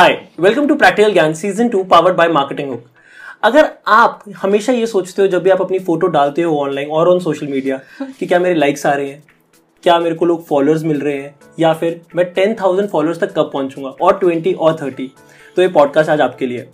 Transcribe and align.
Hi 0.00 0.12
welcome 0.40 0.66
to 0.66 0.74
practical 0.74 1.12
Gyan 1.12 1.32
season 1.34 1.68
two 1.68 1.82
powered 1.84 2.16
by 2.16 2.28
marketing 2.28 2.68
hook 2.70 2.84
अगर 3.42 3.68
आप 3.86 4.22
हमेशा 4.36 4.72
ये 4.72 4.86
सोचते 4.86 5.22
हो, 5.22 5.28
जब 5.28 5.42
भी 5.42 5.50
आप 5.50 5.60
अपनी 5.60 5.78
फ़ोटो 5.78 6.06
डालते 6.06 6.42
हो 6.42 6.56
ऑनलाइन 6.58 6.88
और 6.88 7.08
ऑन 7.08 7.18
सोशल 7.20 7.46
मीडिया 7.46 7.80
कि 8.18 8.26
क्या 8.26 8.38
मेरे 8.38 8.54
लाइक्स 8.54 8.86
आ 8.86 8.92
रहे 8.92 9.08
हैं, 9.08 9.22
क्या 9.84 9.98
मेरे 9.98 10.14
को 10.14 10.26
लोग 10.26 10.46
फॉलोअर्स 10.46 10.82
मिल 10.82 11.00
रहे 11.00 11.16
हैं, 11.16 11.34
या 11.58 11.72
फिर 11.72 12.00
मैं 12.16 12.24
टेन 12.32 12.54
थाउज़ेंड 12.54 12.88
फॉलोअर्स 12.90 13.20
तक 13.20 13.34
कब 13.36 13.50
पहुंचूँगा 13.52 13.90
और 13.90 14.18
ट्वेंटी 14.18 14.52
और 14.52 14.76
थर्टी 14.82 15.10
तो 15.56 15.62
ये 15.62 15.68
पॉडकास्ट 15.68 16.10
आज 16.10 16.20
आपके 16.20 16.46
लिए 16.46 16.66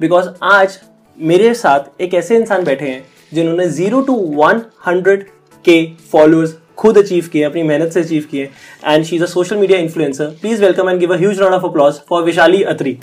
बिकॉज़ 0.00 0.28
आज 0.42 0.78
मेरे 1.18 1.54
साथ 1.54 2.00
एक 2.00 2.14
ऐसे 2.14 2.36
इंसान 2.36 2.64
बैठे 2.64 2.88
हैं, 2.88 3.04
जिन्होंने 3.34 3.68
ज़ीरो 3.70 4.00
टू 4.00 4.16
वन 4.36 4.62
हंड्रेड 4.86 5.26
के 5.64 5.84
फॉलोअर्स 6.12 6.56
खुद 6.78 6.98
अचीव 6.98 7.28
किए 7.32 7.42
अपनी 7.44 7.62
मेहनत 7.62 7.92
से 7.92 8.00
अचीव 8.00 8.26
किए 8.30 8.50
and 8.84 9.04
she 9.04 9.16
is 9.16 9.22
a 9.22 9.26
social 9.28 9.56
media 9.56 9.78
influencer 9.78 10.26
please 10.40 10.62
welcome 10.62 10.90
and 10.90 11.00
give 11.00 11.14
a 11.14 11.18
huge 11.18 11.40
round 11.40 11.54
of 11.54 11.64
applause 11.66 12.00
for 12.08 12.22
Vishali 12.22 12.62
Atri 12.64 12.98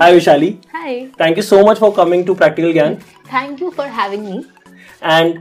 hi 0.00 0.12
Vishali 0.12 0.54
hi 0.74 1.00
thank 1.20 1.36
you 1.36 1.42
so 1.42 1.64
much 1.66 1.78
for 1.78 1.90
coming 1.96 2.24
to 2.26 2.34
practical 2.34 2.72
Gyan 2.72 2.94
thank 3.32 3.62
you 3.62 3.70
for 3.70 3.86
having 3.94 4.24
me 4.24 4.42
and 5.04 5.40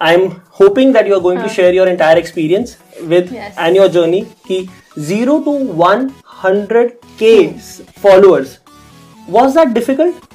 I 0.00 0.14
am 0.14 0.26
hoping 0.60 0.92
that 0.94 1.08
you 1.08 1.14
are 1.14 1.20
going 1.20 1.42
to 1.42 1.48
share 1.50 1.74
your 1.74 1.88
entire 1.88 2.18
experience 2.18 2.76
with 3.04 3.34
and 3.58 3.76
your 3.76 3.88
journey 3.90 4.20
कि 4.46 4.66
zero 5.00 5.38
to 5.44 5.58
one 5.76 6.10
hundred 6.44 6.92
के 7.18 7.36
followers 8.02 8.58
was 9.28 9.58
that 9.58 9.68
difficult 9.74 10.28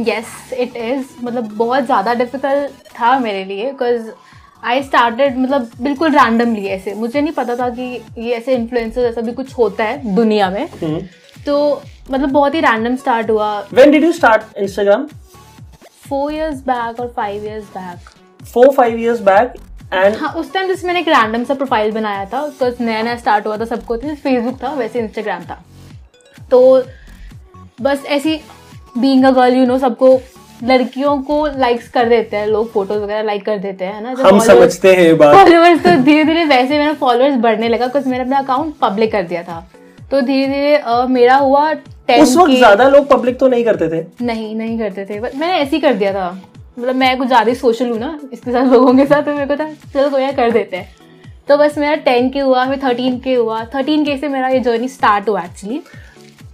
yes 0.00 0.52
it 0.54 0.76
is 0.76 1.04
मतलब 1.22 1.52
बहुत 1.54 1.84
ज़्यादा 1.84 2.14
difficult 2.14 2.88
था 2.98 3.18
मेरे 3.18 3.44
लिए 3.44 3.70
because 3.70 4.10
I 4.64 4.82
started 4.82 5.38
मतलब 5.38 5.70
बिल्कुल 5.80 6.10
रैंडमली 6.10 6.66
ऐसे। 6.66 6.94
मुझे 6.94 7.20
नहीं 7.20 7.32
पता 7.32 7.56
था 7.56 7.68
कि 7.70 7.82
ये 8.18 8.32
ऐसे 8.32 8.54
इन्फ्लुएंसर 8.54 9.00
ऐसा 9.00 9.20
भी 9.20 9.32
कुछ 9.32 9.52
होता 9.58 9.84
है 9.84 10.14
दुनिया 10.14 10.50
में। 10.50 10.68
Hmm. 10.68 11.00
तो 11.46 11.82
मतलब 12.10 12.30
बहुत 12.30 12.54
ही 12.54 12.60
रैंडम 12.60 12.96
स्टार्ट 12.96 13.30
हुआ। 13.30 13.68
When 13.68 13.94
did 13.94 14.04
you 14.06 14.12
start 14.18 14.44
Instagram? 14.62 15.06
Four 16.08 16.32
years 16.32 16.60
back 16.62 17.00
और 17.00 17.12
five 17.16 17.44
years 17.44 17.64
back 17.76 18.10
Four 18.40 18.66
five 18.74 18.94
years 18.96 19.20
back 19.24 19.56
and 19.94 20.16
हाँ 20.16 20.32
उस 20.32 20.52
टाइम 20.52 20.68
जैसे 20.68 20.86
मैंने 20.86 21.00
एक 21.00 21.08
रैंडम 21.08 21.44
सा 21.44 21.54
प्रोफ़ाइल 21.54 21.92
बनाया 21.92 22.24
था 22.24 22.40
बिकॉज़ 22.46 22.82
नया 22.82 23.02
नया 23.02 23.16
स्टार्ट 23.16 23.46
हुआ 23.46 23.56
था 23.58 23.64
सबको। 23.64 23.96
तो 23.96 24.14
फेसबुक 24.14 24.62
था 24.62 24.72
वैसे 24.74 24.98
इंस्टाग्राम 24.98 25.42
था। 25.42 25.62
तो 26.50 26.82
बस 27.80 28.04
ऐसी 28.06 28.40
being 28.98 29.24
a 29.24 29.30
girl 29.30 29.54
you 29.54 29.66
know 29.66 29.78
सबको 29.78 30.20
लड़कियों 30.62 31.16
को 31.22 31.44
लाइक्स 31.58 31.88
कर 31.88 32.08
देते 32.08 32.36
हैं 32.36 32.46
लोग 32.46 32.70
फ़ोटोज़ 32.72 32.98
वगैरह 32.98 33.22
लाइक 33.22 33.44
कर 33.46 33.58
देते 33.58 33.84
हैं 33.84 34.00
ना? 34.02 34.14
हम 34.20 34.38
समझते 34.40 34.94
हैं 34.94 35.02
ये 35.02 35.12
बात। 35.14 35.34
फॉलोअर्स 35.34 35.82
तो 35.84 35.96
धीरे 36.02 36.24
धीरे 36.24 36.44
वैसे 36.46 36.78
मेरा 36.78 36.92
फॉलोअर्स 36.96 37.36
बढ़ने 37.40 37.68
लगा 37.68 37.86
बिकॉज़ 37.86 38.08
मैंने 38.08 38.24
अपना 38.24 38.38
अकाउंट 38.38 38.74
पब्लिक 38.80 39.12
कर 39.12 39.22
दिया 39.24 39.42
था। 39.42 39.60
तो 40.10 40.20
धीरे 40.22 40.46
धीरे 40.48 41.06
मेरा 41.08 41.36
हुआ 41.36 41.70
उस 41.70 42.36
वक्त 42.36 42.52
ज़्यादा 42.52 42.88
लोग 42.88 43.08
पब्लिक 43.08 43.38
तो 43.38 43.48
नहीं 43.48 43.64
करते 43.64 43.88
थे? 43.88 44.04
नहीं 44.24 44.54
नहीं 44.56 44.78
करते 44.78 45.04
थे 45.06 45.20
बट 45.20 45.34
मैंने 45.36 45.54
ऐसे 45.54 45.76
ही 45.76 45.80
कर 45.80 45.94
दिया 45.94 46.12
था। 46.12 46.30
मतलब 46.78 46.94
मैं 46.94 47.16
कुछ 47.18 47.26
ज़्यादा 47.28 47.48
ही 47.48 47.54
सोशल 47.56 47.88
हूँ 47.90 47.98
ना 47.98 48.18
इसके 48.32 48.52
साथ 48.52 48.72
लोगों 48.72 48.94
के 48.96 49.06
साथ 49.06 49.22
तो 49.22 49.34
मेरे 49.34 49.46
को 49.46 49.56
था 49.56 49.68
चलो 49.94 50.08
कोई 50.10 50.30
कर 50.32 50.50
देते 50.50 50.76
हैं। 50.76 50.96
तो 51.48 51.56
बस 51.56 51.78
मेरा 51.78 51.94
टेन 52.04 52.28
के 52.30 52.40
हुआ 52.40 52.64
फिर 52.66 52.78
थर्टीन 52.82 53.18
के 53.20 53.34
हुआ। 53.34 53.62
थर्टीन 53.74 54.04
के 54.04 54.16
से 54.16 54.28
मेरा 54.28 54.48
ये 54.48 54.58
जर्नी 54.60 54.88
स्टार्ट 54.88 55.28
हुआ 55.28 55.42
एक्चुअली 55.42 55.80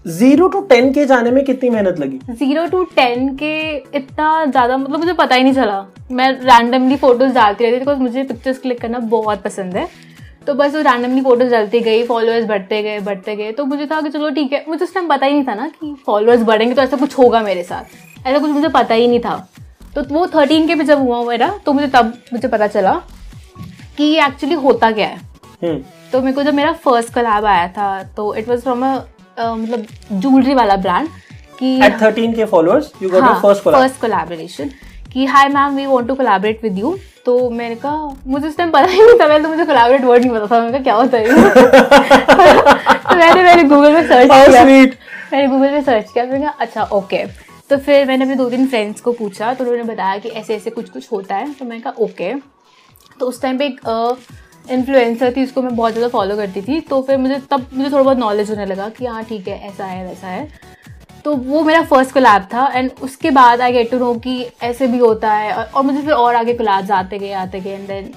ज़ीरो 0.07 0.47
टू 0.49 0.61
टेन 0.61 0.93
के 0.93 1.05
जाने 1.07 1.31
में 1.31 1.45
कितनी 1.45 1.69
मेहनत 1.71 2.01
लगी? 2.01 2.19
ज़ीरो 2.31 2.65
टू 2.67 2.83
टेन 2.97 3.29
के 3.37 3.77
इतना 3.97 4.45
ज़्यादा 4.47 4.77
मतलब 4.77 4.99
मुझे 4.99 5.13
पता 5.13 5.35
ही 5.35 5.43
नहीं 5.43 5.55
चला। 5.55 5.85
मैं 6.11 6.31
रैंडमली 6.41 6.97
फ़ोटोज़ 6.97 7.33
डालती 7.35 7.65
रहती 7.65 7.77
थी 7.77 7.81
बिकॉज़ 7.81 7.99
मुझे 7.99 8.23
पिक्चर्स 8.23 8.59
क्लिक 8.59 8.81
करना 8.81 8.99
बहुत 8.99 9.43
पसंद 9.43 9.77
है। 9.77 9.89
तो 10.47 10.55
बस 10.55 10.75
वो 10.75 10.81
रैंडमली 10.83 11.21
फ़ोटोज़ 11.23 11.51
डालती 11.51 11.81
गई 11.81 12.03
फॉलोअर्स 12.07 12.47
बढ़ते 12.47 12.83
गए 12.83 12.99
बढ़ते 13.01 13.37
गए। 13.37 13.53
तो 13.53 13.65
मुझे 13.65 13.87
था 13.87 14.01
कि 14.01 14.11
चलो 14.11 14.31
ठीक 14.31 14.53
है 14.53 14.65
मुझे 14.69 14.85
उस 14.85 14.95
टाइम 14.95 15.09
पता 15.09 15.27
ही 15.27 15.33
नहीं 15.33 15.45
था 15.45 15.55
ना 15.55 15.69
कि 15.71 15.95
फॉलोअर्स 16.07 16.43
बढ़ेंगे 16.43 16.75
तो 16.75 16.83
ऐसा 16.83 16.97
कुछ 16.97 17.19
होगा 17.19 17.43
मेरे 17.43 17.63
साथ। 17.63 18.27
ऐसा 18.27 18.39
कुछ 18.39 18.51
मुझे 18.51 18.69
पता 18.69 18.95
ही 18.95 19.09
नहीं 19.09 19.21
था। 19.21 19.37
तो 19.95 20.03
वो 20.11 20.27
थर्टीन 20.27 20.67
के 20.67 20.75
पे 20.75 20.85
जब 20.85 20.99
हुआ 20.99 21.23
मेरा 21.25 21.49
तो 21.67 21.73
मुझे 21.73 21.87
तब 21.89 22.13
मुझे 22.33 22.49
पता 22.49 22.67
चला 22.67 22.93
कि 23.97 24.05
ये 24.05 24.27
एक्चुअली 24.27 24.55
होता 24.57 24.91
क्या 24.93 25.07
है। 25.07 25.17
हम्म। 25.63 25.79
तो 26.13 26.21
मेरे 26.21 26.33
को 26.33 26.43
जब 26.43 26.55
मेरा 26.55 26.73
फ़र्स्ट 26.85 27.13
कलाब 27.15 27.45
आया 27.47 27.67
था 27.69 28.03
तो 28.17 28.35
इट 28.35 28.49
वॉज़ 28.49 28.61
फ्रॉम 28.61 28.85
अ 28.87 28.97
मतलब 29.39 29.87
ज्वेलरी 30.13 30.55
वाला 30.55 30.77
ब्रांड 30.77 31.09
कि 31.59 31.75
एट 31.85 31.99
13 32.03 32.35
के 32.37 32.45
followers 32.45 32.91
you 33.03 33.09
got 33.11 33.25
your 33.25 33.35
first 33.43 33.63
first 33.65 34.01
collaboration 34.01 34.71
कि 35.13 35.25
hi 35.27 35.49
ma'am 35.49 35.77
we 35.77 35.87
want 35.87 36.09
to 36.09 36.15
collaborate 36.15 36.63
with 36.63 36.79
you 36.79 36.97
तो 37.27 37.51
मैंने 37.51 37.75
कहा 37.75 38.15
मुझे 38.27 38.47
उस 38.49 38.57
टाइम 38.57 38.71
पता 38.71 38.87
ही 38.87 39.03
नहीं 39.03 39.19
था 39.21 39.27
पहले 39.29 39.43
तो 39.43 39.49
मुझे 39.49 39.65
कोलैबोरेट 39.65 40.05
वर्ड 40.05 40.25
नहीं 40.25 40.33
पता 40.33 40.47
था. 40.47 40.61
मैंने 40.61 40.73
कहा 40.73 40.83
क्या 40.83 40.95
होता 40.95 41.19
है 41.19 41.25
तो 43.09 43.17
मैंने 43.17 43.43
मैंने 43.43 43.63
गूगल 43.65 43.93
में 43.93 44.09
सर्च 44.09 44.29
किया। 44.31 44.65
मैंने 44.65 45.47
गूगल 45.47 45.71
में 45.71 45.83
सर्च 45.83 46.11
किया 46.13 46.25
मैंने 46.25 46.41
कहा 46.41 46.55
अच्छा 46.61 46.83
ओके 46.93 47.25
तो 47.71 47.77
फिर 47.77 48.07
मैंने 48.07 48.25
अपने 48.25 48.35
दो 48.37 48.49
तीन 48.51 48.67
फ्रेंड्स 48.67 49.01
को 49.01 49.13
पूछा 49.13 49.53
तो 49.55 49.65
उन्होंने 49.65 49.83
बताया 49.93 50.19
कि 50.19 50.29
ऐसे 50.31 50.55
ऐसे 50.55 50.71
कुछ 50.71 50.91
कुछ 50.91 51.13
होता 51.13 51.37
है। 51.37 51.53
तो 51.53 51.65
मैंने 51.65 51.81
कहा 51.81 51.93
ओके 52.05 52.33
तो 53.21 53.27
उस 53.27 53.41
टाइम 53.43 53.59
पे 53.59 53.67
एक 53.67 53.81
इन्फ्लुएंसर 54.65 55.33
थी 55.37 55.45
उसको 55.45 55.63
मैं 55.63 55.75
बहुत 55.77 55.93
ज़्यादा 55.93 56.09
फॉलो 56.09 56.37
करती 56.37 56.63
थी 56.63 56.81
तो 56.83 57.01
फिर 57.03 57.17
मुझे 57.19 57.39
तब 57.51 57.67
मुझे 57.73 57.91
थोड़ा 57.91 58.03
बहुत 58.03 58.19
नॉलेज 58.19 58.51
होने 58.51 58.67
लगा 58.67 58.89
कि 58.89 59.07
हाँ 59.07 59.25
ठीक 59.25 59.49
है 59.49 59.59
ऐसा 59.69 59.85
है 59.87 60.07
वैसा 60.07 60.27
है। 60.27 60.49
तो 61.25 61.35
वो 61.35 61.63
मेरा 61.65 61.83
फ़र्स्ट 61.85 62.13
कोलैब 62.13 62.43
था 62.53 62.67
एंड 62.75 62.91
उसके 63.03 63.31
बाद 63.33 63.61
आई 63.61 63.73
गेट 63.73 63.91
टू 63.91 63.99
नो 63.99 64.15
कि 64.17 64.47
ऐसे 64.63 64.87
भी 64.87 64.99
होता 64.99 65.33
है 65.33 65.53
और, 65.53 65.65
और 65.65 65.83
मुझे 65.83 66.01
फिर 66.01 66.13
और 66.13 66.35
आगे 66.35 66.55
कोलैब्स 66.55 66.91
आते 66.93 67.19
गए 67.19 67.33
आते 67.35 67.61
गए 67.61 67.71
and 67.71 67.87
then 67.89 68.13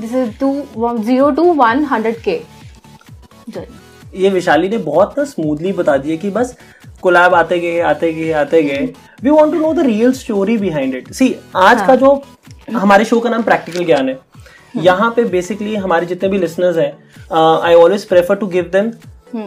this 0.00 0.14
is 0.14 0.38
to 0.40 0.98
zero 0.98 1.30
to 1.30 1.52
one 1.54 1.84
hundred 1.84 2.20
के 2.22 2.40
ये 4.14 4.30
विशाली 4.30 4.68
ने 4.68 4.78
बहुत 4.78 5.18
ना 5.18 5.24
स्मूथली 5.24 5.72
बता 5.72 5.96
दिया 5.96 6.16
कि 6.16 6.30
बस 6.30 6.56
कोलैब 7.02 7.34
आते 7.34 7.58
गए 7.58 7.78
आते 7.80 8.12
गए 8.12 8.30
आते 8.34 8.62
गए। 8.62 8.86
We 9.22 9.30
want 9.30 9.52
to 9.52 9.58
know 9.58 9.72
the 9.74 9.86
real 9.86 10.12
story 10.12 10.56
behind 10.58 10.94
it 10.94 11.12
see 11.12 11.34
आज 11.56 11.76
हाँ। 11.78 11.86
का 11.86 11.94
जो 11.96 12.22
हमारे 12.70 13.04
शो 13.04 13.20
का 13.20 13.30
नाम 13.30 13.42
प्रैक्टिकल 13.42 13.84
ज्ञान 13.84 14.08
है। 14.08 14.18
यहाँ 14.76 15.10
पे 15.16 15.24
बेसिकली 15.30 15.74
हमारे 15.76 16.06
जितने 16.06 16.28
भी 16.28 16.38
लिसनर्स 16.38 16.76
हैं 16.76 16.92
I 17.62 17.74
always 17.74 18.04
prefer 18.04 18.36
to 18.36 18.46
give 18.46 18.70
them 18.72 18.90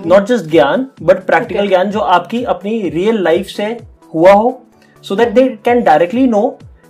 not 0.07 0.25
just 0.25 0.45
gyan 0.51 0.87
but 1.01 1.25
practical 1.25 1.67
gyan 1.67 1.89
जो 1.91 1.99
आपकी 2.17 2.43
अपनी 2.53 2.89
रियल 2.89 3.23
लाइफ 3.23 3.47
से 3.47 3.65
हुआ 4.13 4.31
हो 4.33 4.59
so 5.03 5.15
that 5.15 5.33
they 5.33 5.47
can 5.65 5.83
directly 5.83 6.27
know 6.27 6.47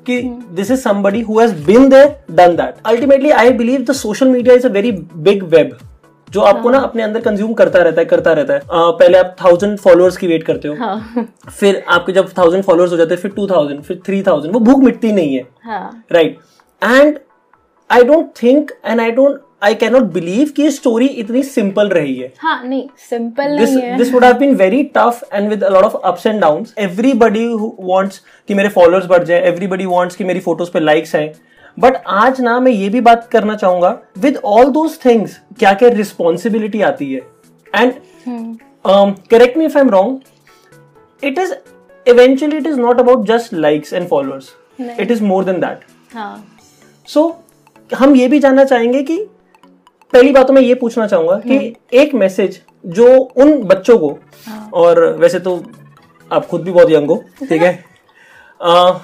कि 0.08 0.22
this 0.54 0.72
is 0.72 0.82
somebody 0.82 1.22
who 1.22 1.40
has 1.40 1.54
been 1.66 1.90
there 1.90 2.16
done 2.32 2.56
that 2.56 2.76
ultimately 2.86 3.30
I 3.32 3.52
believe 3.54 3.82
the 3.82 3.92
social 3.96 4.28
media 4.28 4.56
is 4.56 4.68
a 4.68 4.72
very 4.72 4.92
big 4.92 5.44
web 5.46 5.78
जो 6.30 6.42
आपको 6.42 6.70
ना 6.70 6.78
अपने 6.80 7.04
अंदर 7.04 7.22
कंज्यूम 7.22 7.54
करता 7.54 7.80
रहता 7.80 8.02
है 8.02 8.06
करता 8.06 8.32
रहता 8.34 8.54
है। 8.54 8.60
अ, 8.60 8.64
पहले 8.72 9.18
आप 9.18 9.36
थाउज़ेंड 9.42 9.78
फॉलोअर्स 9.80 10.16
की 10.18 10.28
वेट 10.28 10.44
करते 10.44 10.68
हो 10.68 10.76
हाँ। 10.76 11.26
फिर 11.50 11.84
आपके 11.88 12.12
जब 12.12 12.30
थाउज़ेंड 12.38 12.64
फॉलोअर्स 12.64 12.92
हो 12.92 12.98
जाते 12.98 13.14
हैं 13.14 13.22
फिर 13.22 13.32
टू 13.32 13.46
थाउज़ेंड 13.48 13.82
फिर 13.82 14.02
थ्री 14.06 14.22
थाउज़ेंड 14.24 14.54
वो 14.54 14.60
भूख 14.62 14.84
मिटती 14.84 15.12
नहीं 15.12 15.36
है। 15.36 15.44
हाँ। 15.64 16.04
Right 16.12 16.38
and 16.82 17.20
I 17.90 18.04
don't 18.04 18.30
think 18.44 18.72
and 18.86 19.02
I 19.02 19.12
don't 19.12 19.42
I 19.64 19.76
cannot 19.76 20.04
believe 20.14 20.50
की 20.56 20.70
स्टोरी 20.72 21.06
इतनी 21.06 21.42
सिंपल 21.44 21.90
रही 21.90 22.16
है। 22.16 22.32
हाँ, 22.40 22.64
नहीं 22.64 22.88
simple 23.10 23.58
this 23.98 24.12
would 24.14 24.24
have 24.24 24.38
been 24.38 24.56
very 24.56 24.84
tough 24.98 25.24
and 25.34 25.50
with 25.50 25.64
lot 25.64 25.84
of 25.84 25.96
ups 25.98 26.26
and 26.28 26.42
down 26.42 26.66
everybody 26.80 27.46
wants 27.80 28.22
कि 28.50 28.54
मेरे 28.54 28.70
फॉलोअर्स 28.70 29.06
बढ़ 29.08 29.24
जाए 29.24 29.42
एवरीबडी 29.48 29.86
वॉन्ट्स 29.86 30.16
कि 30.16 30.24
मेरी 30.24 30.40
फ़ोटोज़ 30.40 30.72
पे 30.72 30.80
लाइक्स 30.80 31.16
आए। 31.16 31.34
बट 31.78 31.96
आज 32.08 32.42
ना 32.42 32.60
मैं 32.60 32.72
ये 32.72 32.90
भी 32.90 33.02
बात 33.02 33.28
करना 33.32 33.56
चाहूँगा 33.56 33.98
विद 34.18 34.38
ऑल 34.46 34.70
दोज 34.72 34.98
थिंग्स 35.06 35.40
क्या 35.60 35.74
क्या 35.74 35.90
रिस्पॉन्सिबिलिटी 35.90 36.82
आती 36.82 37.14
है? 37.14 37.22
And 37.74 37.94
correct 39.30 39.58
me 39.58 39.66
if 39.66 39.78
I 39.78 39.84
am 39.84 39.90
wrong 39.90 40.20
it 41.24 41.40
is 41.40 41.54
eventually 42.06 42.58
it 42.58 42.68
is 42.68 42.80
not 42.80 43.00
about 43.00 43.26
just 43.28 43.54
likes 43.54 43.94
and 43.94 44.08
followers 44.08 44.54
it 45.00 45.12
is 45.12 45.24
more 45.24 45.46
than 45.46 45.60
that 45.62 45.80
so 47.08 47.30
हम 47.96 48.16
ये 48.16 48.28
भी 48.28 48.40
जानना 48.40 48.64
चाहेंगे 48.64 49.04
कि 49.04 49.18
पहली 50.14 50.32
बात 50.32 50.48
तो 50.48 50.54
मैं 50.54 50.62
ये 50.62 50.74
पूछना 50.76 51.08
चाहूँगा 51.08 51.36
कि 51.40 51.76
एक 51.94 52.14
मैसेज 52.14 52.62
जो 52.86 53.08
उन 53.18 53.58
बच्चों 53.64 53.98
को 54.00 54.18
और 54.74 55.06
वैसे 55.20 55.40
तो 55.40 55.64
आप 56.32 56.46
खुद 56.46 56.62
भी 56.62 56.72
बहुत 56.72 56.92
यंग 56.92 57.10
हो 57.10 57.24
ठीक 57.50 57.62
है? 57.62 57.74
अ, 58.62 59.00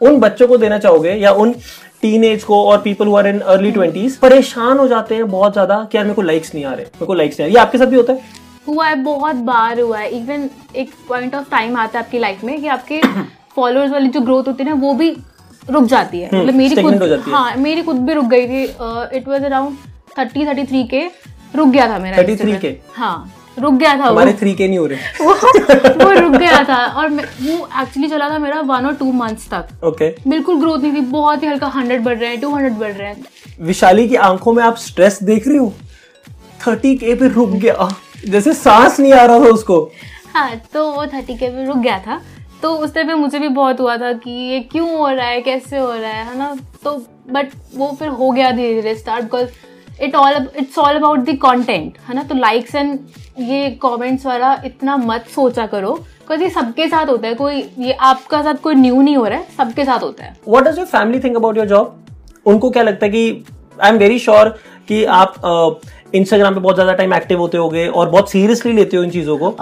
उन 0.00 0.20
बच्चों 0.20 0.48
को 0.48 0.56
देना 0.56 0.78
चाहोगे 0.78 1.12
या 1.12 1.32
उन 1.32 1.52
टीन 2.02 2.36
को 2.38 2.62
और 2.64 2.78
people 2.78 3.06
who 3.06 3.16
are 3.16 3.26
in 3.26 3.38
early 3.40 3.70
twenties 3.72 4.16
परेशान 4.16 4.78
हो 4.78 4.88
जाते 4.88 5.14
हैं 5.14 5.28
बहुत 5.30 5.52
ज़्यादा 5.52 5.88
कि 5.92 5.98
यार 5.98 6.04
मेरे 6.04 6.14
को 6.14 6.22
लाइक्स 6.22 6.54
नहीं 6.54 6.64
आ 6.64 6.72
रहे 6.72 6.84
मेरे 6.84 7.06
को 7.06 7.14
लाइक्स 7.14 7.40
नहीं 7.40 7.44
आ 7.44 7.48
रहे। 7.48 7.54
ये 7.54 7.60
आपके 7.60 7.78
साथ 7.78 7.86
भी 7.86 7.96
होता 7.96 8.12
है? 8.12 8.20
हुआ 8.68 8.86
है 8.86 8.94
बहुत 8.94 9.36
बार 9.36 9.80
हुआ 9.80 9.98
है। 9.98 10.08
इवन 10.10 10.48
एक 10.76 10.90
पॉइंट 11.08 11.34
ऑफ़ 11.34 11.50
टाइम 11.50 11.76
आता 11.76 11.98
है 11.98 12.04
आपकी 12.04 12.18
लाइफ 12.18 12.44
में 12.44 12.60
कि 12.60 12.66
आपके 12.66 13.00
फॉलोअर्स 13.56 13.92
वाली 13.92 14.08
जो 14.08 14.20
ग्रोथ 14.20 14.44
होती 14.44 14.64
है 14.64 14.68
ना 14.70 14.74
वो 14.76 14.92
भी 14.94 15.10
रुक 15.70 15.84
जाती 15.84 16.20
है। 16.20 16.28
मतलब 16.34 16.54
मेरी 16.54 16.82
खुद 16.82 17.02
हो 17.02 17.32
हाँ। 17.32 17.54
मेरी 17.56 17.82
खुद 17.82 17.96
भी 17.96 18.12
रुक 18.14 18.24
गई 18.24 18.46
थी। 18.48 18.62
It 19.16 19.28
was 19.28 19.44
around 19.44 19.76
thirty 20.18 20.46
thirty 20.46 20.64
three 20.64 20.82
के 20.84 21.06
रुक 21.56 21.68
गया 21.68 21.88
था 21.88 21.98
मेरा 21.98 22.16
33 22.16 22.34
Instagram। 22.34 22.60
के? 22.60 22.76
हाँ 22.94 23.32
रुक 23.58 23.74
गया 23.74 23.94
था 23.94 24.04
वो। 24.04 24.10
हमारे 24.10 24.32
थ्री 24.32 24.54
के 24.54 24.68
नहीं 24.68 24.78
हो 24.78 24.86
रहे। 24.86 24.98
वो 25.24 25.34
वो 26.04 26.10
रुक 26.20 26.32
गया 26.32 26.62
था 26.64 26.84
और 26.86 27.08
वो 27.10 27.56
एक्चुअली 27.82 28.08
चला 28.08 28.28
था 28.30 28.38
मेरा 28.38 28.60
वन 28.60 28.86
और 28.86 28.94
टू 28.94 29.12
मंथ्स 29.12 29.48
तक। 29.50 29.84
ओके 29.84 30.08
बिल्कुल 30.28 30.60
ग्रोथ 30.60 30.78
नहीं 30.78 30.92
थी 30.94 31.00
बहुत 31.12 31.42
ही 31.42 31.48
हल्का 31.48 31.66
हंड्रेड 31.66 32.02
बढ़ 32.04 32.18
रहे 32.18 32.30
हैं 32.30 32.40
टू 32.40 32.54
हंड्रेड 32.54 32.72
बढ़ 32.72 32.92
रहे 32.92 33.08
हैं। 33.08 33.24
विशाली 33.60 34.08
की 34.08 34.16
आँखों 34.28 34.52
में 34.52 34.62
आप 34.64 34.76
स्ट्रेस 34.76 35.22
देख 35.22 35.48
रही 35.48 35.56
हो? 35.56 35.72
थर्टी 36.66 36.94
के 36.96 37.14
पे 37.14 37.28
रुक 37.28 37.50
गया। 37.50 37.88
जैसे 38.28 38.52
सांस 38.54 39.00
नहीं 39.00 39.12
आ 39.12 39.24
रहा 39.24 39.38
था 39.38 39.48
उसको। 39.52 39.80
हाँ 40.34 40.50
तो 40.72 40.90
वो 40.92 41.06
थर्टी 41.06 41.34
के 41.34 41.48
पे 41.48 41.66
रुक 41.66 41.76
गया 41.76 41.98
था। 41.98 42.20
तो 42.64 42.70
उस 42.74 42.92
टाइम 42.94 43.06
पे 43.08 43.14
मुझे 43.14 43.38
भी 43.38 43.48
बहुत 43.56 43.80
हुआ 43.80 43.96
था 43.96 44.12
कि 44.12 44.30
ये 44.30 44.60
क्यों 44.60 44.88
हो 44.90 45.08
रहा 45.08 45.26
है, 45.26 45.40
कैसे 45.40 45.78
हो 45.78 45.92
रहा 45.92 46.10
है 46.10 46.24
है 46.26 46.36
ना? 46.38 46.54
तो 46.84 46.92
बट 47.30 47.50
वो 47.76 47.90
फिर 47.98 48.08
हो 48.10 48.30
गया 48.30 48.50
धीरे 48.50 48.74
धीरे 48.74 48.94
start 48.94 49.24
because 49.24 50.02
it 50.02 50.14
all 50.14 50.48
it's 50.56 50.78
all 50.78 50.96
about 50.96 51.18
the 51.20 51.36
content 51.42 51.98
है 52.08 52.14
ना? 52.14 52.22
तो 52.22 52.34
लाइक्स 52.34 52.74
एंड 52.74 52.98
ये 53.40 53.70
कमेंट्स 53.82 54.26
वाला 54.26 54.54
इतना 54.64 54.96
मत 54.96 55.26
सोचा 55.34 55.66
करो 55.66 55.92
बिकॉज़ 55.92 56.42
ये 56.42 56.48
सबके 56.50 56.88
साथ 56.88 57.06
होता 57.06 57.28
है, 57.28 57.34
कोई, 57.34 57.62
ये 57.78 57.92
आपका 57.92 58.42
साथ 58.42 58.62
कोई 58.62 58.74
न्यू 58.74 59.02
नहीं 59.02 59.16
हो 59.16 59.26
रहा 59.26 59.38
है, 59.38 59.46
सबके 59.56 59.84
साथ 59.84 60.02
होता 60.02 60.24
है। 60.24 60.36
What 60.48 60.64
does 60.64 60.78
your 60.78 60.86
family 60.86 61.20
think 61.20 61.36
about 61.36 61.56
your 61.56 61.66
job 61.66 62.06
उनको 62.46 62.70
क्या 62.70 62.82
लगता 62.82 63.06
है 63.06 63.12
कि 63.12 63.44
आई 63.82 63.90
एम 63.90 63.98
वेरी 63.98 64.18
श्योर 64.18 64.48
कि 64.88 65.04
आप 65.04 65.34
इंस्टाग्राम 66.14 66.54
पे 66.54 66.60
बहुत 66.60 66.74
ज़्यादा 66.74 66.92
टाइम 66.92 67.14
एक्टिव 67.14 67.38
होते 67.38 67.58
होगे 67.58 67.86
और 67.88 68.08
बहुत 68.08 68.30
सीरियसली 68.30 68.72
लेते 68.72 68.96
हो 68.96 69.02
इन 69.02 69.10
चीज़ों 69.10 69.36
को। 69.38 69.56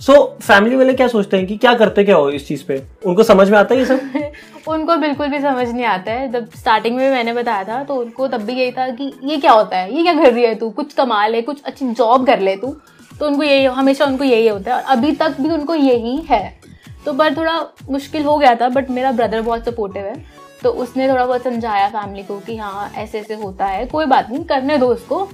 सो 0.00 0.22
फैमिली 0.42 0.76
वाले 0.76 0.92
क्या 0.94 1.08
सोचते 1.08 1.36
हैं 1.36 1.46
कि 1.46 1.56
क्या 1.56 1.74
करते 1.74 2.04
क्या 2.04 2.16
हो 2.16 2.28
इस 2.30 2.46
चीज़ 2.48 2.64
पे? 2.64 2.82
उनको 3.06 3.22
समझ 3.22 3.48
में 3.50 3.58
आता 3.58 3.74
है 3.74 3.80
ये 3.80 3.86
सब? 3.86 4.00
उनको 4.68 4.96
बिल्कुल 4.96 5.28
भी 5.28 5.38
समझ 5.38 5.68
नहीं 5.68 5.84
आता 5.84 6.12
है। 6.12 6.30
जब 6.32 6.50
स्टार्टिंग 6.50 6.96
में 6.96 7.10
मैंने 7.10 7.32
बताया 7.32 7.64
था 7.64 7.82
तो 7.84 7.94
उनको 7.94 8.28
तब 8.28 8.42
भी 8.42 8.52
यही 8.52 8.72
था 8.72 8.88
कि 8.90 9.12
ये 9.24 9.36
क्या 9.36 9.52
होता 9.52 9.78
है? 9.78 9.94
ये 9.96 10.02
क्या 10.02 10.14
कर 10.14 10.32
रही 10.32 10.44
है 10.44 10.54
तू? 10.54 10.70
कुछ 10.70 10.92
कमा 10.92 11.26
ले, 11.26 11.42
कुछ 11.42 11.62
अच्छी 11.62 11.88
जॉब 11.90 12.26
कर 12.26 12.40
ले 12.40 12.56
तू। 12.56 12.76
तो 13.20 13.26
उनको 13.26 13.42
यही, 13.42 13.64
हमेशा 13.64 14.04
उनको 14.04 14.24
यही 14.24 14.48
होता 14.48 14.74
है। 14.74 14.82
और 14.82 14.96
अभी 14.96 15.12
तक 15.12 15.40
भी 15.40 15.50
उनको 15.50 15.74
यही 15.74 16.16
है। 16.30 16.60
तो 17.06 17.12
पर 17.12 17.36
थोड़ा 17.36 17.58
मुश्किल 17.90 18.22
हो 18.22 18.36
गया 18.38 18.54
था 18.54 18.68
बट 18.68 18.90
मेरा 18.90 19.12
ब्रदर 19.12 19.40
बहुत 19.40 19.64
सपोर्टिव 19.64 20.04
है। 20.04 20.24
तो 20.62 20.70
उसने 20.70 21.08
थोड़ा 21.08 21.24
बहुत 21.26 21.42
समझाया 21.42 21.88
फैमिली 21.88 22.22
को 22.22 22.38
कि 22.38 22.56
हाँ 22.56 22.90
ऐसे 22.96 23.18
ऐसे 23.18 23.34
होता 23.34 23.66
है। 23.66 23.84
कोई 23.86 24.06
बात 24.06 24.30
नहीं, 24.30 24.44
करने 24.44 24.78
दो 24.78 24.86
उसको। 24.86 25.28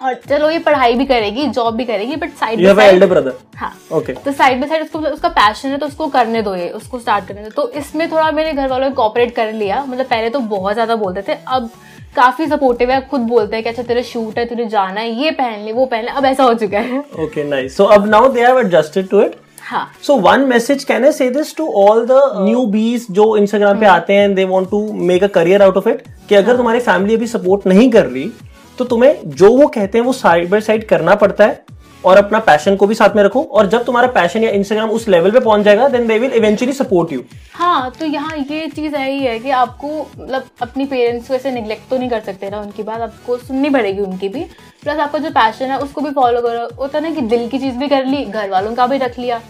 और 0.00 0.14
चलो 0.28 0.48
ये 0.50 0.58
पढ़ाई 0.58 0.94
भी 0.94 1.04
करेगी 1.06 1.46
जॉब 1.48 1.74
भी 1.74 1.84
करेगी 1.84 2.16
बट 2.16 2.32
साइड 2.36 3.04
ब्रदर 3.04 3.32
हाँ। 3.56 3.72
ओके 3.92 4.12
तो 4.14 4.32
साइड 4.32 4.60
बाय 4.60 4.68
साइड 4.68 4.82
उसको 4.82 4.98
उसका 5.00 5.28
पैशन 5.30 5.68
है 5.68 5.78
तो 5.78 5.86
उसको 5.86 6.06
करने 6.08 6.42
दो 6.42 6.54
ये 6.54 6.68
उसको 6.70 6.98
स्टार्ट 6.98 7.28
करने 7.28 7.42
दो। 7.42 7.50
तो 7.52 7.68
इसमें 7.78 8.10
थोड़ा 8.10 8.30
मेरे 8.30 8.52
घर 8.52 8.68
वालों 8.68 8.88
ने 8.88 8.94
कॉपरेट 8.94 9.34
कर 9.34 9.52
लिया। 9.52 9.84
मतलब 9.84 10.06
पहले 10.06 10.30
तो 10.30 10.40
बहुत 10.50 10.74
ज़्यादा 10.74 10.96
बोलते 10.96 11.22
थे 11.28 11.38
अब 11.48 11.70
काफ़ी 12.16 12.46
सपोर्टिव 12.46 12.90
है 12.90 13.00
खुद 13.08 13.20
बोलते 13.28 13.56
हैं 13.56 13.62
कि 13.62 13.70
अच्छा 13.70 13.82
तेरा 13.82 14.02
शूट 14.02 14.38
है 14.38 14.44
तुझे 14.46 14.64
जाना 14.66 15.00
है 15.00 15.10
ये 15.22 15.30
पहन 15.32 15.64
ले 15.64 15.72
वो 15.72 15.86
पहन 15.86 16.04
ले 16.04 16.10
अब 16.10 16.24
ऐसा 16.24 16.44
हो 16.44 16.54
चुका 16.54 16.78
है। 16.80 16.98
ओके 17.20 17.44
नाइस 17.44 17.76
सो 17.76 17.84
अब 17.96 18.06
now 18.08 18.28
they 18.32 18.40
have 18.40 18.60
adjusted 18.60 19.08
to 19.08 19.22
it 19.22 19.36
हाँ। 19.62 19.90
So 20.02 20.16
one 20.22 20.40
message 20.48 20.84
can 20.84 21.04
I 21.04 21.12
say 21.12 21.28
this 21.30 21.56
to 21.56 21.66
all 21.78 22.04
the 22.06 22.20
newbies 22.68 23.06
जो 23.10 23.36
इंस्टाग्राम 23.36 23.78
पे 23.80 23.86
hmm. 23.86 23.94
आते 23.94 24.12
हैं 24.12 24.34
they 24.34 24.44
want 24.46 24.70
to 24.70 24.80
make 24.92 25.24
a 25.24 25.26
career 25.34 25.62
out 25.62 25.76
of 25.76 25.88
it 25.88 26.02
कि 26.28 26.34
अगर 26.34 26.46
हाँ. 26.46 26.56
तुम्हारी 26.56 26.80
फैमिली 26.80 27.14
अभी 27.14 27.26
सपोर्ट 27.26 27.66
नहीं 27.66 27.90
कर 27.90 28.06
रही 28.06 28.30
तो 28.78 28.84
तुम्हें 28.84 29.20
जो 29.26 29.56
वो 29.56 29.66
कहते 29.68 29.98
हैं 29.98 30.04
वो 30.04 30.12
साइड 30.14 30.50
बाय 30.50 30.60
साइड 30.60 30.86
करना 30.88 31.14
पड़ता 31.14 31.44
है 31.44 31.64
और 32.04 32.16
अपना 32.16 32.38
पैशन 32.38 32.76
को 32.76 32.86
भी 32.86 32.94
साथ 32.94 33.16
में 33.16 33.22
रखो 33.22 33.42
और 33.42 33.66
जब 33.66 33.84
तुम्हारा 33.84 34.08
पैशन 34.12 34.44
या 34.44 34.50
इंस्टाग्राम 34.50 34.90
उस 34.90 35.06
लेवल 35.08 35.30
पे 35.30 35.40
पहुँच 35.40 35.60
जाएगा 35.60 35.88
then 35.88 36.06
they 36.08 36.18
will 36.18 36.32
eventually 36.32 36.72
support 36.72 37.12
you 37.12 37.22
हाँ 37.54 37.90
तो 37.98 38.06
यहाँ 38.06 38.36
ये 38.36 38.66
चीज़ 38.68 38.94
है 38.96 39.10
ही 39.10 39.18
है 39.20 39.38
कि 39.38 39.50
आपको 39.52 39.88
मतलब 40.18 40.44
अपनी 40.62 40.84
पेरेंट्स 40.84 41.28
को 41.28 41.34
ऐसे 41.34 41.50
निग्लेक्ट 41.50 41.88
तो 41.90 41.98
नहीं 41.98 42.10
कर 42.10 42.20
सकते 42.20 42.50
ना 42.50 42.60
उनकी 42.60 42.82
बात 42.82 43.00
आपको 43.00 43.36
सुननी 43.38 43.70
पड़ेगी 43.70 44.00
उनकी 44.02 44.28
भी। 44.28 44.44
प्लस 44.82 44.98
आपका 44.98 45.18
जो 45.18 45.30
पैशन 45.30 45.70
है 45.70 45.78
उसको 45.78 46.00
भी 46.00 46.10
फॉलो 46.12 46.40
करो। 46.42 46.68
होता 46.78 47.00
ना 47.00 47.10
कि 47.10 47.20
दिल 47.22 47.48
की 47.48 47.58
चीज़ 47.58 47.76
भी 47.76 47.88
कर 47.88 48.04
ली 48.06 48.24
घर 48.24 48.50
वालों 48.50 48.74
का 48.74 48.86
भी 48.86 48.98
रख 48.98 49.18
लिया 49.18 49.40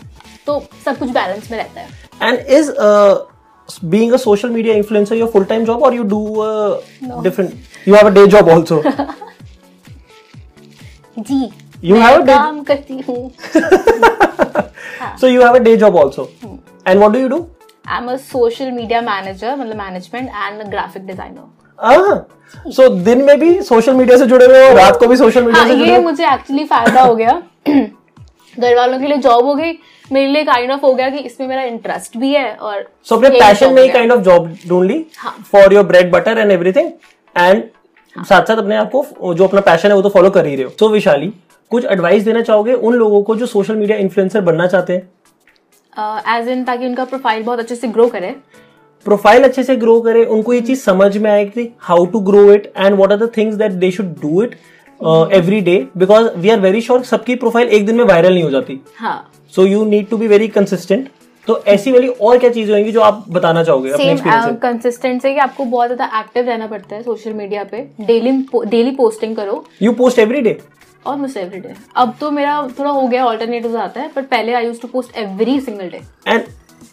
तो 0.46 0.62
सब 0.84 0.98
कुछ 0.98 1.10
बैलेंस 1.10 1.50
में 1.50 1.58
रहता 1.58 1.80
है। 1.80 1.88
And 2.22 2.38
is 2.38 2.70
being 3.94 4.12
a 4.12 4.18
social 4.18 4.50
media 4.50 4.74
influencer 4.74 5.16
your 5.18 5.28
full 5.28 5.44
time 5.44 5.64
job 5.66 5.82
or 5.82 5.92
you 5.92 6.04
do 6.04 6.40
uh, 6.40 6.80
no. 7.00 7.22
different 7.22 7.54
you 7.84 7.94
have 7.94 8.06
a 8.06 8.14
day 8.18 8.26
job 8.28 8.48
also 8.48 8.82
जी 11.18 11.40
you 11.82 11.96
have 11.96 12.20
a 12.20 12.24
day 12.26 12.36
काम 12.36 12.62
करती 12.70 13.00
हूँ 13.08 13.30
so 15.20 15.26
you 15.26 15.40
have 15.40 15.56
a 15.60 15.64
day 15.68 15.76
job 15.76 15.96
also 16.04 16.24
hmm. 16.44 16.56
and 16.86 17.00
what 17.00 17.12
do 17.12 17.18
you 17.18 17.28
do 17.28 17.40
I'm 17.86 18.08
a 18.08 18.18
social 18.18 18.70
media 18.78 19.02
manager 19.02 19.56
मतलब 19.56 19.76
management 19.76 20.30
and 20.44 20.62
a 20.62 20.70
graphic 20.76 21.06
designer 21.10 21.46
ah 21.78 22.16
so 22.78 22.88
दिन 23.04 23.22
में 23.24 23.38
भी 23.40 23.60
social 23.62 23.94
media 23.94 24.16
से 24.18 24.26
जुड़े 24.26 24.46
हुए 24.46 24.68
हो 24.68 24.74
रात 24.76 24.98
को 25.00 25.06
भी 25.06 25.16
सोशल 25.16 25.44
मीडिया 25.44 25.62
हाँ, 25.62 25.70
से 25.70 25.76
जुड़े 25.78 25.92
ये 25.92 25.98
मुझे 26.08 26.24
एक्चुअली 26.34 26.64
फ़ायदा 26.64 27.02
हो 27.02 27.14
गया 27.16 27.40
घर 27.68 28.76
वालों 28.76 28.98
के 29.00 29.06
लिए 29.06 29.16
जॉब 29.28 29.44
हो 29.46 29.54
गई 29.54 29.72
मेरे 30.12 30.32
लिए 30.32 30.44
काइंड 30.44 30.70
ऑफ़ 30.72 30.80
हो 30.80 30.92
गया 30.94 31.08
कि 31.10 31.18
इसमें 31.20 31.46
मेरा 31.48 31.62
इंटरेस्ट 31.64 32.16
भी 32.16 32.32
है 32.34 32.54
और 32.54 32.84
सो 33.04 33.16
अपने 33.16 33.30
पैशन 33.30 33.72
में 33.74 33.82
ही 33.82 33.88
काइंड 33.88 34.12
ऑफ़ 34.12 34.20
जॉब 34.20 34.48
ढूंढ 34.68 34.90
ली 34.90 35.04
for 35.52 35.74
your 35.74 35.84
bread 35.84 36.10
butter 36.12 36.38
and 36.38 36.50
everything 36.52 36.90
and 37.36 37.62
साथ 38.16 38.42
साथ 38.42 38.56
अपने 38.56 38.76
आप 38.76 38.90
को 38.90 39.34
जो 39.34 39.46
अपना 39.46 39.60
पैशन 39.62 39.88
है 39.88 39.94
वो 39.94 40.02
तो 40.02 40.08
फॉलो 40.08 40.30
कर 40.30 40.46
ही 40.46 40.54
रहे 40.54 40.64
हो। 40.64 40.70
सो 40.70 40.86
so, 40.86 40.92
विशाली 40.92 41.32
कुछ 41.70 41.84
एडवाइस 41.84 42.22
देना 42.22 42.42
चाहोगे 42.42 42.72
उन 42.72 42.94
लोगों 42.94 43.22
को 43.22 43.36
जो 43.36 43.46
सोशल 43.46 43.76
मीडिया 43.76 43.96
इन्फ्लुएंसर 43.98 44.40
बनना 44.40 44.66
चाहते 44.66 44.92
हैं? 44.92 45.08
एज 46.36 46.48
इन 46.48 46.64
ताकि 46.64 46.86
उनका 46.86 47.04
प्रोफ़ाइल 47.04 47.42
बहुत 47.42 47.58
अच्छे 47.58 47.76
से 47.76 47.88
ग्रो 47.88 48.06
करे। 48.08 48.34
प्रोफ़ाइल 49.06 49.44
अच्छे 49.44 49.62
से 49.64 49.76
ग्रो 49.76 50.00
करे 50.00 50.24
उनको 50.26 50.52
ये 50.52 50.60
चीज़ 50.60 50.80
समझ 50.80 51.16
में 51.16 51.30
आए 51.30 51.44
कि 51.46 51.68
how 51.80 52.06
to 52.06 52.20
grow 52.20 52.50
it 52.52 52.72
and 52.76 52.94
what 52.94 53.12
are 53.12 53.18
the 53.18 53.30
things 53.36 53.56
that 53.56 53.72
they 53.74 53.90
should 53.90 54.14
do 54.20 54.42
it 54.42 54.54
every 55.00 55.60
day 55.60 55.76
because 55.96 56.28
we 56.36 56.50
are 56.50 56.60
very 56.60 56.80
sure 56.80 57.02
सबकी 57.04 57.34
प्रोफ़ाइल 57.36 57.68
एक 57.68 57.86
दिन 57.86 57.96
में 57.96 58.04
वायरल 58.04 58.34
नहीं 58.34 58.44
हो 58.44 58.50
जाती। 58.50 58.80
So 59.54 59.66
you 59.66 59.84
need 59.84 60.08
to 60.08 60.16
be 60.16 60.28
very 60.28 60.48
consistent 60.50 61.08
तो 61.46 61.62
ऐसी 61.68 61.92
वाली 61.92 62.08
और 62.08 62.38
क्या 62.38 62.50
चीज़ें 62.50 62.74
होंगी 62.74 62.92
जो 62.92 63.00
आप 63.00 63.24
बताना 63.30 63.62
चाहोगे 63.64 63.90
अपने 63.90 64.54
कंसिस्टेंट 64.62 65.22
से? 65.22 65.32
कि 65.34 65.38
आपको 65.40 65.64
बहुत 65.64 65.86
ज़्यादा 65.88 66.20
एक्टिव 66.20 66.46
रहना 66.46 66.66
पड़ता 66.66 66.96
है 66.96 67.02
सोशल 67.02 67.32
मीडिया 67.34 67.64
पे। 67.64 67.82
डेली 68.00 68.32
डेली 68.66 68.90
पोस्टिंग 68.96 69.36
करो। 69.36 69.64
You 69.82 69.92
post 69.94 70.18
every 70.18 70.40
day 70.40 70.58
almost 71.06 71.36
every 71.36 71.60
day 71.60 71.74
अब 71.96 72.14
तो 72.20 72.30
मेरा 72.30 72.56
थोड़ा 72.78 72.90
हो 72.90 73.06
गया 73.06 73.24
ऑल्टरनेटिव 73.26 73.76
आता 73.78 74.00
है 74.00 74.10
बट 74.16 74.28
पहले 74.28 74.54
I 74.54 74.66
use 74.66 74.80
to 74.80 74.88
post 74.88 75.16
every 75.18 75.58
single 75.60 75.88
day 75.88 76.00
and 76.26 76.42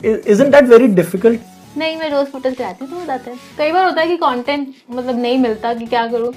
isn't 0.05 0.51
that 0.51 0.69
very 0.69 0.87
difficult 0.95 1.41
नहीं 1.77 1.95
मैं 1.97 2.09
रोज 2.09 2.25
फ़ोटोज़ 2.27 2.55
कराती 2.55 2.85
तो 2.85 2.95
बताते 2.95 3.31
हैं। 3.31 3.39
कई 3.57 3.71
बार 3.71 3.85
होता 3.85 4.01
है 4.01 4.07
कि 4.07 4.17
कंटेंट 4.17 4.67
मतलब 4.89 5.19
नहीं 5.21 5.37
मिलता 5.39 5.73
कि 5.73 5.85
क्या 5.85 6.05
करूँ। 6.07 6.31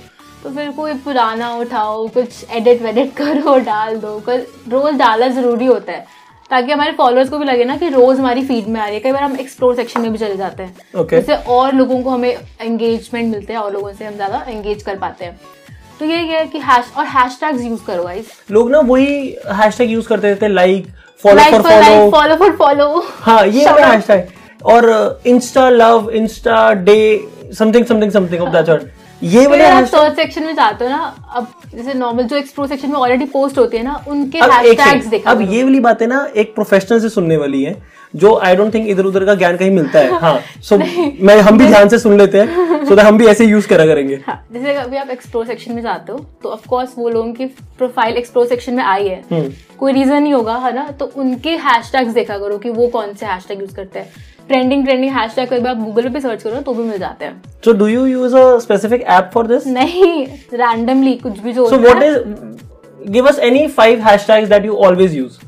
तो 0.46 0.50
फिर 0.54 0.69
कोई 0.72 0.93
पुराना 1.04 1.48
उठाओ 1.58 2.06
कुछ 2.14 2.50
एडिट 2.54 2.82
वेडिट 2.82 3.12
करो 3.16 3.56
डाल 3.60 3.96
दो 3.98 4.10
रोज 4.26 4.94
डालना 4.96 5.28
ज़रूरी 5.31 5.66
होता 5.66 5.93
है। 5.93 6.04
ताकि 6.50 6.72
हमारे 6.72 6.93
फॉलोअर्स 6.98 7.31
को 7.31 7.38
भी 7.38 7.44
लगे 7.44 7.64
ना 7.64 7.76
कि 7.76 7.88
रोज 7.88 8.19
हमारी 8.19 8.44
फ़ीड 8.46 8.66
में 8.66 8.81
आ 8.81 8.84
रही 8.84 8.94
है। 8.94 9.00
कई 9.00 9.12
बार 9.12 9.22
हम 9.22 9.37
एक्सप्लोर 9.40 9.75
सेक्शन 9.76 10.00
में 10.00 10.10
भी 10.12 10.19
चले 10.19 10.37
जाते 10.37 10.62
हैं। 10.62 10.75
Okay. 10.94 11.14
जिससे 11.14 11.37
और 11.52 11.72
लोगों 11.75 12.00
को 12.02 12.10
हमें 12.10 12.31
एंगेजमेंट 12.60 13.31
मिलते 13.31 13.52
हैं 13.52 13.60
और 13.60 13.72
लोगों 13.72 13.93
से 13.93 14.04
हम 14.04 14.14
ज़्यादा 14.14 14.44
एंगेज 14.48 14.82
कर 14.82 14.98
पाते 14.98 15.25
हैं। 15.25 15.38
तो 16.00 16.04
ये 16.04 16.19
है 16.28 16.46
कि 16.46 16.58
हैश 16.60 16.93
और 16.98 17.06
हैश 17.06 17.38
टैग 17.40 17.60
यूज़ 17.62 17.84
करो 17.87 18.04
गाइस 18.04 18.28
लोग 18.50 18.70
ना 18.70 18.81
वही 18.91 19.17
हैश 19.62 19.79
टैग 19.79 19.91
यूज़ 19.91 20.08
करते 20.08 20.29
रहते 20.29 20.48
like 20.48 20.86
follow 21.24 21.50
for 21.50 21.62
follow 21.62 22.10
follow 22.10 22.36
for 22.36 22.56
follow 22.56 23.05
हाँ 23.20 23.46
ये 23.46 23.65
वाला 23.67 23.86
हैश 23.86 24.06
टैग 24.06 24.67
और 24.67 24.88
insta 25.26 25.69
love 25.70 26.10
insta 26.12 26.72
day 26.84 26.98
something 27.58 27.84
something 27.84 28.10
something 28.10 28.43
of 28.43 28.56
that 28.56 28.91
ये 29.23 29.46
वाले 29.46 29.65
आप 29.65 29.85
सर्च 29.85 30.17
सेक्शन 30.17 30.44
में 30.44 30.55
जाते 30.55 30.85
हो 30.85 30.91
ना 30.91 31.15
अब 31.35 31.46
जैसे 31.75 31.94
नॉर्मल 31.94 32.23
जो 32.23 32.37
एक्सप्लोर 32.37 32.67
सेक्शन 32.69 32.89
में 32.89 32.96
ऑलरेडी 32.96 33.25
पोस्ट 33.25 33.58
होती 33.58 33.77
है 33.77 33.82
ना 33.82 33.94
उनके 34.08 34.39
हैशटैग्स 34.39 35.06
देखा 35.06 35.31
अब 35.31 35.41
ये 35.53 35.63
वाली 35.63 35.81
बात 35.81 36.03
है 36.03 36.08
ना 36.08 36.27
एक 36.37 36.55
प्रोफेशनल 36.55 37.01
से 37.01 37.08
सुनने 37.08 37.37
वाली 37.37 37.63
है 37.65 37.77
जो 38.15 38.35
आई 38.39 38.56
डोंट 38.56 38.75
थिंक 38.75 38.89
इधर 38.89 39.05
उधर 39.05 39.25
का 39.25 39.35
ज्ञान 39.35 39.56
कहीं 39.56 39.70
मिलता 39.70 39.99
है। 39.99 40.19
हाँ 40.20 40.39
सो 40.63 40.77
so, 40.77 40.82
मैं 41.20 41.39
हम 41.41 41.58
भी 41.58 41.67
ध्यान 41.69 41.89
से 41.89 41.99
सुन 41.99 42.19
लेते 42.19 42.39
हैं 42.39 42.85
सो 42.85 42.94
so 42.94 43.01
हम 43.01 43.19
भी 43.19 43.27
ऐसे 43.27 43.44
यूज़ 43.44 43.69
करा 43.69 43.87
करेंगे। 43.87 44.20
हाँ, 44.27 44.46
जैसे 44.53 44.75
अभी 44.75 44.96
आप 44.96 45.11
एक्सप्लोर 45.11 45.46
सेक्शन 45.46 45.75
में 45.75 45.82
जाते 45.82 46.13
हो 46.13 46.19
तो 46.43 46.49
ऑफ़ 46.49 46.69
कोर्स 46.69 46.94
वो 46.99 47.08
लोगों 47.08 47.32
की 47.32 47.46
प्रोफ़ाइल 47.79 48.17
एक्सप्लोर 48.17 48.46
सेक्शन 48.46 48.75
में 48.75 48.85
आई 48.85 49.08
है। 49.08 49.23
हम्म। 49.32 49.53
कोई 49.79 49.93
रीजन 49.93 50.23
नहीं 50.23 50.32
होगा 50.35 50.56
है 50.56 50.75
ना? 50.75 50.87
तो 50.91 51.11
उनके 51.17 51.56
हैशटैग्स 51.58 52.13
देखा 52.13 52.39
करो 52.39 52.58
कि 52.58 52.70
वो 52.70 52.87
कौन 52.89 53.15
से 53.15 53.27
हैशटैग 53.27 53.61
यूज़ 53.61 53.75
करते 53.75 53.99
हैं। 53.99 54.08
ट्रेंडिंग 54.48 54.84
ट्रेंडिंग 54.84 55.12
हैशटैग 55.12 55.48
कोई 55.48 55.58
आप 55.60 55.76
गूगल 55.79 56.08
पे 56.08 56.20
सर्च 56.20 56.43
करो 56.43 56.60
तो 56.60 56.74
भी 56.74 56.82
मिल 56.84 56.98
जाते 56.98 57.24
हैं। 57.24 57.43
So 57.65 57.72
do 57.72 57.86
you 57.86 58.05
use 58.06 58.36
a 58.36 58.58
specific 58.60 59.03
app 59.03 59.31
for 59.34 59.46
this 59.46 59.67
नहीं 59.69 60.26
रैंडमली 60.55 61.15
कुछ 61.19 61.38
भी 61.38 61.53
जो 61.53 61.69
so 61.70 61.76
what 61.79 62.03
is 62.03 62.19
give 63.10 63.29
us 63.29 63.38
any 63.48 63.67
five 63.69 64.00
hashtags 64.08 64.48
that 64.48 64.65
you 64.65 64.76
always 64.86 65.15
use 65.17 65.38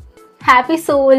happy 0.40 0.76
soul 0.76 1.14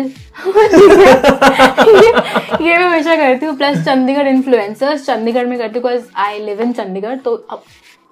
ये 1.95 2.77
मैं 2.77 2.77
हमेशा 2.77 3.15
करती 3.15 3.45
हूँ 3.45 3.55
प्लस 3.57 3.83
चंडीगढ़ 3.85 4.27
इन्फ्लुएंसर्स 4.27 5.05
चंडीगढ़ 5.05 5.45
में 5.45 5.57
करती 5.59 5.79
हूँ 5.79 5.99
आई 6.17 6.39
लिव 6.45 6.61
इन 6.61 6.71
चंडीगढ़ 6.73 7.17
तो 7.25 7.35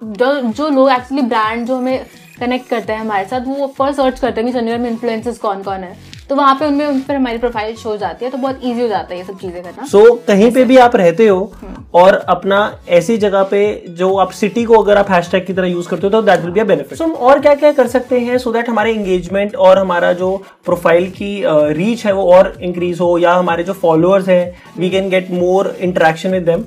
जो 0.02 0.34
जो 0.42 0.68
लोग 0.70 0.90
एक्चुअली 0.90 1.22
ब्रांड 1.28 1.66
जो 1.66 1.76
हमें 1.76 2.04
कनेक्ट 2.40 2.68
करते 2.70 2.92
हैं 2.92 3.00
हमारे 3.00 3.24
साथ 3.28 3.46
वो 3.46 3.64
ऑफकोर्स 3.64 3.96
सर्च 3.96 4.20
करते 4.20 4.40
हैं 4.40 4.50
कि 4.50 4.58
चंडीगढ़ 4.58 4.78
में 4.78 4.90
इन्फ्लुएंसर्स 4.90 5.38
कौन 5.38 5.62
कौन 5.62 5.84
है। 5.84 5.96
तो 6.30 6.36
वहाँ 6.36 6.54
पे 6.54 6.66
उनमें 6.66 6.86
उन 6.86 7.00
पर 7.00 7.14
हमारी 7.14 7.38
प्रोफ़ाइल 7.38 7.74
शो 7.76 7.96
जाती 7.96 8.24
है 8.24 8.30
तो 8.30 8.38
बहुत 8.38 8.60
ईजी 8.62 8.80
हो 8.80 8.88
जाता 8.88 9.14
है 9.14 9.18
ये 9.18 9.24
सब 9.24 9.38
चीज़ें 9.38 9.62
करना। 9.62 9.84
सो 9.84 9.98
so, 9.98 10.26
कहीं 10.26 10.50
पे 10.52 10.64
भी 10.64 10.76
आप 10.78 10.96
रहते 10.96 11.26
हो 11.26 11.38
हम्म। 11.60 11.84
और 11.94 12.14
अपना 12.28 12.58
ऐसी 12.90 13.16
जगह 13.18 13.42
पे 13.50 13.60
जो 13.98 14.14
आप 14.16 14.30
सिटी 14.32 14.64
को 14.64 14.82
अगर 14.82 14.98
आप 14.98 15.10
हैशटैग 15.10 15.46
की 15.46 15.52
तरह 15.52 15.68
यूज़ 15.68 15.88
करते 15.88 16.06
हो 16.06 16.10
तो 16.10 16.22
that 16.22 16.40
will 16.40 16.50
be 16.50 16.60
a 16.60 16.64
benefit 16.64 16.98
so 16.98 17.04
हम 17.04 17.12
और 17.28 17.40
क्या 17.40 17.54
क्या 17.54 17.72
कर 17.72 17.86
सकते 17.88 18.20
हैं 18.20 18.38
सो 18.38 18.48
so 18.50 18.56
दैट 18.56 18.68
हमारे 18.68 18.92
एंगेजमेंट 18.92 19.56
और 19.58 19.78
हमारा 19.78 20.12
जो 20.14 20.36
प्रोफ़ाइल 20.64 21.10
की 21.12 21.32
रीच 21.46 21.98
uh, 21.98 22.06
है 22.06 22.12
वो 22.12 22.32
और 22.32 22.56
इंक्रीज 22.62 23.00
हो 23.00 23.16
या 23.18 23.34
हमारे 23.34 23.64
जो 23.64 23.72
फॉलोअर्स 23.76 24.28
है 24.28 24.42
we 24.78 24.90
can 24.90 25.08
get 25.10 25.30
more 25.32 25.76
interaction 25.80 26.30
with 26.30 26.42
them 26.42 26.64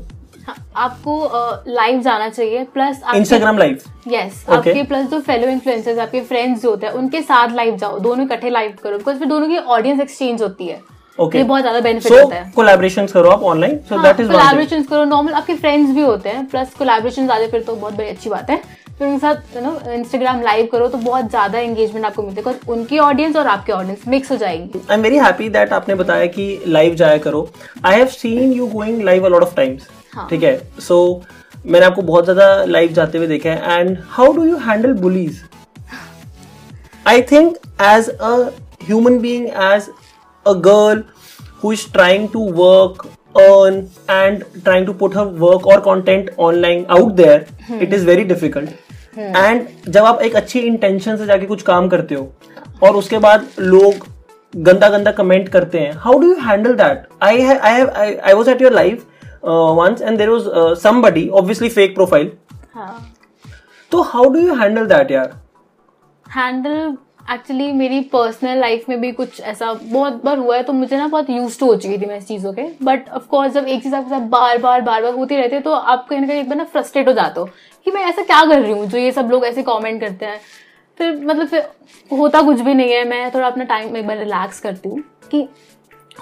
आपको 0.48 1.16
लाइव 1.68 1.98
uh, 1.98 2.04
जाना 2.04 2.30
चाहिए 2.30 2.64
प्लस 2.74 3.02
इंस्टाग्राम 3.16 3.58
लाइव 3.58 3.82
यस 4.08 4.46
आपके 4.50 4.84
प्लस 4.84 5.10
जो 5.10 5.20
फेलो 5.22 5.48
इन्फ्लुएंसर्स 5.50 6.00
आपके 6.00 6.22
फ्रेंड्स 6.22 6.62
जो 6.62 6.70
होते 6.70 6.86
हैं 6.86 6.94
उनके 6.94 7.22
साथ 7.24 7.56
लाइव 7.56 7.76
जाओ। 7.78 8.00
दोनों 8.00 8.26
इकट्ठे 8.26 8.50
लाइव 8.50 8.74
करो 8.84 8.98
बिकॉज़ 8.98 9.18
फिर 9.20 9.28
दोनों 9.28 9.48
की 9.48 9.58
ऑडियंस 9.58 10.02
एक्सचेंज 10.02 10.42
होती 10.42 10.68
है। 10.68 10.82
ओके 11.20 11.38
ये 11.38 11.44
बहुत 11.44 11.62
ज़्यादा 11.62 11.80
बेनिफिट 11.82 12.12
सो 12.12 12.22
होता 12.22 12.36
है। 12.36 12.52
कोलैबोरेशन 12.52 13.08
करो 13.08 13.30
आप 13.30 13.44
online 13.46 13.78
so 13.90 14.02
that 14.04 14.20
is 14.20 14.28
collaboration 14.28 14.84
करो। 14.84 15.04
नॉर्मल 15.06 15.34
आपके 15.34 15.56
फ्रेंड्स 15.56 15.96
भी 15.96 16.02
होते 16.02 16.30
हैं 16.30 16.46
प्लस 16.50 16.74
कोलैबोरेशन 16.76 17.26
ज़्यादा 17.26 17.48
फिर 17.48 17.64
तो 17.64 17.76
बहुत 17.76 17.94
बड़ी 17.94 18.10
अच्छी 18.10 18.30
बात 18.30 18.50
है। 18.50 18.62
फिर 18.98 19.08
उनके 19.08 19.20
साथ 19.20 19.56
यू 19.56 19.62
नो 19.62 19.92
इंस्टाग्राम 19.92 20.42
लाइव 20.42 20.68
करो 20.72 20.88
तो 20.88 20.98
बहुत 21.00 21.30
ज़्यादा 21.30 21.60
एंगेजमेंट 21.60 22.06
आपको 22.06 22.24
मिलती 22.24 22.42
है 22.48 22.60
उनकी 22.70 23.00
ऑडियंस 23.00 23.36
और 23.36 23.48
आपकी 23.48 23.72
ऑडियंस 23.72 24.08
मिक्स 24.08 24.32
हो 24.32 24.38
जाएगी। 24.38 24.80
I 24.80 24.96
am 24.96 25.02
very 25.04 25.18
happy 25.20 25.50
that 25.50 25.74
आपने 25.74 25.96
बताया 25.96 26.26
कि 26.28 26.46
लाइव 26.68 26.96
जाया 26.96 27.18
करो। 27.20 27.48
I 27.86 27.98
have 27.98 28.08
seen 28.18 28.52
you 28.54 28.68
going 28.70 29.02
live 29.04 29.26
a 29.26 29.30
lot 29.30 29.44
of 29.44 29.56
times 29.56 29.88
हाँ। 30.14 30.28
ठीक 30.30 30.44
है 30.44 30.56
सो 30.82 31.00
मैंने 31.66 31.86
आपको 31.86 32.02
बहुत 32.02 32.24
ज़्यादा 32.24 32.64
लाइव 32.66 32.92
जाते 32.94 33.18
हुए 33.18 33.28
देखा 33.28 33.50
है 33.50 33.80
and 33.80 33.98
how 34.10 34.34
do 34.34 34.46
you 34.46 34.58
handle 34.68 34.94
bullies 35.02 35.42
I 37.08 37.22
think 37.32 37.58
as 37.84 38.10
a 38.10 38.36
human 38.84 39.20
being 39.20 39.48
as 39.48 39.90
a 40.46 40.54
girl 40.68 41.04
who 41.62 41.72
is 41.72 41.82
trying 41.88 42.24
to 42.30 42.40
work 42.60 43.04
earn 43.36 43.76
and 44.10 44.46
trying 44.66 44.86
to 44.86 44.94
put 44.94 45.14
her 45.14 45.26
work 45.44 45.68
or 45.68 45.80
content 45.82 46.32
online 46.38 46.86
out 46.90 47.16
there 47.16 47.46
it 47.80 47.94
is 47.94 48.04
very 48.04 48.26
difficult. 48.26 48.72
And 49.36 49.68
जब 49.88 50.06
आप 50.06 50.22
एक 50.22 50.36
अच्छी 50.36 50.60
intention 50.62 51.18
से 51.18 51.26
जाके 51.26 51.46
कुछ 51.46 51.62
काम 51.64 51.88
करते 51.90 52.16
हो 52.16 52.32
और 52.84 52.96
उसके 52.96 53.18
बाद 53.20 53.48
लोग 53.60 54.08
गंदा 54.54 54.90
गंदा 54.90 55.12
कमेंट 55.12 55.50
करते 55.50 55.80
हैं 55.80 55.92
how 56.00 56.20
do 56.20 56.28
you 56.28 56.40
handle 56.42 56.74
that 56.76 57.08
I 57.24 57.42
I 57.42 57.74
have 57.74 57.90
I 57.90 58.34
was 58.34 58.50
at 58.50 58.62
your 58.62 58.74
live 59.44 59.78
once 59.78 60.02
and 60.02 60.20
there 60.20 60.32
was 60.32 60.48
uh, 60.48 60.76
somebody 60.76 61.30
obviously 61.32 61.70
fake 61.70 61.96
profile. 61.96 62.28
हाँ। 62.74 63.14
तो 63.92 64.02
how 64.02 64.30
do 64.30 64.40
you 64.40 64.54
handle 64.56 64.86
that 64.86 65.12
यार? 65.12 65.40
हैंडल 66.26 66.98
एक्चुअली 67.32 67.72
मेरी 67.72 68.00
पर्सनल 68.14 68.60
लाइफ 68.60 68.86
में 68.90 69.00
भी 69.02 69.12
कुछ 69.12 69.40
ऐसा 69.42 69.72
बहुत 69.74 70.24
बार 70.26 70.38
हुआ 70.38 70.56
है 70.56 70.64
तो 70.64 70.74
मुझे 70.74 70.98
ना 70.98 71.08
बहुत 71.08 71.30
यूज़ 71.30 71.60
टू 71.60 71.66
हो 71.66 71.76
चुकी 71.76 71.98
थी 71.98 72.06
मैं 72.06 72.18
इस 72.18 72.28
चीज़ों 72.28 72.54
के। 72.54 72.64
बट 72.84 73.10
ऑफकोर्स 73.10 73.54
जब 73.54 73.66
एक 73.66 73.84
चीज़ 73.84 73.96
आपके 73.96 74.10
साथ 74.10 74.28
बार 74.30 74.58
बार 74.58 74.82
बार 74.82 75.02
बार 75.02 75.14
होती 75.14 75.36
रहती 75.36 75.56
है 75.56 75.62
तो 75.62 75.72
आप 75.72 76.08
कहीं 76.10 76.20
ना 76.20 76.28
कहीं 76.28 76.40
एक 76.40 76.50
बार 76.50 76.58
ना 76.58 76.64
फ्रस्ट्रेट 76.64 77.08
हो 77.08 77.14
जाते 77.14 77.40
हो 77.40 77.46
कि 77.86 77.92
मैं 77.92 78.02
ऐसा 78.02 78.22
क्या 78.22 78.44
कर 78.46 78.62
रही 78.62 78.72
हूँ 78.72 78.86
जो 78.86 78.98
ये 78.98 79.12
सब 79.12 79.30
लोग 79.32 79.46
ऐसे 79.46 79.64
कमेंट 79.64 80.02
करते 80.02 80.26
हैं। 80.26 80.40
फिर 80.98 81.16
मतलब 81.26 81.48
फिर 81.48 81.68
होता 82.12 82.42
कुछ 82.42 82.60
भी 82.60 82.74
नहीं 82.74 82.92
है 82.92 83.04
मैं 83.10 83.32
थोड़ा 83.34 83.48
अपना 83.48 83.64
टाइम 83.64 83.98
एक 83.98 84.08
बार 84.08 84.18
रिलैक्स 84.18 84.60
करती 84.60 84.90
हूँ 84.90 85.04
कि 85.32 85.48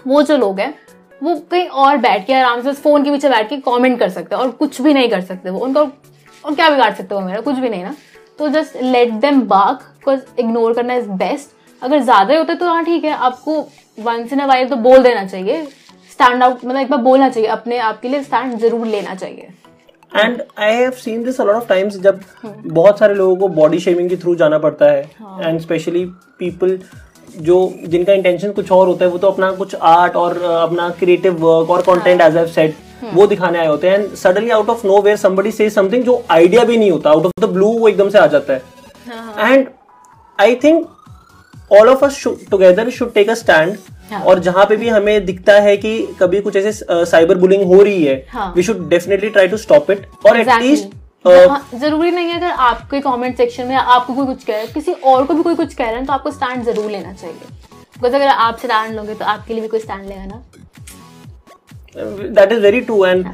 वो 0.07 0.21
जो 0.23 0.37
लोग 0.37 0.59
हैं 0.59 0.73
वो 1.21 1.35
कहीं 1.51 1.67
और 1.67 1.97
बैठ 1.97 2.25
के 2.27 2.33
आराम 2.33 2.61
से 2.61 2.73
फ़ोन 2.73 3.03
के 3.03 3.11
पीछे 3.11 3.29
बैठ 3.29 3.49
के 3.49 3.57
कमेंट 3.61 3.99
कर 3.99 4.09
सकते 4.09 4.35
हैं 4.35 4.41
और 4.41 4.51
कुछ 4.53 4.81
भी 4.81 4.93
नहीं 4.93 5.09
कर 5.09 5.21
सकते 5.21 5.49
वो। 5.49 5.59
उनका 5.59 5.81
और 5.81 6.55
क्या 6.55 6.69
बिगाड़ 6.69 6.93
सकते 6.93 7.15
हो 7.15 7.21
मेरा? 7.21 7.41
कुछ 7.41 7.55
भी 7.55 7.69
नहीं 7.69 7.83
ना। 7.83 7.95
तो 8.39 8.49
just 8.49 8.75
let 8.83 9.13
them 9.21 9.41
bark 9.47 9.81
because 9.81 10.19
ignore 10.39 10.73
करना 10.73 10.93
इज़ 10.95 11.09
बेस्ट 11.19 11.57
अगर 11.81 11.99
ज़्यादा 11.99 12.33
ही 12.33 12.39
होता 12.39 12.53
है 12.53 12.59
तो 12.59 12.67
हाँ 12.67 12.83
ठीक 12.85 13.03
है 13.03 13.11
आपको 13.11 13.59
वंस 13.97 14.33
इन 14.33 14.39
अ 14.39 14.45
वाइल 14.47 14.69
तो 14.69 14.75
बोल 14.77 15.03
देना 15.03 15.25
चाहिए। 15.25 15.63
स्टैंड 16.11 16.43
आउट 16.43 16.65
मतलब 16.65 16.77
एक 16.77 16.89
बार 16.89 17.01
बोलना 17.01 17.29
चाहिए 17.29 17.49
अपने 17.49 17.77
आप 17.79 17.99
के 18.01 18.07
लिए 18.07 18.23
स्टैंड 18.23 18.57
ज़रूर 18.59 18.85
लेना 18.87 19.15
चाहिए। 19.15 19.49
And 20.11 20.41
I 20.59 20.73
have 20.73 20.91
seen 20.93 21.23
this 21.23 21.39
a lot 21.41 21.55
of 21.55 21.67
times 21.69 21.97
जब 22.01 22.21
बहुत 22.45 22.99
सारे 22.99 23.13
लोगों 23.13 23.35
को 23.37 23.47
बॉडी 23.55 23.79
शेमिंग 23.79 24.09
के 24.09 24.17
थ्रू 24.17 24.35
जाना 24.35 24.57
पड़ता 24.59 24.85
है। 24.85 25.01
एंड 25.39 25.59
स्पेशली 25.59 26.05
पीपल 26.39 26.79
जो 27.37 27.57
जिनका 27.85 28.13
इंटेंशन 28.13 28.51
कुछ 28.51 28.71
और 28.71 28.87
होता 28.87 29.05
है 29.05 29.11
वो 29.11 29.17
तो 29.17 29.27
अपना 29.27 29.51
कुछ 29.51 29.75
आर्ट 29.75 30.15
और 30.15 30.41
अपना 30.43 30.89
क्रिएटिव 30.99 31.45
वर्क 31.45 31.69
और 31.69 31.81
कंटेंट 31.81 32.21
एज 32.21 32.37
आई 32.37 32.47
सेड 32.47 32.73
वो 33.13 33.27
दिखाने 33.27 33.59
आए 33.59 33.67
होते 33.67 33.89
हैं। 33.89 33.99
And 33.99 34.13
suddenly 34.15 34.49
out 34.49 34.69
of 34.69 34.85
nowhere 35.01 35.17
somebody 35.17 35.51
से 35.51 35.69
समथिंग 35.69 36.03
जो 36.03 36.23
आइडिया 36.31 36.63
भी 36.63 36.77
नहीं 36.77 36.91
होता 36.91 37.09
आउट 37.09 37.25
ऑफ़ 37.25 37.41
द 37.41 37.49
ब्लू 37.49 37.67
वो 37.69 37.87
एकदम 37.87 38.09
से 38.09 38.17
आ 38.19 38.25
जाता 38.27 38.53
है। 38.53 39.53
And 39.53 39.67
I 40.39 40.55
think 40.63 40.87
all 41.71 41.89
of 41.89 42.05
us 42.05 42.23
together 42.51 42.89
should 42.89 43.13
take 43.13 43.29
a 43.29 43.33
stand 43.35 43.77
हाँ. 44.11 44.21
और 44.21 44.39
जहाँ 44.39 44.65
पे 44.65 44.75
भी 44.75 44.87
हमें 44.89 45.25
दिखता 45.25 45.53
है 45.61 45.75
कि 45.77 45.97
कभी 46.19 46.39
कुछ 46.41 46.55
ऐसे 46.55 47.05
साइबर 47.05 47.37
बुलिंग 47.37 47.63
हो 47.63 47.81
रही 47.81 48.03
है. 48.03 48.51
We 48.55 48.63
should 48.63 48.87
definitely 48.89 49.29
try 49.29 49.47
to 49.47 49.57
stop 49.57 49.91
it 49.91 50.05
और 50.25 50.39
एटलीस्ट 50.39 50.95
ज़रूरी 51.25 52.11
नहीं 52.11 52.27
है 52.27 52.37
अगर 52.37 52.51
आपके 52.65 52.99
कमेंट 53.01 53.37
सेक्शन 53.37 53.67
में 53.67 53.75
आपको 53.75 54.13
कोई 54.13 54.25
कुछ 54.25 54.43
कह 54.43 54.53
रहा 54.53 54.61
है 54.61 54.67
किसी 54.73 54.93
और 54.93 55.25
को 55.25 55.33
भी 55.33 55.43
कोई 55.43 55.55
कुछ 55.55 55.73
कह 55.73 55.89
रहा 55.89 55.99
है 55.99 56.05
तो 56.05 56.13
आपको 56.13 56.31
स्टैंड 56.31 56.63
ज़रूर 56.65 56.91
लेना 56.91 57.13
चाहिए। 57.13 57.35
बिकॉज़ 57.35 58.15
अगर 58.15 58.27
आप 58.27 58.57
स्टैंड 58.59 58.95
लोगे 58.95 59.13
तो 59.15 59.25
आपके 59.25 59.53
लिए 59.53 59.61
भी 59.61 59.67
कोई 59.67 59.79
स्टैंड 59.79 60.07
लेगा 60.07 60.25
ना? 60.25 60.43
That 61.95 62.51
is 62.51 62.59
very 62.59 62.81
true 62.81 63.05
and 63.05 63.25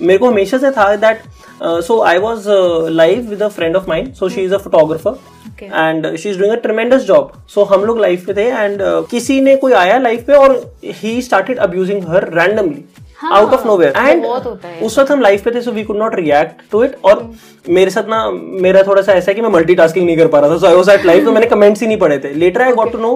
मेरे 0.00 0.18
को 0.18 0.28
हमेशा 0.28 0.58
से 0.58 0.70
था 0.70 0.94
that 0.96 1.22
so 1.62 2.00
I 2.02 2.18
was 2.18 2.48
live 2.92 3.28
with 3.30 3.42
a 3.42 3.48
friend 3.48 3.76
of 3.76 3.88
mind 3.88 4.12
so 4.14 4.28
she 4.28 4.44
is 4.44 4.54
a 4.54 4.58
photographer. 4.58 5.18
And 5.62 6.16
she 6.16 6.28
is 6.30 6.38
doing 6.38 6.52
a 6.52 6.60
tremendous 6.60 7.02
job 7.04 7.32
so 7.54 7.64
हम 7.64 7.84
लोग 7.84 8.00
लाइव 8.00 8.22
पे 8.26 8.34
थे 8.34 8.48
एंड 8.50 8.80
किसी 9.10 9.40
ने 9.40 9.56
कोई 9.56 9.72
आया 9.72 9.98
लाइव 9.98 10.24
पे 10.26 10.34
और 10.36 10.74
he 10.84 11.20
started 11.22 11.58
abusing 11.58 12.08
her 12.08 12.28
randomly 12.34 12.84
हाँ, 12.90 13.03
आउट 13.22 13.52
ऑफ़ 13.52 13.66
नोवेयर 13.66 13.92
एंड 13.96 14.22
बहुत 14.22 14.44
होता 14.46 14.68
है। 14.68 14.80
उस 14.80 14.98
वक्त 14.98 15.10
हम 15.10 15.20
लाइव 15.20 15.40
पे 15.44 15.50
थे 15.50 15.60
so 15.60 15.72
we 15.72 15.82
could 15.84 15.96
not 15.96 16.14
react 16.14 16.62
to 16.70 16.82
it 16.84 16.96
और 17.04 17.30
मेरे 17.68 17.90
साथ 17.90 18.08
ना 18.08 18.28
मेरा 18.30 18.82
थोड़ा 18.82 19.02
सा 19.02 19.12
ऐसा 19.12 19.30
है 19.30 19.34
कि 19.34 19.42
मैं 19.42 19.48
मल्टीटास्किंग 19.50 20.06
नहीं 20.06 20.16
कर 20.16 20.28
पा 20.28 20.40
रहा 20.40 20.50
था 20.50 20.58
so 20.58 20.66
I 20.66 20.74
was 20.74 20.88
at 20.88 21.04
live 21.06 21.24
तो 21.24 21.32
मैंने 21.32 21.46
कमेंट्स 21.46 21.80
ही 21.80 21.86
नहीं 21.86 21.98
पढ़े 21.98 22.18
थे। 22.18 22.32
Later 22.34 22.62
I 22.62 22.72
got 22.72 22.92
to 22.92 22.98
know 22.98 23.14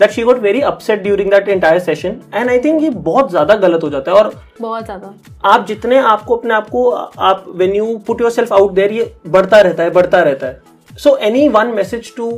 that 0.00 0.10
she 0.10 0.22
got 0.22 0.38
very 0.38 0.60
upset 0.62 1.02
during 1.02 1.30
that 1.30 1.48
entire 1.48 1.78
session 1.80 2.16
and 2.34 2.50
I 2.50 2.58
think 2.58 2.82
ये 2.82 2.90
बहुत 2.90 3.30
ज़्यादा 3.30 3.54
गलत 3.56 3.84
हो 3.84 3.90
जाता 3.90 4.10
है। 4.10 4.16
और 4.18 4.32
बहुत 4.60 4.84
ज़्यादा। 4.84 5.14
आप 5.44 5.66
जितने 5.66 5.98
आपको 5.98 6.36
अपने 6.36 6.54
आप 6.54 6.68
को 6.68 6.88
आप 6.90 7.44
when 7.56 7.74
you 7.74 7.96
put 8.06 8.20
yourself 8.30 8.52
out 8.52 8.72
there 8.72 8.92
ये 8.92 9.12
बढ़ता 9.28 9.60
रहता 9.60 9.82
है 9.82 9.90
बढ़ता 9.90 10.22
रहता 10.22 10.46
है। 10.46 10.60
So 10.98 11.16
anyone 11.48 11.74
message 11.76 12.14
to 12.16 12.30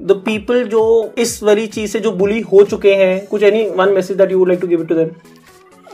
the 0.00 0.12
people 0.24 0.64
जो 0.68 0.82
इस 1.18 1.42
वाली 1.42 1.66
चीज़ 1.68 1.90
से 1.90 2.00
जो 2.00 2.10
बुली 2.12 2.40
हो 2.42 2.62
चुके 2.64 2.94
हैं 2.94 3.26
कुछ 3.26 3.42
anyone 3.76 3.92
message 3.92 4.16
that 4.16 4.30
you 4.30 4.38
would 4.38 4.48
like 4.48 4.60
to 4.60 4.66
give 4.66 4.80
it 4.82 4.88
to 4.88 4.94
them 4.94 5.10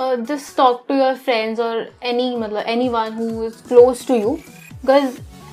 just 0.00 0.56
talk 0.56 0.84
to 0.88 0.94
your 0.94 1.14
friends 1.14 1.60
और 1.60 1.90
एनी 2.04 2.36
मतलब 2.36 2.64
anyone 2.88 3.12
who 3.12 3.44
is 3.44 3.52
close 3.68 4.06
to 4.08 4.14
you 4.14 4.30
because 4.30 5.04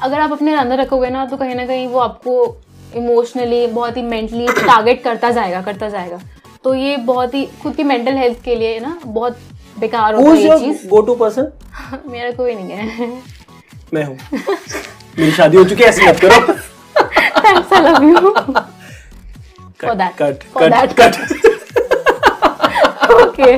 अगर 0.04 0.20
आप 0.20 0.32
अपने 0.32 0.54
अंदर 0.56 0.78
रखोगे 0.80 1.10
ना 1.10 1.26
तो 1.26 1.38
कहीं 1.38 1.56
ना 1.56 1.66
कहीं 1.66 1.88
वो 1.88 2.00
आपको 2.00 2.58
इमोशनली 2.96 3.66
बहुत 3.68 3.98
ही 3.98 4.02
मेंटली 4.02 4.48
टारगेट 4.48 5.04
करता 5.04 5.30
जाएगा 5.32 5.62
करता 5.62 5.90
जाएगा। 5.90 6.20
तो 6.64 6.74
ये 6.74 6.96
बहुत 7.10 7.34
ही 7.34 7.46
खुद 7.64 7.76
की 7.76 7.84
मेंटल 7.84 8.18
हेल्थ 8.18 8.44
के 8.44 8.56
लिए 8.56 8.80
ना 8.80 9.00
बहुत 9.06 9.38
बेकार 9.80 10.16
होता 10.16 10.30
हु 10.30 10.36
ये 10.36 10.60
चीज़। 10.60 10.88
गो 10.88 11.02
टू 11.02 11.16
पर्सन 11.16 11.52
मेरा 12.08 12.32
कोई 12.32 12.56
नहीं 12.56 12.72
है। 12.72 13.08
मैं 13.94 14.04
हूँ। 14.06 14.18
मेरी 14.32 15.32
शादी 15.32 15.58
हो 15.58 15.64
चुकी 15.64 15.84
है 15.84 15.90
ऐसे 15.90 16.10
मत 16.10 16.20
करो। 16.20 16.54
Thanks 17.44 17.74
I 17.74 17.80
love 17.82 18.04
you 18.04 18.34
For 19.82 19.94
that. 20.00 20.14
Cut 20.22 20.44
cut 20.58 20.94
cut 21.00 21.14
okay 23.12 23.52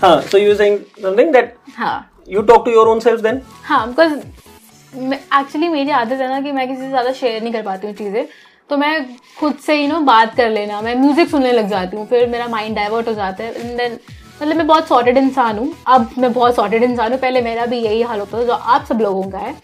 हाँ 0.00 0.20
so 0.22 0.38
you 0.38 0.54
saying 0.54 0.78
something 1.02 1.32
that 1.32 1.54
हाँ। 1.76 2.10
You 2.28 2.42
talk 2.42 2.64
to 2.64 2.70
your 2.70 2.88
own 2.88 3.00
self 3.00 3.20
then 3.20 3.40
हाँ 3.64 3.86
बिकॉज़ 3.88 4.12
एक्चुअली 4.12 5.68
मेरी 5.68 5.90
आदत 5.92 6.20
है 6.20 6.28
ना 6.28 6.40
कि 6.40 6.52
मैं 6.52 6.66
किसी 6.68 6.80
से 6.80 6.88
ज़्यादा 6.88 7.12
शेयर 7.12 7.42
नहीं 7.42 7.52
कर 7.52 7.62
पाती 7.62 7.86
हूँ 7.86 7.94
चीज़ें। 7.96 8.26
तो 8.70 8.76
मैं 8.76 9.16
खुद 9.38 9.54
से 9.56 9.74
ही 9.74 9.86
ना 9.86 9.98
बात 10.02 10.34
कर 10.36 10.50
लेना 10.50 10.80
मैं 10.80 10.94
म्यूज़िक 10.96 11.28
सुनने 11.30 11.52
लग 11.52 11.68
जाती 11.68 11.96
हूँ 11.96 12.06
फिर 12.06 12.28
मेरा 12.28 12.46
माइंड 12.48 12.76
डाइवर्ट 12.76 13.08
हो 13.08 13.14
जाता 13.14 13.44
है। 13.44 13.54
एंड 13.54 13.76
देन 13.78 13.98
मतलब 14.42 14.56
मैं 14.56 14.66
बहुत 14.66 14.88
सॉर्टेड 14.88 15.16
इंसान 15.18 15.58
हूँ। 15.58 15.72
अब 15.86 16.10
मैं 16.18 16.32
बहुत 16.32 16.54
सॉर्टेड 16.56 16.82
इंसान 16.82 17.12
हूँ। 17.12 17.20
पहले 17.20 17.42
मेरा 17.42 17.66
भी 17.66 17.78
यही 17.78 18.02
हाल 18.02 18.20
होता 18.20 18.38
था 18.38 18.44
जो 18.44 18.52
आप 18.52 18.84
सब 18.88 19.00
लोगों 19.00 19.22
का 19.30 19.38
है 19.38 19.54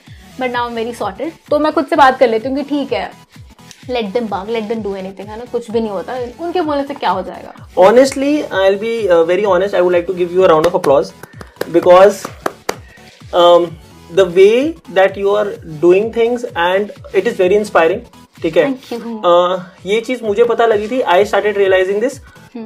बट 0.41 0.51
नाउ 0.51 0.71
वेरी 0.71 0.95
सॉर्टेड 0.95 1.33
तो 1.51 1.59
मैं 1.59 1.73
खुद 1.73 1.87
से 1.87 1.97
बात 1.97 2.19
कर 2.19 2.29
लेती 2.29 2.49
हूँ 2.49 2.57
कि 2.57 2.63
ठीक 2.71 2.93
है 2.93 3.11
let 3.91 4.13
them 4.13 4.27
bark 4.29 4.51
let 4.51 4.65
them 4.65 4.83
do 4.83 4.95
anything 4.97 5.29
है 5.29 5.39
ना? 5.39 5.45
कुछ 5.53 5.71
भी 5.71 5.81
नहीं 5.81 5.91
होता। 5.91 6.17
उनके 6.41 6.61
बोलने 6.61 6.85
से 6.87 6.95
क्या 6.95 7.11
हो 7.11 7.23
जाएगा? 7.23 7.53
Honestly 7.79 8.33
i'll 8.61 8.81
be 8.83 8.93
uh, 9.09 9.23
very 9.31 9.47
honest 9.53 9.75
i 9.75 9.83
would 9.87 9.97
like 9.97 10.07
to 10.11 10.19
give 10.21 10.37
you 10.37 10.45
a 10.45 10.53
round 10.53 10.71
of 10.71 10.79
applause 10.81 11.13
because 11.79 12.21
um, 13.43 13.67
the 14.11 14.27
way 14.39 14.75
that 14.99 15.17
you 15.23 15.35
are 15.41 15.49
doing 15.87 16.13
things 16.13 16.47
and 16.67 16.93
it 17.23 17.33
is 17.33 17.41
very 17.43 17.59
inspiring 17.63 18.05
ठीक 18.43 18.57
है? 18.57 18.65
Uh, 18.93 19.59
ये 19.87 20.01
चीज़ 20.07 20.25
मुझे 20.25 20.45
पता 20.45 20.67
लगी 20.67 20.89
थी 20.89 21.01
I 21.01 21.25
started 21.25 21.59
realising 21.59 22.01
this 22.01 22.19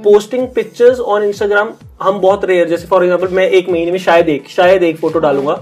posting 0.05 0.47
pictures 0.55 1.01
on 1.01 1.23
Instagram 1.25 1.73
हम 2.03 2.19
बहुत 2.21 2.45
rare 2.45 2.69
जैसे 2.69 2.87
फॉर 2.87 3.05
एग्ज़ाम्पल 3.05 3.35
मैं 3.35 3.49
एक 3.59 3.69
महीने 3.71 3.93
में 3.93 3.99
शायद 3.99 4.29
एक 4.29 4.49
शायद 4.51 4.83
एक 4.83 4.97
फ़ोटो 5.01 5.19
डालूँगा। 5.19 5.55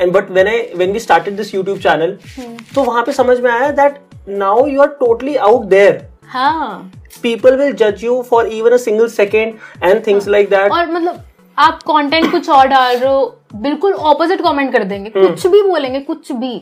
And 0.00 0.12
but 0.12 0.30
when 0.30 0.48
I 0.48 0.60
when 0.76 0.92
we 0.92 1.00
started 1.00 1.36
this 1.36 1.54
YouTube 1.54 1.78
channel 1.78 2.16
तो 2.74 2.84
वहाँ 2.84 3.02
पे 3.06 3.12
समझ 3.12 3.38
में 3.40 3.50
आया 3.50 3.70
that 3.80 3.98
now 4.28 4.66
you 4.66 4.80
are 4.82 4.88
totally 5.00 5.36
out 5.36 5.64
there 5.68 6.02
हाँ। 6.28 6.90
People 7.24 7.56
will 7.58 7.74
judge 7.80 8.02
you 8.04 8.14
for 8.28 8.40
even 8.48 8.74
a 8.74 8.78
single 8.78 9.08
second 9.08 9.58
and 9.88 10.02
things 10.06 10.26
like 10.34 10.48
that. 10.50 10.70
और 10.72 10.90
मतलब 10.90 11.22
आप 11.58 11.82
कंटेंट 11.88 12.30
कुछ 12.30 12.48
और 12.50 12.68
डाल 12.68 12.96
रहे 12.96 13.12
हो 13.12 13.36
बिल्कुल 13.56 13.92
ऑपोजिट 13.92 14.40
कमेंट 14.42 14.72
कर 14.72 14.84
देंगे। 14.84 15.10
कुछ 15.10 15.46
भी 15.46 15.62
बोलेंगे 15.62 16.00
कुछ 16.00 16.32
भी। 16.32 16.52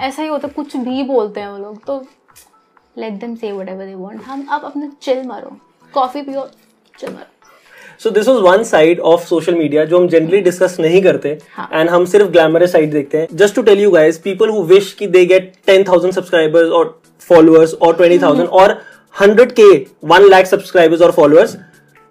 ऐसा 0.00 0.22
ही 0.22 0.28
होता 0.28 0.48
है 0.48 0.54
कुछ 0.54 0.76
भी 0.76 1.02
बोलते 1.02 1.40
हैं 1.40 1.48
वो 1.48 1.58
लोग 1.58 1.84
तो 1.86 1.98
let 2.98 3.12
them 3.20 3.34
say 3.36 3.52
whatever 3.52 3.84
they 3.84 3.94
want 3.94 4.22
हम 4.26 4.46
आप 4.50 4.64
अपना 4.64 4.90
चिल 5.02 5.22
मारो। 5.26 5.56
कॉफ़ी 5.94 6.22
पियो 6.22 6.48
चिल 6.98 7.10
मारो। 7.10 7.33
So 8.00 8.10
this 8.10 8.28
was 8.28 8.40
one 8.42 8.62
side 8.64 9.00
of 9.00 9.24
social 9.26 9.54
media 9.54 9.84
जो 9.84 9.98
हम 9.98 10.08
जनरली 10.08 10.40
डिस्कस 10.40 10.76
नहीं 10.80 11.02
करते 11.02 11.36
हाँ. 11.52 11.68
एंड 11.72 11.90
हम 11.90 12.04
सिर्फ़ 12.04 12.28
ग्लैमरस 12.28 12.72
साइड 12.72 12.92
देखते 12.92 13.18
हैं। 13.18 13.26
Just 13.34 13.54
to 13.54 13.62
tell 13.62 13.80
you 13.80 13.90
guys 13.90 14.20
people 14.24 14.48
who 14.48 14.62
wish 14.64 14.92
कि 14.92 15.06
दे 15.06 15.24
गेट 15.26 15.52
10000 15.68 16.12
सब्सक्राइबर्स 16.12 16.70
और 16.70 16.98
फॉलोअर्स 17.28 17.74
और 17.74 17.96
20000 17.96 18.46
और 18.60 18.78
100 19.14 19.52
के 19.52 19.72
वन 20.04 20.28
लाख 20.28 20.46
सब्सक्राइबर्स 20.46 21.02
और 21.02 21.12
followers 21.12 21.56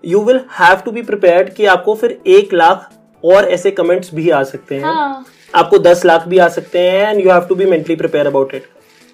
you 0.04 0.24
will 0.24 0.40
have 0.60 0.82
to 0.86 0.92
be 0.92 1.02
prepared 1.04 1.54
कि 1.54 1.66
आपको 1.66 1.96
फिर 1.96 2.18
एक 2.28 2.54
लाख 2.54 2.90
और 3.24 3.50
ऐसे 3.50 3.72
कमेंट्स 3.72 4.14
भी 4.16 4.30
आ 4.30 4.44
सकते 4.44 4.76
हैं। 4.76 4.84
हाँ। 4.84 5.26
आपको 5.56 5.78
दस 5.80 6.06
लाख 6.06 6.28
भी 6.28 6.38
आ 6.38 6.48
सकते 6.50 6.80
हैं 6.80 7.10
and 7.10 7.26
you 7.26 7.32
have 7.32 7.46
to 7.50 7.56
be 7.56 7.66
mentally 7.66 7.96
prepare 7.96 8.28
about 8.28 8.54
it 8.56 8.66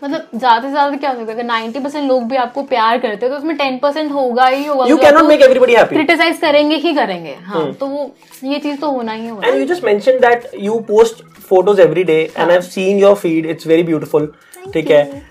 मतलब 0.03 0.27
ज़्यादा 0.36 0.62
से 0.62 0.70
ज़्यादा 0.70 0.98
क्या 0.98 1.10
होगा 1.12 1.34
अगर 1.34 1.44
नाइन्टी 1.44 1.79
परसेंट 1.79 2.08
लोग 2.08 2.24
भी 2.29 2.36
आपको 2.38 2.62
प्यार 2.65 2.98
करते 2.98 3.25
हैं 3.25 3.29
तो 3.29 3.38
उसमें 3.38 3.56
टेन 3.58 3.77
परसेंट 3.79 4.12
होगा 4.12 4.46
ही 4.48 4.65
होगा। 4.65 4.86
You 4.89 4.98
can 4.98 5.15
not 5.15 5.25
make 5.25 5.41
everybody 5.41 5.74
happy 5.75 5.96
criticise 5.96 6.38
करेंगे 6.41 6.75
ही 6.77 6.94
करेंगे 6.96 7.36
हाँ 7.36 7.62
हम्म। 7.62 7.74
तो 7.74 7.88
वो 7.88 8.12
ये 8.44 8.60
चीज़ 8.60 8.79
तो 8.79 8.91
होना 8.91 9.13
ही 9.13 9.27
होगा। 9.27 9.48
And 9.48 9.60
you 9.60 9.68
just 9.72 9.88
mentioned 9.89 10.27
that 10.27 10.48
you 10.68 10.79
post 10.91 11.24
photos 11.50 11.79
every 11.88 12.06
day 12.12 12.22
and 12.36 12.51
I've 12.51 12.70
seen 12.70 13.03
your 13.03 13.15
feed. 13.18 13.51
It's 13.53 13.72
very 13.74 13.86
beautiful. 13.86 14.27
ठीक 14.74 14.91
है? 14.91 15.22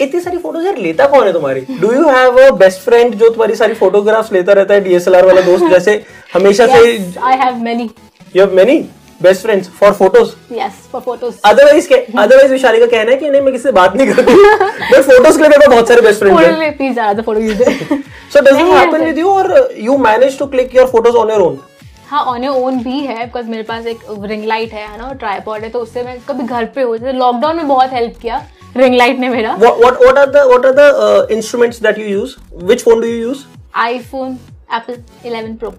इतनी 0.00 0.20
सारी 0.20 0.38
फ़ोटोज़ 0.38 0.66
यार 0.66 0.76
लेता 0.78 1.06
कौन 1.08 1.26
है 1.26 1.32
तुम्हारी? 1.32 1.60
Do 1.80 1.92
you 1.92 2.08
have 2.08 2.38
a 2.40 2.50
best 2.58 2.80
friend 2.80 3.14
जो 3.14 3.28
तुम्हारी 3.28 3.54
सारी 3.56 3.74
फोटोग्राफ्स 3.74 4.32
लेता 4.32 4.52
रहता 4.52 4.74
है 4.74 4.80
डीएसएलआर 4.84 5.26
वाला 5.26 5.40
दोस्त 5.42 5.64
जैसे 5.70 6.02
हमेशा 6.34 6.66
से 6.66 6.80
I 7.22 7.36
have 7.38 7.56
many 7.62 7.90
you 8.36 8.42
have 8.42 8.54
many 8.54 8.78
best 9.22 9.42
friends 9.42 9.68
for 9.78 9.92
photos 9.92 10.30
yes 10.54 10.72
for 10.92 11.00
photos 11.02 11.34
otherwise 11.44 11.92
otherwise 11.92 12.52
Vishali 12.52 12.80
का 12.80 12.86
कहना 12.86 13.10
है 13.10 13.16
कि 13.16 13.30
नहीं 13.30 13.40
मैं 13.42 13.52
किसी 13.52 13.62
से 13.62 13.72
बात 13.72 13.96
नहीं 13.96 14.14
करती। 14.14 14.34
बट 14.92 15.00
फ़ोटोज़ 15.02 15.36
के 15.36 15.42
लिए 15.42 15.48
मेरे 15.48 15.68
बहुत 15.68 15.88
सारे 15.88 16.00
बेस्ट 16.02 16.20
फ्रेंड्स 16.20 16.42
हैं। 16.42 16.76
प्लीज़ 16.76 16.92
ज़्यादा 16.92 17.22
photo 17.22 17.40
use 17.40 17.62
so 18.32 18.40
does 18.40 18.60
it 18.60 18.66
happen 18.72 19.04
with 19.04 19.18
you 19.18 19.30
और 19.30 19.68
you 19.78 19.96
manage 20.08 20.38
to 20.38 20.46
click 20.54 20.76
your 20.76 20.86
photos 20.88 21.16
on 21.16 21.30
your 21.30 21.42
own 21.42 21.58
हाँ 22.08 22.24
ऑन 22.24 22.44
योर 22.44 22.56
ओन 22.64 22.82
भी 22.82 22.98
है 23.00 23.24
बिकॉज़ 23.24 23.46
मेरे 23.50 23.62
पास 23.70 23.86
एक 23.86 24.04
रिंग 24.24 24.44
लाइट 24.44 24.72
है 24.72 24.86
ना 24.98 25.12
ट्राईपॉड 25.20 25.62
है 25.62 25.70
तो 25.70 25.78
उससे 25.80 26.02
मैं 26.02 26.18
कभी 26.28 26.44
घर 26.44 26.64
पे 26.74 26.82
हो 26.82 26.96
जैसे 26.96 27.12
लॉकडाउन 27.12 27.56
में 27.56 27.68
बहुत 27.68 27.92
हेल्प 27.92 28.18
किया 28.22 28.44
रिंग 28.76 28.94
लाइट 28.94 29.18
ने 29.18 29.28
मेरा। 29.28 29.56
What 29.58 30.18
are 30.20 30.26
the 30.32 30.40
what 30.48 30.66
are 30.68 30.74
the 30.78 30.86
uh, 31.04 31.36
instruments 31.36 31.78
that 31.86 31.98
you 32.00 32.08
use? 32.08 32.32
Which 32.70 32.82
phone 32.88 33.00
do 33.04 33.12
you 33.12 33.28
use? 33.28 33.44
IPhone 33.74 34.38
Apple 34.74 34.94
11 35.28 35.58
pro 35.58 35.74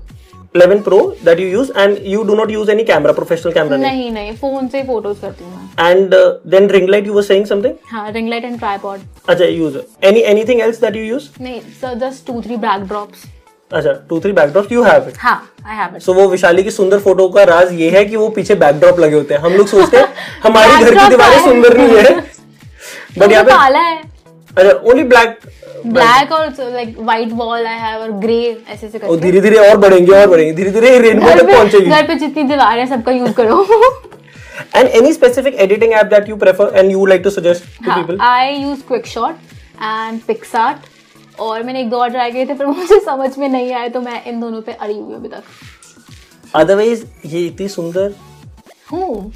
11 0.58 0.84
pro 0.84 1.00
that 1.24 1.44
you 1.44 1.48
use 1.54 1.72
and 1.84 2.04
you 2.08 2.26
do 2.26 2.36
not 2.36 2.54
use 2.56 2.74
any 2.76 2.88
camera 2.92 3.16
professional 3.20 3.56
camera 3.56 3.80
नहीं 3.80 4.12
नहीं 4.12 4.36
phone 4.38 4.68
से 4.68 4.84
photos 4.84 5.22
करती 5.22 5.44
हूँ 5.44 5.54
मैं 5.54 5.66
and 5.86 6.14
uh, 6.16 6.26
then 6.54 6.70
ring 6.70 6.92
light 6.94 7.10
you 7.12 7.18
were 7.20 7.28
saying 7.30 7.48
something 7.54 7.80
हाँ 7.92 8.12
ring 8.12 8.30
light 8.30 8.46
and 8.46 8.60
tripod 8.60 9.00
अच्छा 9.30 9.50
use 9.56 9.82
any 10.12 10.28
anything 10.34 10.68
else 10.68 10.86
that 10.86 11.02
you 11.02 11.08
use 11.08 11.32
नहीं 11.42 11.98
just 12.00 12.28
two 12.28 12.42
three 12.42 12.58
back 12.60 12.88
drops 12.88 13.26
अच्छा 13.72 13.94
two 14.10 14.18
three 14.22 14.34
backdrops 14.34 14.70
you 14.72 14.84
have 14.84 15.08
it 15.08 15.18
हाँ 15.20 15.38
I 15.66 15.76
have 15.76 15.96
it 15.96 16.02
so 16.04 16.14
वो 16.16 16.28
विशाली 16.30 16.64
की 16.64 16.72
सुंदर 16.72 17.00
photo 17.00 17.28
का 17.30 17.44
राज 17.46 17.74
ये 17.80 17.90
है 17.92 18.04
कि 18.06 18.16
वो 18.16 18.28
पीछे 18.36 18.56
बैकड्रॉप 18.62 19.00
लगे 19.00 19.16
होते 19.16 19.34
हैं 19.34 19.42
हम 19.42 19.54
लोग 19.54 19.68
सोचते 19.68 19.98
हैं 19.98 20.08
हमारी 20.44 20.84
घर 20.84 20.94
की 20.94 21.10
दीवारें 21.10 21.40
सुंदर 21.44 21.78
नहीं 21.78 21.98
है 21.98 22.16
बट 23.18 23.32
यहाँ 23.32 23.44
पे 23.44 23.52
काला 23.52 23.80
है 23.80 24.02
ब्लैक 24.58 25.40
ब्लैक 25.86 26.32
और 26.32 26.48
like 26.74 26.96
white 27.00 27.32
wall 27.32 27.66
I 27.68 27.78
have 27.80 28.02
और 28.02 28.12
ग्रे 28.22 28.40
ऐसे 28.70 28.88
ऐसे 28.88 29.00
और 29.00 29.20
धीरे 29.20 29.42
धीरे 29.42 29.58
और 29.70 29.78
बढ़ेंगे 29.78 30.12
और 30.20 30.28
बढ़ेंगे 30.30 30.54
धीरे 30.54 30.72
धीरे 30.72 30.98
रेनबो 31.00 31.34
तक 31.34 31.52
पहुंचेगी। 31.54 31.86
घर 31.86 32.08
पे 32.08 32.16
जितनी 32.16 32.44
दीवारें 32.44 32.80
हैं 32.80 32.88
सबका 32.96 33.12
यूज़ 33.12 33.32
करो। 33.32 33.66
And 34.78 34.90
any 35.00 35.12
specific 35.14 35.58
editing 35.64 35.94
app 35.94 36.10
that 36.10 36.28
you 36.28 36.36
prefer 36.38 36.66
and 36.80 36.92
you 36.92 37.00
would 37.00 37.10
like 37.10 37.24
to 37.24 37.32
suggest 37.32 37.64
to 37.86 37.94
people? 37.96 38.20
I 38.22 38.56
use 38.56 38.82
Quick 38.88 39.08
Shot 39.08 39.36
and 39.84 40.20
PicsArt 40.28 41.40
और 41.40 41.64
मैंने 41.64 41.82
एक 41.82 41.90
दो 41.90 41.98
और 41.98 42.10
ट्राई 42.10 42.32
किए 42.32 42.46
थे 42.46 42.54
पर 42.54 42.66
मुझे 42.66 43.00
समझ 43.00 43.30
में 43.38 43.48
नहीं 43.50 43.74
आए 43.74 43.90
तो 43.90 44.02
मैं 44.02 44.24
इन 44.26 44.40
दोनों 44.42 44.62
पे 44.62 44.72
अड़ी 44.72 44.94
हुई 44.94 45.04
हूँ 45.04 45.16
अभी 45.16 45.28
तक। 45.28 45.44
अदरवाइज़ 46.56 47.04
ये 47.26 47.46
इतनी 47.46 47.68
सुंदर 47.68 48.14
हूँ 48.92 49.34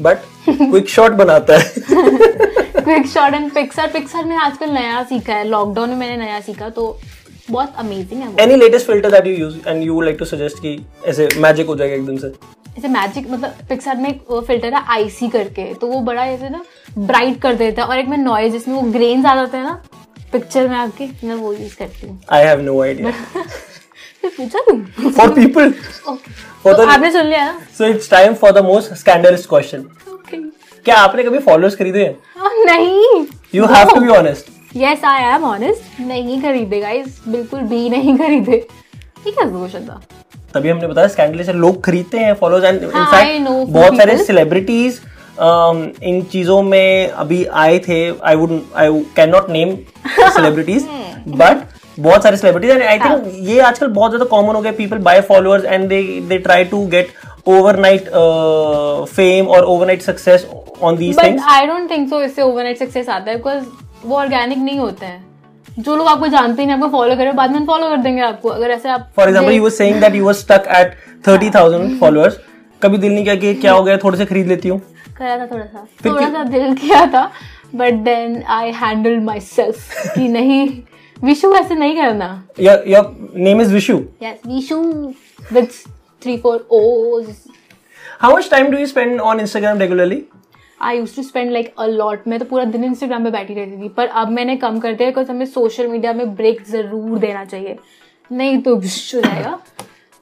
बट 0.00 0.18
क्विक 0.48 0.88
शॉट 0.88 1.12
बनाता 1.12 1.58
है। 1.58 1.72
Quick 2.74 3.06
Shot 3.06 3.34
and 3.34 3.50
PicsArt 3.54 3.90
PicsArt 3.92 4.24
मैंने 4.24 4.42
आजकल 4.42 4.70
नया 4.72 5.02
सीखा 5.04 5.34
है। 5.34 5.44
लॉकडाउन 5.48 5.88
में 5.90 5.96
मैंने 5.96 6.16
नया 6.16 6.40
सीखा 6.40 6.68
तो 6.70 6.98
बहुत 7.50 7.74
अमेजिंग 7.78 8.22
है 8.22 8.34
any 8.40 8.56
latest 8.56 8.86
filter 8.86 9.10
that 9.10 9.26
you 9.26 9.34
use 9.34 9.56
and 9.68 9.82
you 9.82 9.94
would 9.94 10.04
like 10.04 10.16
to 10.18 10.24
suggest 10.24 10.58
कि 10.58 10.78
ऐसे 11.06 11.28
मैजिक 11.38 11.66
हो 11.66 11.76
जाएगा 11.76 11.94
एकदम 11.94 12.16
से? 12.16 12.32
ऐसे 12.78 12.88
मैजिक 12.88 13.30
मतलब 13.30 13.54
पिक्सार 13.68 13.96
में 13.96 14.08
एक 14.10 14.22
फ़िल्टर 14.46 14.74
है 14.74 14.82
आईसी 14.88 15.28
करके 15.28 15.72
तो 15.74 15.86
वो 15.86 16.00
बड़ा 16.02 16.24
ऐसे 16.26 16.48
ना 16.48 16.62
ब्राइट 16.98 17.40
कर 17.42 17.54
देता 17.54 17.82
है। 17.82 17.88
और 17.88 17.98
एक 17.98 18.08
में 18.08 18.16
नॉइज़ 18.18 18.52
जिसमें 18.52 18.74
वो 18.74 18.82
ग्रेन्स 18.92 19.26
आ 19.26 19.34
जाते 19.34 19.56
हैं 19.56 19.64
ना 19.64 19.82
पिक्चर 20.32 20.68
में 20.68 20.76
आपके 20.76 21.08
मैं 21.24 21.34
वो 21.34 21.52
यूज़ 21.52 21.76
करती 21.78 22.06
हूँ। 22.06 22.20
आई 22.32 22.44
हैव 22.44 22.60
नो 22.60 22.80
आइडिया 22.82 23.12
पूछा 24.26 24.60
तुम 24.66 25.10
फॉर 25.10 25.30
पीपल 25.34 25.74
ओके 26.08 26.82
आपने 26.84 27.10
सुन 27.12 27.26
लिया 27.26 27.44
ना? 27.44 27.58
So 27.78 27.86
it's 27.86 28.10
time 28.10 28.34
for 28.34 28.52
the 28.52 28.64
most 28.64 28.92
scandalous 28.94 29.46
question 29.46 29.86
okay 30.12 30.36
क्या 30.86 30.96
आपने 30.96 31.22
कभी 31.22 31.38
फॉलोअर्स 31.40 31.76
खरीदे? 31.76 32.00
हैं 32.00 32.64
नहीं। 32.66 33.26
You 33.54 33.66
have 33.66 33.88
to 33.88 34.00
be 34.00 34.08
honest 34.10 34.50
yes 34.76 35.04
I 35.04 35.22
am 35.24 35.44
honest 35.44 36.00
नहीं 36.00 36.40
खरीदे 36.42 36.80
गाइस 36.80 37.20
बिल्कुल 37.28 37.60
भी 37.62 37.88
नहीं 37.90 38.16
खरीदे। 38.18 38.58
ठीक 39.24 39.38
है 39.38 39.46
था 39.80 40.00
तभी 40.54 40.68
हमने 40.68 40.86
बताया 40.86 41.08
स्कैंडलस 41.08 41.48
है। 41.48 41.54
लोग 41.56 41.82
खरीदते 41.84 42.18
हैं 42.18 42.34
फॉलोअर्स 42.34 42.64
एंड 42.64 42.82
इनफैक्ट 42.82 43.70
बहुत 43.70 43.96
सारे 43.96 44.16
सेलिब्रिटीज 44.24 45.00
इन 45.40 46.22
चीज़ों 46.32 46.62
में 46.62 47.08
अभी 47.08 47.44
आए 47.44 47.78
थे। 47.88 48.00
I 48.20 48.36
would 48.36 48.60
I 48.76 49.02
can 49.16 49.30
not 49.30 49.50
name 49.50 49.76
celebrities 50.08 50.88
but 51.28 51.64
बहुत 51.98 52.22
सारे 52.22 52.36
सेलिब्रिटीज 52.36 52.70
एंड 52.72 52.82
आई 52.82 52.98
थिंक 52.98 53.32
ये 53.48 53.60
आजकल 53.60 53.86
बहुत 53.88 54.10
ज़्यादा 54.10 54.24
कॉमन 54.26 54.54
हो 54.54 54.60
गया। 54.60 54.72
People 54.72 54.98
buy 55.00 55.20
followers 55.22 55.64
and 55.64 55.88
they 55.88 56.02
they 56.28 56.38
try 56.40 56.64
to 56.64 56.86
get 56.86 57.12
overnight 57.46 58.08
fame 59.08 59.46
और 59.46 59.64
overnight 59.64 60.02
success 60.02 60.46
on 60.82 60.96
these 60.96 61.16
but 61.16 61.24
things 61.24 61.44
I 61.50 61.66
don't 61.66 61.90
think 61.90 62.08
so 62.10 62.22
इससे 62.22 62.42
ओवरनाइट 62.42 62.78
सक्सेस 62.78 63.08
आता 63.08 63.30
है 63.30 63.36
बिकॉज़ 63.36 63.64
वो 64.04 64.16
ऑर्गेनिक 64.16 64.58
नहीं 64.58 64.78
होते 64.78 65.06
हैं। 65.06 65.24
जो 65.78 65.96
लोग 65.96 66.06
आपको 66.08 66.26
जानते 66.28 66.62
ही 66.62 66.66
नहीं 66.66 66.76
आपको 66.76 66.88
फॉलो 66.90 67.16
करें 67.16 67.34
बाद 67.36 67.50
में 67.50 67.66
फॉलो 67.66 67.88
कर 67.88 67.96
देंगे 68.02 68.22
आपको। 68.22 68.48
अगर 68.48 68.70
ऐसे 68.70 68.88
आप 68.88 69.10
for 69.16 69.28
example 69.28 69.52
you 69.52 69.62
were 69.62 69.70
saying 69.70 70.00
that 70.00 70.14
you 70.14 70.24
were 70.26 70.32
stuck 70.34 70.68
at 70.76 70.94
thirty 71.28 71.50
thousand 71.50 71.98
followers 72.00 72.38
कभी 72.82 72.98
दिल 72.98 73.12
नहीं 73.12 73.24
किया 73.24 73.34
कि 73.34 73.54
क्या 73.54 73.72
हो 73.72 73.82
गया 73.82 73.96
थोड़े 74.04 74.18
से 74.18 74.24
खरीद 74.26 74.46
लेती 74.46 74.68
हूँ? 74.68 74.80
करा 75.18 75.38
था 75.38 75.46
थोड़ा 75.46 75.64
सा। 75.64 75.86
थोड़ा 76.04 76.28
सा 76.28 76.42
दिल 76.44 76.74
किया 76.74 77.06
था 77.06 77.30
but 77.74 77.94
then 78.04 78.42
I 78.50 78.72
handle 78.72 79.18
myself 79.40 80.14
कि 80.14 80.28
नहीं। 80.28 80.68
विशु 81.16 81.52
ऐसे 81.54 81.74
नहीं 81.74 81.96
करना। 81.96 82.28
Your 82.60 83.14
name 83.36 83.60
is 83.60 83.72
Vishu 83.74 84.00
yes 84.22 84.38
Vishu 84.46 84.78
with 85.52 85.68
three 86.22 86.36
four 86.38 86.66
o's 86.70 87.26
how 88.20 88.36
much 88.36 88.50
time 88.50 88.70
do 88.70 88.78
you 88.78 88.86
spend 88.86 89.20
on 89.20 89.40
Instagram 89.40 89.78
regularly 89.78 90.22
I 90.80 90.96
use 90.98 91.14
to 91.16 91.22
spend 91.22 91.50
like 91.52 91.74
a 91.78 91.86
lot 91.86 92.28
मैं 92.28 92.38
तो 92.38 92.44
पूरा 92.44 92.64
दिन 92.66 92.84
Instagram 92.84 93.24
पे 93.24 93.30
बैठी 93.30 93.54
रहती 93.54 93.82
थी 93.82 93.88
पर 93.96 94.06
अब 94.06 94.30
मैंने 94.30 94.56
कम 94.56 94.78
कर 94.80 94.92
दिया 94.92 95.08
बिकॉज़ 95.08 95.30
हमें 95.30 95.46
सोशल 95.46 95.86
मीडिया 95.88 96.12
में 96.12 96.34
ब्रेक 96.36 96.62
ज़रूर 96.68 97.18
देना 97.18 97.44
चाहिए। 97.44 97.76
नहीं 98.30 98.60
तो 98.62 98.74
हो 98.76 99.20
जाएगा 99.20 99.58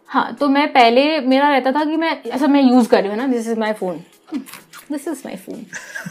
हाँ 0.08 0.32
तो 0.40 0.48
मैं 0.48 0.66
पहले 0.72 1.18
मेरा 1.20 1.48
रहता 1.50 1.72
था 1.72 1.84
कि 1.84 1.96
मैं 1.96 2.10
ऐसा 2.26 2.46
मैं 2.46 2.62
यूज़ 2.62 2.88
कर 2.88 3.00
रही 3.00 3.10
हूँ 3.10 3.18
ना 3.18 3.26
this 3.26 3.48
is 3.48 3.58
my 3.60 3.72
phone 3.72 4.00
this 4.92 5.08
is 5.08 5.22
my 5.26 5.36
phone 5.36 5.64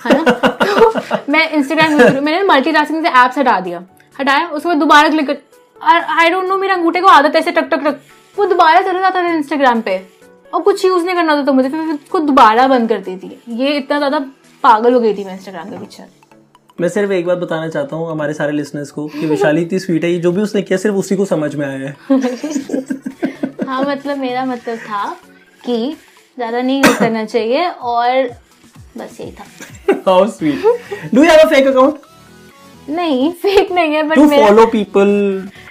है 0.06 0.18
ना? 0.18 0.32
तो 0.44 1.32
मैं 1.32 1.50
इंस्टाग्राम 1.50 1.92
यूज़ 1.92 2.04
करूँ 2.04 2.22
मैंने 2.22 2.44
मल्टी 2.48 2.72
टास्किंग 2.72 3.04
से 3.04 3.10
ऐप्स 3.24 3.38
हटा 3.38 3.60
दिया। 3.60 3.84
हटाया 4.16 4.48
उसके 4.48 4.68
बाद 4.70 4.78
दोबारा 4.78 5.10
क्लिक 5.10 5.28
कर 5.28 5.38
आई 6.20 6.30
डोंट 6.30 6.48
नो 6.48 6.58
मेरे 6.58 6.74
अंगूठे 6.74 7.02
को 7.02 7.08
आदत 7.08 7.36
ऐसे 7.36 7.52
टक 7.52 7.70
टक 7.72 7.84
टक 7.86 8.00
वो 8.40 8.46
दोबारा 8.46 8.82
चला 8.82 9.00
जाता 9.00 9.22
था 9.22 9.34
इंस्टाग्राम 9.34 9.82
पे। 9.82 9.96
और 10.54 10.62
कुछ 10.62 10.84
यूज़ 10.86 11.06
नहीं 11.06 11.16
करना 11.16 11.34
होता 11.34 11.46
था 11.48 11.52
मुझे 11.54 11.70
फिर 11.70 11.80
उसको 11.94 12.20
दोबारा 12.22 12.68
बंद 12.68 12.90
करती 12.90 13.16
थी। 13.18 13.40
ये 13.56 13.76
इतना 13.78 13.98
ज़्यादा 13.98 14.20
पागल 14.64 14.94
हो 14.94 15.00
गई 15.00 15.14
थी 15.14 15.24
मैं 15.24 15.34
इंस्टाग्राम 15.34 15.70
के 15.70 15.78
पीछे। 15.78 16.04
मैं 16.80 16.90
सिर्फ़ 16.90 17.12
एक 17.12 17.26
बात 17.26 17.38
बताना 17.38 17.70
चाहता 17.70 17.96
हूँ 17.96 18.10
हमारे 18.12 18.34
सारे 18.34 18.52
लिसनर्स 18.52 18.92
को 18.92 19.08
कि 19.10 19.26
वैशाली 19.28 19.62
इतनी 19.62 19.80
स्वीट 19.80 20.04
है 20.04 20.12
ये 20.12 20.20
जो 20.20 20.32
भी 20.32 20.42
उसने 20.42 20.62
किया 20.62 20.78
सिर्फ़ 20.80 20.96
उसी 20.98 21.16
को 21.16 21.26
समझ 21.28 21.54
में 21.56 21.66
आया 21.66 21.78
है। 21.80 21.96
हाँ 23.68 23.82
मतलब 23.84 24.18
मेरा 24.18 24.46
मतलब 24.46 24.78
था 24.80 25.04
कि 25.66 25.96
ज़्यादा 26.38 26.62
नहीं 26.62 26.78
यूज़ 26.78 27.00
करना 27.00 27.26
चाहिए 27.26 27.68
और 27.70 28.30
बस 28.98 29.18
यही 29.22 29.32
था। 29.32 29.46
How 30.06 30.28
sweet 30.30 31.14
do 31.14 31.24
you 31.24 31.30
have 31.30 31.40
a 31.40 31.50
fake 31.50 31.68
account 31.68 32.00
नहीं 32.90 33.32
फेक 33.42 33.72
नहीं 33.72 33.94
है 33.94 34.04
but 34.04 34.16
to 34.16 34.28
follow 34.30 34.66
people 34.68 35.12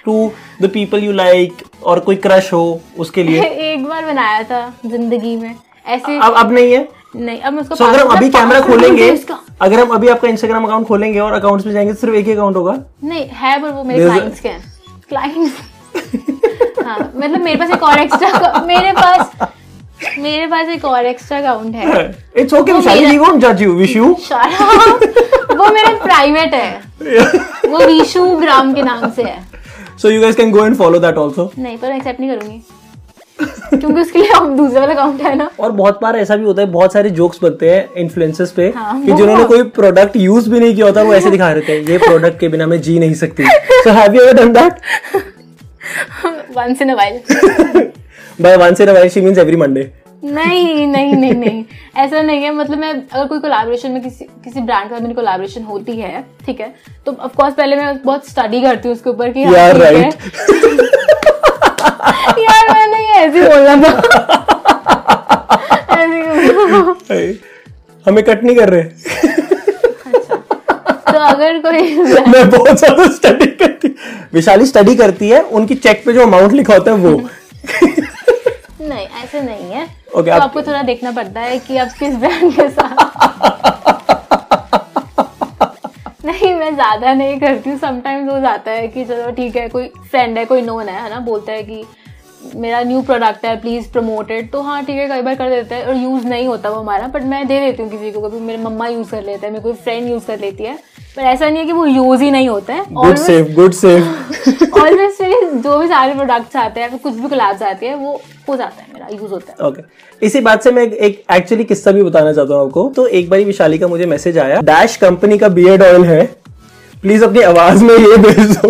to 0.05 0.31
the 0.61 0.69
people 0.73 1.03
you 1.03 1.11
like 1.11 1.61
और 1.83 1.99
कोई 1.99 2.15
क्रश 2.25 2.51
हो 2.53 2.79
उसके 2.99 3.23
लिए। 3.23 3.41
एक 3.73 3.85
बार 3.85 4.05
बनाया 4.05 4.43
था 4.43 4.61
ज़िंदगी 4.85 5.35
में। 5.35 5.55
ऐसे 5.87 6.17
अब 6.19 6.33
अब 6.37 6.51
नहीं 6.51 6.71
है? 6.73 6.87
नहीं 7.15 7.39
अब 7.41 7.57
उसको 7.59 7.75
सो 7.75 7.85
अगर 7.85 7.99
हम 7.99 8.07
अभी 8.15 8.29
कैमरा 8.29 8.59
खोलेंगे 8.61 9.09
अगर 9.61 9.79
हम 9.79 9.89
अभी 9.95 10.07
आपका 10.07 10.27
इंस्टाग्राम 10.27 10.65
अकाउंट 10.65 10.87
खोलेंगे 10.87 11.19
और 11.19 11.33
अकाउंट्स 11.33 11.65
में 11.65 11.73
जाएँगे 11.73 11.93
सिर्फ़ 11.93 12.15
एक 12.15 12.25
ही 12.25 12.31
अकाउंट 12.33 12.55
होगा? 12.55 12.77
नहीं 13.03 13.25
है 13.33 13.61
पर 13.61 13.71
वो 13.71 13.83
मेरे 13.83 14.03
क्लाइंट्स 14.05 14.39
के 14.39 14.49
हैं। 14.49 14.73
क्लाइंट्स 15.09 16.85
हाँ 16.85 16.99
मतलब 17.15 17.41
मेरे 17.41 17.55
पास 17.59 17.71
एक 17.71 17.83
और 17.83 17.99
एक्स्ट्रा 17.99 18.61
मेरे 18.67 18.91
पास 18.91 19.31
मेरे 20.19 20.45
पास 20.47 20.67
एक 20.69 20.85
और 20.85 21.05
एक्स्ट्रा 21.05 21.37
अकाउंट 21.37 21.75
है। 21.75 22.03
It's 22.37 22.53
okay 22.53 22.71
Vishali 22.73 23.05
we 23.05 23.17
won't 23.17 23.41
जज 23.41 23.61
यू 23.61 23.73
विश 23.73 23.95
यू 23.95 24.05
वो 24.05 25.69
मेरा 25.73 25.89
प्राइवेट 26.03 26.53
है। 26.61 26.81
वो 27.69 27.85
विशु 27.85 28.25
ग्राम 28.37 28.73
के 28.73 28.83
नाम 28.83 29.09
से 29.11 29.23
है। 29.23 29.47
So 30.01 30.09
you 30.09 30.21
guys 30.21 30.35
can 30.35 30.51
go 30.51 30.65
and 30.65 30.75
follow 30.77 30.99
that 30.99 31.17
also 31.17 31.51
नहीं 31.59 31.77
पर 31.77 31.91
एक्सेप्ट 31.91 32.19
नहीं 32.19 32.29
करूँगी। 32.29 32.61
क्योंकि 33.71 34.01
उसके 34.01 34.19
लिए 34.19 34.31
अब 34.35 34.55
दूसरा 34.57 34.79
वाला 34.79 34.93
अकाउंट 34.93 35.21
है 35.21 35.33
ना। 35.35 35.49
और 35.59 35.71
बहुत 35.71 35.99
बार 36.01 36.15
ऐसा 36.17 36.35
भी 36.35 36.43
होता 36.45 36.61
है 36.61 36.67
बहुत 36.71 36.93
सारे 36.93 37.09
जोक्स 37.19 37.39
बनते 37.43 37.69
हैं 37.69 37.87
इन्फ्लुएंसर्स 37.97 38.51
पे 38.51 38.67
हाँ, 38.75 39.01
कि 39.01 39.11
जिन्होंने 39.11 39.43
कोई 39.45 39.63
प्रोडक्ट 39.77 40.15
यूज़ 40.17 40.49
भी 40.49 40.59
नहीं 40.59 40.75
किया 40.75 40.85
होता 40.85 41.01
वो 41.03 41.13
ऐसे 41.13 41.31
दिखा 41.31 41.51
रहे 41.51 41.61
थे 41.67 41.91
ये 41.91 41.97
प्रोडक्ट 41.97 42.39
के 42.39 42.47
बिना 42.47 42.67
मैं 42.67 42.81
जी 42.81 42.97
नहीं 42.99 43.13
सकती। 43.13 43.43
So 43.43 43.89
have 43.91 44.15
you 44.15 44.21
ever 44.23 44.33
done 44.33 44.53
that 44.53 44.73
once 46.57 46.81
in 46.81 46.89
a 46.89 46.95
while 46.95 47.19
by 48.41 48.57
once 48.57 48.81
in 48.81 48.87
a 48.87 48.91
while 48.91 49.09
she 49.09 49.21
means 49.21 49.37
every 49.37 49.55
Monday 49.55 49.91
नहीं 50.23 50.87
नहीं 50.87 51.13
नहीं 51.13 51.33
नहीं। 51.33 51.63
ऐसा 51.97 52.21
नहीं 52.21 52.43
है। 52.43 52.51
मतलब 52.53 52.77
मैं 52.77 52.89
अगर 52.93 53.25
कोई 53.27 53.39
कोलैबोरेशन 53.39 53.91
में 53.91 54.01
किसी 54.03 54.25
किसी 54.43 54.61
ब्रांड 54.61 54.89
के 54.89 54.99
मेरी 55.01 55.13
कोलैबोरेशन 55.13 55.63
होती 55.63 55.91
है 55.99 56.21
ठीक 56.45 56.59
है 56.61 56.73
तो 57.05 57.11
ऑफ़ 57.13 57.35
कोर्स 57.35 57.53
पहले 57.53 57.75
मैं 57.75 58.01
बहुत 58.03 58.27
स्टडी 58.29 58.61
करती 58.61 58.87
हूँ 58.87 58.95
उसके 58.95 59.09
ऊपर 59.09 59.31
कि 59.33 59.39
यार 59.43 59.75
है। 59.75 59.79
राइट 59.83 60.13
यार 62.39 62.69
मैंने 62.73 62.97
ये 62.99 63.13
ऐसे 63.19 63.41
बोलना 63.49 63.75
था। 63.83 63.91
ऐसे 65.99 67.39
हमें 68.05 68.23
कट 68.23 68.43
नहीं 68.43 68.55
कर 68.55 68.69
रहे। 68.69 68.83
तो 71.11 71.17
अगर 71.19 71.59
कोई 71.61 71.95
मैं 72.27 72.49
बहुत 72.49 72.77
ज़्यादा 72.79 73.07
स्टडी 73.13 73.45
करती 73.63 73.87
विशाली 74.33 74.65
स्टडी 74.65 74.95
करती 74.95 75.29
है 75.29 75.41
उनकी 75.59 75.75
चेक 75.77 76.03
पे 76.05 76.13
जो 76.13 76.21
अमाउंट 76.23 76.51
लिखा 76.53 76.73
होता 76.73 76.91
है 76.91 76.97
वो। 76.97 77.15
नहीं 78.81 79.07
ऐसे 79.23 79.41
नहीं 79.41 79.71
है। 79.71 79.87
Okay, 80.09 80.25
तो 80.25 80.31
आप- 80.31 80.41
आपको 80.43 80.61
थोड़ा 80.61 80.81
देखना 80.83 81.11
पड़ता 81.11 81.41
है 81.41 81.57
कि 81.59 81.77
आप 81.77 81.89
किस 81.99 82.15
ब्रांड 82.15 82.53
के 82.55 82.69
साथ 82.69 82.97
नहीं 86.25 86.53
मैं 86.55 86.73
ज़्यादा 86.75 87.13
नहीं 87.13 87.39
करती 87.39 87.69
हूँ। 87.69 87.77
समटाइम्स 87.79 88.31
हो 88.31 88.39
जाता 88.39 88.71
है 88.71 88.87
कि 88.87 89.05
चलो 89.05 89.31
ठीक 89.31 89.55
है 89.55 89.67
कोई 89.69 89.87
फ्रेंड 90.11 90.37
है 90.37 90.45
कोई 90.45 90.61
नोन 90.61 90.87
है 90.89 91.01
है 91.03 91.09
ना? 91.09 91.19
बोलता 91.19 91.51
है 91.51 91.63
कि 91.63 91.83
मेरा 92.55 92.81
न्यू 92.83 93.01
प्रोडक्ट 93.01 93.45
है 93.45 93.55
प्लीज़ 93.61 93.87
प्रमोटेड 93.93 94.51
तो 94.51 94.61
हाँ 94.61 94.83
ठीक 94.85 94.97
है 94.97 95.07
कई 95.09 95.21
बार 95.21 95.35
कर 95.35 95.49
देते 95.49 95.75
हैं 95.75 95.85
और 95.85 95.95
यूज़ 95.97 96.25
नहीं 96.27 96.47
होता 96.47 96.69
वो 96.69 96.75
हमारा 96.75 97.07
बट 97.07 97.23
मैं 97.25 97.47
दे 97.47 97.59
देती 97.59 97.83
हूँ 97.83 97.91
किसी 97.91 98.11
को 98.11 98.21
कभी 98.21 98.39
मेरे 98.39 98.63
मम्मा 98.63 98.87
यूज़ 98.87 99.11
कर 99.11 99.23
लेते 99.23 99.45
हैं 99.45 99.51
मेरे 99.53 99.63
कोई 99.63 99.73
फ्रेंड 99.83 100.09
यूज़ 100.09 100.25
कर 100.27 100.39
लेती 100.39 100.63
है 100.63 100.77
पर 101.15 101.21
ऐसा 101.21 101.45
नहीं 101.45 101.57
है 101.57 101.65
कि 101.65 101.71
वो 101.73 101.85
यूज़ 101.85 102.21
ही 102.23 102.31
नहीं 102.31 102.49
होता 102.49 102.73
है. 102.73 102.85
ऑलवेज 102.97 103.29
मेरे 105.21 105.51
जो 105.61 105.77
भी 105.77 105.87
सारे 105.87 106.13
प्रोडक्ट्स 106.13 106.55
आते 106.55 106.81
हैं 106.81 106.97
कुछ 106.97 107.13
भी 107.13 107.29
कोलैब्स 107.29 107.61
आते 107.63 107.87
हैं 107.87 107.95
वो 107.95 108.21
हो 108.49 108.55
जाता 108.55 108.81
है 108.81 108.87
मेरा 108.93 109.07
यूज़ 109.11 109.31
होता 109.31 109.51
है. 109.51 109.57
ओके 109.67 109.81
इसी 110.25 110.39
बात 110.41 110.63
से 110.63 110.71
मैं 110.71 110.83
एक 110.83 111.23
एक्चुअली 111.31 111.63
किस्सा 111.63 111.91
भी 111.91 112.03
बताना 112.03 112.33
चाहता 112.33 112.53
हूँ 112.53 112.65
आपको. 112.65 112.91
तो 112.95 113.07
एक 113.07 113.29
बार 113.29 113.39
विशाली 113.45 113.77
का 113.77 113.87
मुझे 113.87 114.05
मैसेज 114.07 114.37
आया 114.37 114.61
डैश 114.61 114.95
कंपनी 114.97 115.37
का 115.37 115.47
बियर्ड 115.49 115.83
ऑयल 115.83 116.03
है. 116.05 116.23
प्लीज़ 117.03 117.23
अपनी 117.23 117.41
आवाज़ 117.43 117.83
में 117.83 117.95
ये 117.95 118.17
भेज 118.17 118.57
दो. 118.57 118.69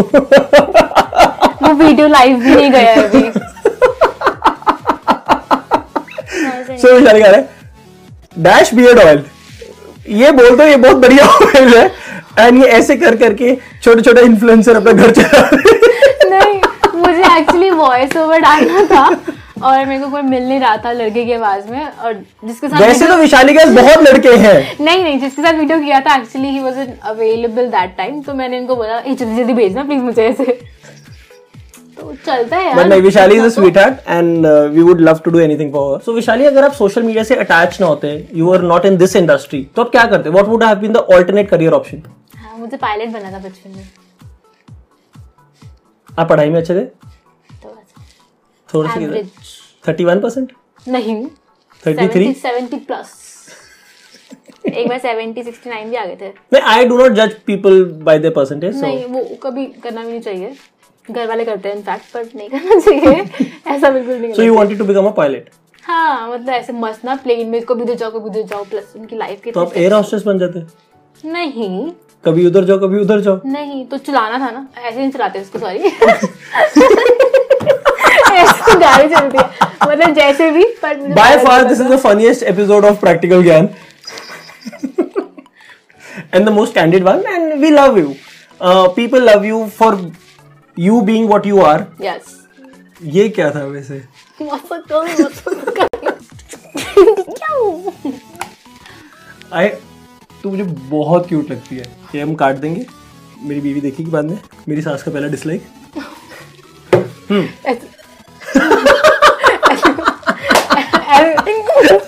वो 1.61 1.73
वीडियो 1.75 2.07
लाइव 2.07 2.37
भी 2.39 2.55
नहीं 2.55 2.71
गया 2.71 2.93
अभी. 3.03 3.28
सो 6.81 6.93
विशाली 6.97 7.21
कह 7.21 7.31
रहा 7.31 8.43
डैश 8.43 8.73
बियर्ड 8.73 8.99
ऑयल 8.99 9.23
ये 10.19 10.31
बोल 10.31 10.55
दो 10.57 10.63
ये 10.63 10.75
बहुत 10.77 10.97
बढ़िया 10.97 11.25
ऑयल 11.25 11.73
है। 11.77 11.85
एंड 12.39 12.63
ये 12.63 12.69
ऐसे 12.71 12.95
कर 12.97 13.15
करके 13.17 13.55
छोटे 13.83 14.01
छोटे 14.01 14.21
इन्फ्लुएंसर 14.21 14.75
अपना 14.75 14.91
घर 14.91 15.11
चला 15.11 15.49
नहीं 16.29 16.59
मुझे 16.95 17.37
एक्चुअली 17.37 17.69
वॉइस 17.69 18.15
ओवर 18.17 18.39
डालना 18.41 18.83
था 18.91 19.03
और 19.67 19.85
मेरे 19.85 19.99
को 20.03 20.09
कोई 20.11 20.21
मिल 20.21 20.43
नहीं 20.47 20.59
रहा 20.59 20.75
था 20.83 20.91
लड़के 20.91 21.23
की 21.25 21.33
आवाज़ 21.33 21.69
में 21.71 21.85
और 21.85 22.13
जिसके 22.45 22.67
साथ 22.67 22.81
वैसे 22.81 23.07
तो 23.07 23.15
विशाली 23.17 23.53
के 23.53 23.65
बहुत 23.71 24.03
लड़के 24.03 24.35
हैं। 24.43 24.57
नहीं 24.81 25.03
नहीं 25.03 25.19
जिसके 25.19 25.41
साथ 25.41 25.53
वीडियो 25.53 25.79
किया 25.79 25.99
था 26.01 26.15
actually 26.15 26.47
he 26.49 26.59
was 26.59 26.77
available 27.09 27.67
that 27.69 27.95
time 27.97 28.21
तो 28.21 28.33
मैंने 28.33 28.57
इनको 28.57 28.75
बोला 28.75 28.99
जल्दी 28.99 29.35
जल्दी 29.35 29.53
भेजना 29.53 29.83
प्लीज़ 29.83 30.01
मुझे 30.01 30.27
ऐसे। 30.27 30.59
तो 31.99 32.13
चलता 32.25 32.57
है 32.57 32.71
बट 32.71 32.77
यार। 32.77 32.87
नहीं 32.87 33.01
Vishali 33.01 33.35
is 33.35 33.45
a 33.45 33.49
sweetheart 33.77 34.07
and 34.07 34.45
we 34.45 34.81
would 34.81 35.01
love 35.01 35.19
to 35.25 35.31
do 35.31 35.39
anything 35.39 35.71
for 35.73 35.93
her 35.93 36.01
so 36.03 36.13
Vishali 36.13 36.45
अगर 36.45 36.65
आप 36.65 36.73
सोशल 36.73 37.03
मीडिया 37.03 37.23
से 37.23 37.35
अटैच 37.37 37.79
ना 37.81 37.87
होते 37.87 38.13
you 38.33 38.51
are 38.53 38.61
not 38.63 38.85
in 38.85 38.97
this 38.97 39.15
industry 39.15 39.63
तो 39.75 39.81
आप 39.81 39.89
क्या 39.91 40.05
करते? 40.05 40.29
What 40.29 40.45
would 40.47 40.63
have 40.63 40.77
been 40.79 40.93
the 40.93 40.97
alternate 41.13 41.49
career 41.49 41.73
option 41.73 42.03
हाँ, 42.35 42.57
मुझे 42.57 42.77
पायलट 42.77 43.09
बना 43.13 43.31
था 43.31 43.39
बचपन 43.39 43.69
में। 43.69 43.87
आप 46.19 46.29
पढ़ाई 46.29 46.49
में 46.49 46.59
अच्छे 46.59 46.75
थे? 46.75 46.85
तो 47.55 47.75
थोड़ा 48.69 48.89
सा 48.89 49.21
थर्टी 49.87 50.05
वन 50.05 50.19
परसेंट 50.19 50.51
नहीं। 50.87 51.25
थर्टी 51.83 52.07
थ्री 52.07 52.33
सेवेंटी 52.35 52.77
प्लस 52.77 53.17
एक 54.67 54.87
बार 54.87 54.97
सेवेंटी 54.99 55.43
सिक्सटी 55.43 55.69
नाइन 55.69 55.89
भी 55.89 55.95
आ 55.95 56.05
गए 56.05 56.15
थे। 56.15 56.27
नहीं 56.53 56.61
आई 56.71 56.85
डू 56.85 56.97
नॉट 56.97 57.11
जज 57.13 57.33
पीपल 57.45 57.83
बाय 58.03 58.19
देयर 58.19 58.33
परसेंटेज 58.33 58.81
नहीं 58.81 59.05
वो 59.05 59.23
कभी 59.43 59.65
करना 59.83 60.01
भी 60.01 60.09
नहीं 60.09 60.21
चाहिए। 60.21 60.53
घर 61.11 61.27
वाले 61.27 61.45
करते 61.45 61.69
हैं 61.69 61.75
इनफैक्ट 61.75 62.11
पर 62.13 62.25
नहीं 62.35 62.49
करना 62.49 62.79
चाहिए। 62.79 63.51
ऐसा 63.75 63.89
बिल्कुल 63.89 64.15
नहीं 64.15 64.33
so 64.33 64.41
you 64.41 64.55
wanted 64.55 64.77
to 64.79 64.85
become 64.85 65.07
a 65.07 65.11
pilot 65.17 65.49
हाँ 65.83 66.29
मतलब 66.31 66.49
ऐसे 66.53 66.73
मस्त 66.73 67.05
ना 67.05 67.15
प्लेन 67.23 67.47
में 67.49 67.61
कभी 67.61 67.81
उधर 67.83 67.95
जाओ 67.95 68.11
कभी 68.11 68.29
उधर 68.29 68.41
जाओ 68.47 68.63
प्लस 68.63 68.93
उनकी 68.95 69.17
लाइफ 69.17 69.41
के 69.43 69.51
तो 69.51 69.59
आप 69.61 69.73
एयर 69.77 69.93
हॉस्टेस 69.93 70.23
बन 70.23 70.39
जाते? 70.39 70.59
नहीं। 71.25 71.91
कभी 72.25 72.45
उधर 72.47 72.63
जाओ 72.65 72.79
कभी 72.79 72.99
उधर 73.01 73.19
जाओ। 73.21 73.39
नहीं 73.45 73.85
तो 73.85 73.97
चलाना 73.97 74.39
था 74.39 74.49
ना। 74.51 74.67
ऐसे 74.77 74.97
नहीं 74.99 75.11
चलाते 75.11 75.41
उसको 75.41 75.59
सॉरी 75.65 75.89
तो 78.39 78.79
गाड़ी 78.79 79.07
चलती 79.09 79.37
है। 79.37 79.43
मतलब 79.83 80.13
जैसे 80.15 80.49
भी 80.51 80.63
पर 80.81 80.95
by 81.13 81.37
far 81.45 81.63
this 81.63 81.81
is 81.81 81.87
the 81.87 81.97
funniest 81.99 82.43
episode 82.43 82.85
of 82.85 82.99
Practical 82.99 83.43
Gyan 83.43 83.69
and 86.37 86.47
the 86.47 86.51
most 86.55 86.73
candid 86.73 87.05
one 87.05 87.21
and 87.33 87.61
we 87.61 87.69
love 87.75 87.95
you. 87.99 88.09
Uh, 88.61 88.89
people 88.89 89.21
love 89.29 89.45
you 89.45 89.59
being 90.79 91.25
what 91.29 91.45
you 91.45 91.59
are 91.61 91.79
पता। 91.79 92.03
Yes. 92.03 92.35
ये 93.15 93.27
क्या 93.29 93.49
था 93.51 93.63
वैसे? 93.65 94.01
आई 99.53 99.67
तू 100.43 100.49
मुझे 100.49 100.63
बहुत 100.63 101.27
क्यूट 101.27 101.51
लगती 101.51 101.75
है 101.75 101.85
ये 102.15 102.21
हम 102.21 102.33
काट 102.35 102.55
देंगे 102.55 102.85
मेरी 103.43 103.61
बीवी 103.61 103.81
देखेगी 103.81 104.11
बाद 104.11 104.25
में 104.25 104.37
मेरी 104.69 104.81
सास 104.81 105.03
का 105.03 105.11
पहला 105.11 105.27
डिसलाइक 105.27 105.61
ऐसे- 107.65 107.89
ऐसे- 111.09 112.01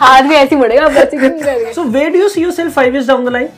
हाथ 0.00 0.22
भी 0.22 0.34
ऐसे 0.34 0.56
मुड़ेगा 0.56 0.88
so 1.74 1.82
where 1.84 2.10
do 2.12 2.18
you 2.18 2.28
see 2.28 2.40
yourself 2.42 2.78
5 2.78 2.92
years 2.92 3.06
down 3.08 3.24
the 3.24 3.28
line 3.28 3.48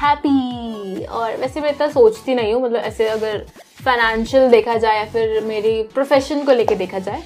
happy 0.00 1.04
और 1.04 1.36
वैसे 1.36 1.60
मैं 1.60 1.70
इतना 1.70 1.88
सोचती 1.90 2.34
नहीं 2.34 2.52
हूँ 2.54 2.62
मतलब 2.62 2.80
ऐसे 2.80 3.08
अगर 3.08 3.44
फाइनेंशियल 3.84 4.48
देखा 4.50 4.76
जाए 4.76 4.98
या 4.98 5.04
फिर 5.12 5.40
मेरी 5.44 5.82
प्रोफेशन 5.94 6.44
को 6.44 6.52
लेके 6.52 6.74
देखा 6.74 6.98
जाए 6.98 7.22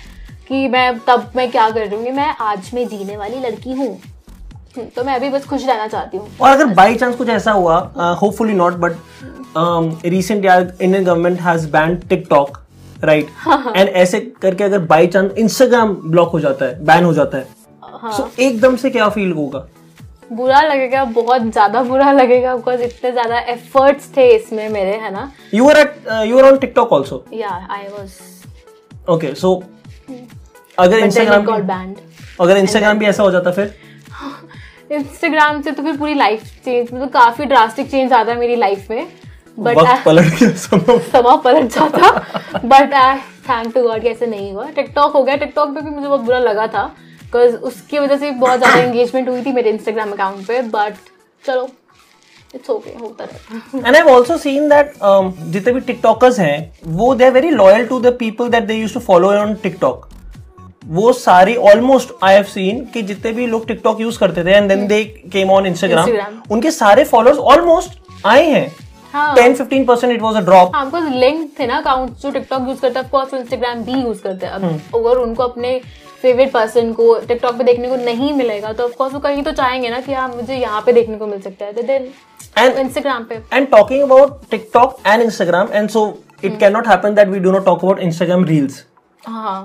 कि 0.49 0.67
मैं 0.69 0.99
तब 1.07 1.31
मैं 1.37 1.51
क्या 1.51 1.69
कर 1.71 1.87
रही 1.87 2.07
हूँ 2.07 2.15
मैं 2.17 2.35
आज 2.43 2.71
में 2.75 2.87
जीने 2.89 3.17
वाली 3.17 3.41
लड़की 3.41 3.73
हूँ। 3.73 3.89
हम्म, 3.89 4.87
तो 4.87 5.05
मैं 5.05 5.15
अभी 5.15 5.29
बस 5.31 5.45
खुश 5.47 5.67
रहना 5.67 5.87
चाहती 5.89 6.17
हूँ। 6.17 6.29
और 6.41 6.51
अगर 6.51 6.67
बाई 6.75 6.95
चांस 6.95 7.15
कुछ 7.17 7.29
ऐसा 7.29 7.53
हुआ 7.53 7.79
होपफुली 8.21 8.55
नॉट 8.55 8.75
बट 8.85 8.97
रिसेंट 10.07 10.45
यार 10.45 10.73
Indian 10.81 11.05
government 11.05 11.41
has 11.41 11.71
banned 11.73 12.03
TikTok 12.09 12.59
right 13.05 13.29
and 13.77 13.89
ऐसे 13.89 14.21
करके 14.43 14.65
अगर 14.65 14.79
बाई 14.91 15.07
चांस 15.07 15.31
इंस्टाग्राम 15.39 15.95
ब्लॉक 16.05 16.31
हो 16.33 16.41
जाता 16.41 16.65
है 16.65 16.85
बैन 16.85 17.05
हो 17.05 17.13
जाता 17.15 17.39
है 17.39 17.47
हाँ। 17.83 18.13
सो 18.13 18.29
एकदम 18.39 18.77
से 18.77 18.91
क्या 18.91 19.09
फील 19.09 19.33
होगा? 19.33 19.67
बुरा 20.33 20.61
लगेगा 20.63 21.05
बहुत 21.05 21.43
ज़्यादा 21.43 21.83
बुरा 21.83 22.11
लगेगा 22.13 22.55
बिकॉज़ 22.57 22.83
इतने 22.83 23.13
ज़्यादा 23.13 23.39
एफर्ट्स 23.53 24.11
थे 24.17 24.29
इसमें 24.37 24.69
मेरे 24.69 24.97
है 24.97 25.11
ना? 25.13 25.31
You 25.55 25.69
are 25.71 25.79
at 25.79 25.97
you 26.27 26.39
are 26.39 26.45
on 26.45 26.59
TikTok 26.59 26.93
also 26.93 27.25
या 27.33 27.51
आई 27.71 27.87
वाज 27.89 28.19
ओके 29.11 29.35
सो 29.35 29.63
अगर 30.79 30.99
इंस्टाग्राम 30.99 31.95
अगर 32.41 32.57
इंस्टाग्राम 32.57 32.99
भी 32.99 33.07
ऐसा 33.07 33.23
हो 33.23 33.31
जाता 33.31 33.51
फिर? 33.53 33.75
इंस्टाग्राम 34.93 35.61
से 35.63 35.71
तो 35.73 35.83
फिर 35.83 35.97
पूरी 35.97 36.15
लाइफ 36.15 36.43
चेंज 36.65 36.89
मतलब 36.93 37.09
काफ़ी 37.11 37.45
ड्रास्टिक 37.45 37.91
चेंज 37.91 38.13
आता 38.13 38.33
है 38.33 38.39
मेरी 38.39 38.57
लाइफ 38.57 38.91
में. 38.91 39.07
बट 39.59 39.77
पलट 40.05 40.25
समा 41.13 41.37
पलट 41.37 41.71
जाता। 41.73 42.59
But 42.65 42.95
I 42.95 43.19
thank 43.49 43.75
to 43.75 43.83
God 43.83 44.03
कि 44.03 44.09
ऐसे 44.09 44.27
नहीं 44.27 44.53
हुआ। 44.53 44.65
टिकटॉक 44.71 45.13
हो 45.13 45.23
गया। 45.23 45.37
टिकटॉक 45.37 45.75
पे 45.75 45.81
भी 45.81 45.91
मुझे 45.91 46.07
बहुत 46.07 46.21
बुरा 46.21 46.39
लगा 46.39 46.67
था। 46.67 46.85
बिकॉज़ 47.35 47.55
उसकी 47.69 47.99
वजह 47.99 48.17
से 48.17 48.31
बहुत 48.33 48.59
ज़्यादा 48.59 48.81
एंगेजमेंट 48.81 49.29
हुई 49.29 49.43
थी 49.45 49.53
मेरे 49.53 49.71
इंस्टाग्राम 49.71 50.13
अकाउंट 50.13 50.47
पे 50.47 50.61
बट 50.71 50.95
चलो 51.45 51.69
इट्स 52.55 52.71
ओके 52.71 52.91
होता 52.95 53.25
रहता 53.25 53.79
and 53.79 53.97
I 53.97 54.03
also 54.13 54.37
seen 54.39 54.69
that 54.69 54.93
जितने 55.53 55.73
भी 55.73 55.81
टिकटॉकर्स 55.83 56.39
हैं 56.39 56.59
वो 56.99 57.15
they 57.15 57.25
are 57.25 57.33
very 57.33 57.51
loyal 57.53 57.87
to 57.87 58.01
the 58.01 58.17
people 58.19 58.49
that 58.49 58.65
they 58.65 58.87
to 58.89 59.01
follow 59.03 59.33
on 59.39 59.55
TikTok 59.63 60.09
वो 60.91 61.13
सारी 61.15 61.57
ऑलमोस्ट 61.67 62.11
आई 62.25 62.35
हैव 62.35 62.45
सीन 62.45 62.85
कि 62.95 63.03
जितने 63.03 63.33
भी 63.33 63.47
लोग 63.47 63.67
टिकटॉक 63.67 64.01
यूज़ 64.01 64.19
करते 64.19 64.45
थे 64.45 64.51
and 64.53 64.69
then 64.69 64.87
they 64.87 65.03
came 65.33 65.51
on 65.51 65.67
Instagram 65.67 66.41
उनके 66.51 66.71
सारे 66.71 67.05
फॉलोअर्स 67.05 67.39
ऑलमोस्ट 67.53 68.27
आए 68.27 68.47
हैं। 68.47 68.67
हाँ। 69.13 69.35
Ten 69.35 69.55
fifteen 69.55 69.85
percent 69.85 70.13
it 70.13 70.21
was 70.23 70.37
a 70.37 70.41
drop 70.41 70.75
हाँ 70.75 70.85
बिकॉज़ 70.85 71.09
लिंक 71.15 71.51
थे 71.59 71.67
ना 71.67 71.77
अकाउंट 71.79 72.17
जो 72.19 72.31
टिकटॉक 72.31 72.69
यूज़ 72.69 72.81
करते 72.81 72.99
हैं 72.99 73.05
ऑफकोर्स 73.07 73.35
इंस्टाग्राम 73.35 73.83
भी 73.85 73.93
यूज़ 73.95 74.23
करते 74.23 74.47
हैं। 74.47 74.53
अगर 74.95 75.19
उनको 75.19 75.43
अपने 75.43 75.81
फेवरेट 76.25 76.53
पर्सन 76.53 76.93
को 76.93 77.15
टिकटॉक 77.29 77.57
पे 77.57 77.65
देखने 77.65 77.89
को 77.89 77.97
नहीं 77.97 78.33
मिलेगा 78.35 78.73
तो 78.73 78.85
ऑफकोर्स 78.85 79.13
वो 79.15 79.21
कहीं 79.21 79.43
तो 79.43 79.53
चाहेंगे 79.53 79.89
ना 79.91 80.01
कि 80.01 80.13
आप 80.15 80.37
मुझे 80.37 80.57
यहाँ 80.57 80.81
पे 80.87 80.93
देखने 80.93 81.17
को 81.19 81.27
मिल 81.27 81.41
सकता 81.41 81.65
है 81.65 81.73
तो 81.73 81.83
इंस्टाग्राम 82.81 83.25
पे। 83.25 83.35
And 83.53 83.69
talking 83.71 84.03
about 84.03 84.41
TikTok 84.51 84.97
and 85.07 85.23
Instagram 85.23 85.69
and 85.73 85.89
so 85.91 86.03
it 86.45 86.59
can 86.61 86.73
not 86.73 86.89
happen 86.89 87.15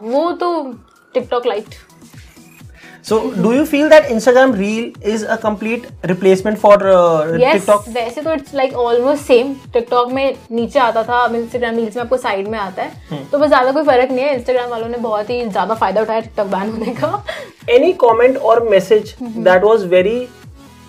वो 0.03 0.31
तो 0.33 0.49
TikTok 1.13 1.45
Lite. 1.47 1.75
So, 3.09 3.33
do 3.33 3.53
you 3.53 3.65
feel 3.65 3.89
that 3.89 4.03
Instagram 4.05 4.51
Reel 4.55 4.91
is 5.01 5.23
a 5.23 5.35
complete 5.35 5.85
replacement 6.07 6.59
for 6.59 6.73
uh, 6.87 7.37
yes, 7.43 7.55
TikTok? 7.55 7.87
वैसे 7.93 8.21
तो 8.21 8.33
it's 8.33 8.53
like 8.55 8.73
almost 8.77 9.23
same 9.25 9.53
TikTok 9.73 10.11
में 10.13 10.35
नीचे 10.51 10.79
आता 10.79 11.03
था 11.03 11.19
अब 11.19 11.35
Instagram 11.35 11.75
reels 11.75 11.95
में 11.95 12.03
आपको 12.03 12.17
साइड 12.17 12.47
में 12.47 12.57
आता 12.59 12.83
है। 12.83 13.23
तो 13.31 13.39
बस 13.39 13.47
ज़्यादा 13.47 13.71
कोई 13.71 13.83
फ़र्क 13.83 14.11
नहीं 14.11 14.25
है 14.25 14.33
इंस्टाग्राम 14.35 14.69
वालों 14.69 14.87
ने 14.87 14.97
बहुत 14.97 15.29
ही 15.29 15.41
ज़्यादा 15.45 15.75
फ़ायदा 15.75 16.01
उठाया 16.01 16.19
टिकटॉक 16.19 16.47
बैन 16.47 16.69
होने 16.71 16.93
का। 16.99 17.23
Any 17.77 17.93
comment 18.03 18.37
or 18.49 18.55
message 18.73 19.15
that 19.47 19.65
was 19.69 19.85
very 19.95 20.17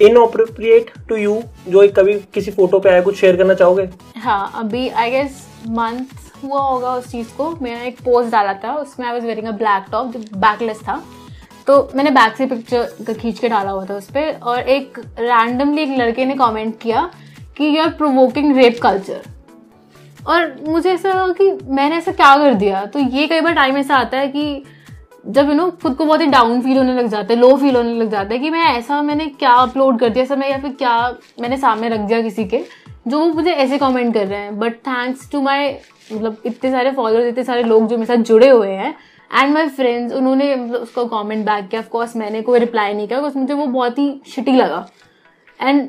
inappropriate 0.08 0.90
to 1.12 1.20
you 1.22 1.36
जो 1.68 1.82
एक 1.82 1.94
कभी 1.98 2.18
किसी 2.34 2.50
फ़ोटो 2.58 2.78
पे 2.80 2.90
आया 2.90 3.00
कुछ 3.02 3.16
शेयर 3.20 3.36
करना 3.36 3.54
चाहोगे? 3.54 3.88
हाँ 4.16 4.50
अभी 4.64 4.88
आई 4.88 5.10
गेस 5.10 5.46
मंथ 5.78 6.44
हुआ 6.44 6.60
होगा 6.60 6.94
उस 6.96 7.10
चीज़ 7.12 7.32
को। 7.36 7.50
मैंने 7.62 7.86
एक 7.88 8.00
पोस्ट 8.04 8.30
डाला 8.32 8.52
था 8.64 8.74
उसमें 8.82 9.06
I 9.06 9.12
was 9.12 9.24
wearing 9.24 9.46
a 9.46 9.56
black 9.64 9.86
top 9.92 10.12
जो 10.12 10.38
बैकलेस 10.38 10.80
था। 10.88 11.02
तो 11.70 11.90
मैंने 11.94 12.10
बैक 12.10 12.36
से 12.36 12.46
पिक्चर 12.46 13.14
खींच 13.14 13.38
के 13.38 13.48
डाला 13.48 13.70
हुआ 13.70 13.84
था 13.84 13.94
उस 13.94 14.04
पर 14.04 14.38
और 14.42 14.68
एक 14.68 14.98
रैंडमली 15.18 15.82
एक 15.82 15.98
लड़के 15.98 16.24
ने 16.24 16.34
कमेंट 16.34 16.78
किया 16.80 17.10
कि 17.56 17.76
you 17.76 17.82
are 17.82 17.90
provoking 17.90 18.56
rape 18.56 18.78
culture 18.82 19.20
और 20.26 20.56
मुझे 20.68 20.92
ऐसा 20.92 21.08
लगा 21.08 21.32
कि 21.32 21.50
मैंने 21.64 21.96
ऐसा 21.96 22.12
क्या 22.12 22.36
कर 22.36 22.54
दिया? 22.54 22.84
तो 22.84 22.98
ये 22.98 23.26
कई 23.26 23.40
बार 23.40 23.52
टाइम 23.52 23.76
ऐसा 23.76 23.96
आता 23.96 24.18
है 24.18 24.28
कि 24.28 24.64
जब 25.26 25.48
यू 25.48 25.54
नो 25.54 25.70
खुद 25.82 25.94
को 25.94 26.04
बहुत 26.04 26.20
ही 26.20 26.26
डाउन 26.26 26.60
फील 26.60 26.76
होने 26.76 26.94
लग 26.94 27.06
जाता 27.06 27.34
है 27.34 27.40
लो 27.40 27.56
फील 27.56 27.76
होने 27.76 27.94
लग 27.94 28.10
जाता 28.10 28.34
है 28.34 28.38
कि 28.38 28.50
मैं 28.50 28.64
ऐसा 28.64 29.00
मैंने 29.02 29.26
क्या 29.26 29.52
अपलोड 29.52 29.98
कर 29.98 30.08
दिया, 30.08 30.24
ऐसा 30.24 30.36
मैं 30.36 30.50
या 30.50 30.58
फिर 30.58 30.72
क्या 30.72 30.96
मैंने 31.40 31.56
सामने 31.56 31.88
रख 31.88 32.00
दिया 32.00 32.20
किसी 32.22 32.44
के, 32.44 32.64
जो 33.08 33.18
वो 33.18 33.32
मुझे 33.32 33.50
ऐसे 33.50 33.78
कमेंट 33.78 34.14
कर 34.14 34.26
रहे 34.26 34.40
हैं। 34.40 34.58
बट 34.58 34.74
थैंक्स 34.74 35.30
टू 35.32 35.40
माई 35.40 35.74
मतलब 36.12 36.36
इतने 36.46 36.70
सारे 36.70 36.90
फॉलोअर्स 36.90 37.26
इतने 37.26 37.44
सारे 37.44 37.62
लोग 37.62 37.88
जो 37.88 37.98
मेरे 37.98 38.16
साथ 38.16 38.22
जुड़े 38.22 38.50
हुए 38.50 38.70
हैं 38.70 38.94
एंड 39.30 39.52
माई 39.54 39.68
फ्रेंड्स 39.68 40.14
उन्होंने 40.14 40.54
उसको 40.76 41.04
कमेंट 41.06 41.44
बैक 41.46 41.68
किया 41.68 41.80
ऑफकोर्स 41.80 42.16
मैंने 42.16 42.42
कोई 42.42 42.58
रिप्लाई 42.58 42.92
नहीं 42.92 43.08
किया 43.08 43.20
मुझे 43.36 43.54
वो 43.54 43.66
बहुत 43.66 43.98
ही 43.98 44.20
शिटी 44.26 44.52
लगा। 44.52 44.86
एंड 45.60 45.88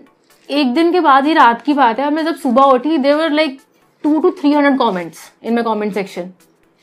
एक 0.50 0.74
दिन 0.74 0.92
के 0.92 1.00
बाद 1.00 1.26
ही 1.26 1.34
रात 1.34 1.62
की 1.62 1.74
बात 1.74 2.00
है 2.00 2.10
मैं 2.14 2.26
जब 2.26 2.36
सुबह 2.38 2.64
उठी 2.64 2.98
there were 3.00 3.32
like 3.32 3.60
two 4.04 4.20
to 4.20 4.30
three 4.32 4.52
hundred 4.54 4.78
comments 4.78 5.20
in 5.44 5.54
my 5.54 5.64
comment 5.64 5.94
section 5.94 6.30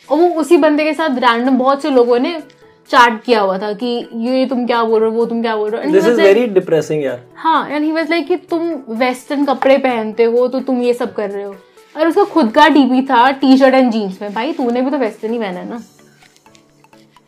और 0.09 0.19
वो 0.19 0.29
उसी 0.41 0.57
बंदे 0.57 0.85
के 0.85 0.95
साथ 0.95 1.19
रैंडम 1.19 1.59
बहुत 1.59 1.83
से 1.83 1.91
लोगों 1.91 2.19
ने 2.19 2.39
चैट 2.91 3.23
किया 3.23 3.41
हुआ 3.41 3.59
था 3.59 3.73
कि 3.73 3.87
ये 4.17 4.45
तुम 4.47 4.67
क्या 4.67 4.83
बोल 4.85 5.01
रहे 5.01 5.11
हो 5.11 5.17
वो 5.17 5.25
तुम 5.27 5.43
क्या 5.43 5.57
बोल 5.57 5.71
रहे 5.71 5.85
हो। 5.85 5.93
दिस 5.93 6.07
इज़ 6.07 6.21
वेरी 6.21 6.47
डिप्रेसिंग 6.49 7.03
यार। 7.05 7.21
हाँ 7.37 7.69
एंड 7.69 7.85
ही 7.85 7.93
वाज 7.93 8.11
लाइक 8.11 8.27
कि 8.29 8.37
तुम 8.51 8.71
वेस्टर्न 8.99 9.45
कपड़े 9.45 9.77
पहनते 9.79 10.25
हो 10.25 10.47
तो 10.49 10.61
तुम 10.61 10.81
ये 10.83 10.95
सब 10.95 11.13
कर 11.15 11.31
रहे 11.31 11.45
हो। 11.45 11.55
और 11.95 12.09
उसका 12.09 12.25
खुद 12.25 12.51
का 12.53 12.69
डीपी 12.69 13.03
था 13.03 13.31
टी 13.33 13.57
शर्ट 13.57 13.75
एंड 13.75 13.91
जीन्स 13.93 14.21
में। 14.23 14.33
भाई 14.35 14.53
तूने 14.53 14.83
भी 14.83 14.91
तो 14.91 14.99
वेस्टर्न 14.99 15.33
ही 15.33 15.39
पहना 15.39 15.61
है 15.61 15.69
ना। 15.69 15.83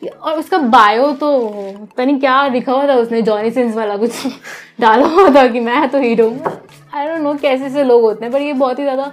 और 0.08 0.38
उसका 0.38 0.58
बायो 0.58 1.12
तो 1.12 1.38
पता 1.80 2.04
नहीं 2.04 2.20
क्या 2.20 2.46
लिखा 2.46 2.72
हुआ 2.72 2.88
था 2.88 2.94
उसने 2.94 3.22
जॉनी 3.22 3.50
सिंस 3.50 3.74
वाला 3.76 3.96
कुछ 3.96 4.26
डाला 4.80 5.06
हुआ 5.06 5.28
था 5.34 5.46
कि 5.46 5.60
मैं 5.60 5.88
तो 5.88 5.98
हीरो 5.98 6.28
हूँ। 6.28 6.52
आई 6.94 7.06
डोंट 7.06 7.20
नो 7.20 7.34
कैसे 7.34 7.70
से 7.70 7.84
लोग 7.84 8.02
होते 8.02 8.24
हैं 8.24 8.32
पर 8.32 8.40
ये 8.40 8.52
बहुत 8.52 8.78
ही 8.78 8.84
ज़्यादा 8.84 9.12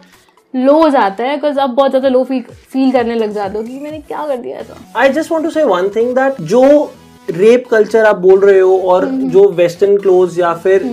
लो 0.55 0.73
हो 0.73 0.89
जाता 0.89 1.23
है 1.23 1.35
बिकॉज़ 1.35 1.59
आप 1.59 1.69
बहुत 1.69 1.89
ज़्यादा 1.89 2.09
लो 2.09 2.23
फील 2.23 2.41
फील 2.41 2.91
करने 2.91 3.15
लग 3.15 3.31
जाते 3.31 3.57
हो 3.57 3.63
कि 3.63 3.79
मैंने 3.79 3.99
क्या 3.99 4.27
कर 4.27 4.37
दिया 4.37 4.57
ऐसा 4.57 4.75
I 4.95 5.09
just 5.09 5.31
want 5.31 5.45
to 5.45 5.51
say 5.51 5.63
one 5.63 5.89
thing 5.89 6.15
that 6.15 6.41
जो 6.41 6.93
रेप 7.29 7.67
कल्चर 7.71 8.05
आप 8.05 8.15
बोल 8.15 8.39
रहे 8.39 8.59
हो 8.59 8.79
और 8.79 9.05
mm-hmm. 9.05 9.29
जो 9.29 9.49
वेस्टर्न 9.49 9.97
क्लोथ 9.97 10.37
या 10.37 10.53
फिर 10.53 10.83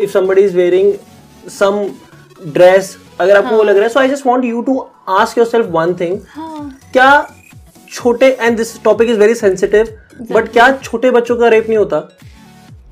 if 0.00 0.18
somebody 0.18 0.38
is 0.38 0.56
wearing 0.56 0.92
some 1.48 1.86
dress 2.46 2.96
अगर 3.20 3.36
आपको 3.36 3.48
हाँ. 3.48 3.56
वो 3.56 3.62
लग 3.62 3.74
रहा 3.74 3.82
है 3.82 3.88
so 3.88 4.00
I 4.00 4.08
just 4.08 4.26
want 4.26 4.44
you 4.44 4.62
to 4.62 4.86
ask 5.08 5.38
yourself 5.38 5.66
one 5.66 5.94
thing 5.94 6.18
क्या 6.92 7.30
छोटे 7.92 8.26
and 8.40 8.56
this 8.56 8.82
topic 8.84 9.08
is 9.10 9.18
very 9.18 9.34
sensitive 9.34 9.88
but 10.32 10.48
क्या 10.52 10.70
छोटे 10.82 11.10
बच्चों 11.10 11.36
का 11.36 11.48
रेप 11.48 11.68
नहीं 11.68 11.78
होता? 11.78 12.00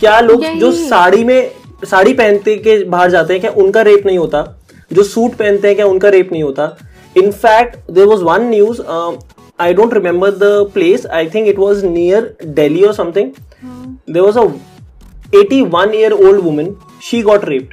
क्या 0.01 0.19
लोग 0.21 0.45
जो 0.59 0.71
साड़ी 0.73 1.25
में 1.25 1.51
साड़ी 1.85 2.13
पहनते 2.15 2.57
के 2.59 2.83
बाहर 2.85 3.11
जाते 3.11 3.33
हैं 3.33 3.41
क्या 3.41 3.51
उनका 3.63 3.83
रेप 3.83 4.07
नहीं 4.07 4.19
होता? 4.19 4.45
जो 4.93 5.03
सूट 5.05 5.35
पहनते 5.37 5.69
हैं 5.69 5.77
क्या 5.77 5.87
उनका 5.87 6.09
रेप 6.09 6.33
नहीं 6.33 6.43
होता? 6.43 6.77
In fact 7.17 7.91
there 7.91 8.07
was 8.07 8.23
one 8.25 8.49
news 8.51 8.81
I 9.61 9.75
don't 9.75 9.95
remember 9.95 10.31
the 10.31 10.71
place 10.75 11.07
I 11.07 11.27
think 11.35 11.49
it 11.49 11.59
was 11.59 11.85
near 11.87 12.37
Delhi 12.45 12.83
और 12.85 12.95
something 12.95 13.33
there 14.11 14.23
was 14.23 14.39
a 14.39 14.49
81 15.35 15.95
year 15.95 16.13
old 16.15 16.45
woman 16.45 16.69
she 17.01 17.21
got 17.29 17.47
raped. 17.49 17.73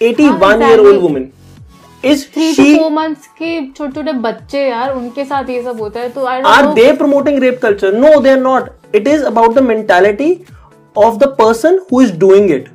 81 0.00 0.60
year 0.60 0.80
old 0.80 0.88
exactly. 0.88 1.02
woman. 1.02 1.32
इस 2.04 2.26
three 2.34 2.52
four 2.52 2.90
months 2.90 3.26
के 3.38 3.60
छोटे 3.68 3.92
छोटे 3.92 4.12
बच्चे 4.20 4.60
यार 4.60 4.94
उनके 4.94 5.24
साथ 5.24 5.50
ये 5.50 5.62
सब 5.62 5.80
होता 5.80 6.00
है 6.00 6.08
तो 6.08 6.24
are 6.24 6.72
they 6.74 6.92
promoting 6.92 7.38
rape 7.42 7.58
culture 7.62 7.92
no 7.94 8.20
they 8.20 8.30
are 8.30 8.40
not 8.40 8.70
it 8.94 9.08
is 9.08 9.24
about 9.24 9.54
the 9.54 9.62
mentality 9.62 10.36
of 10.96 11.16
the 11.16 11.28
person 11.38 11.78
who 11.92 12.00
is 12.02 12.16
doing 12.18 12.50
it 12.50 12.68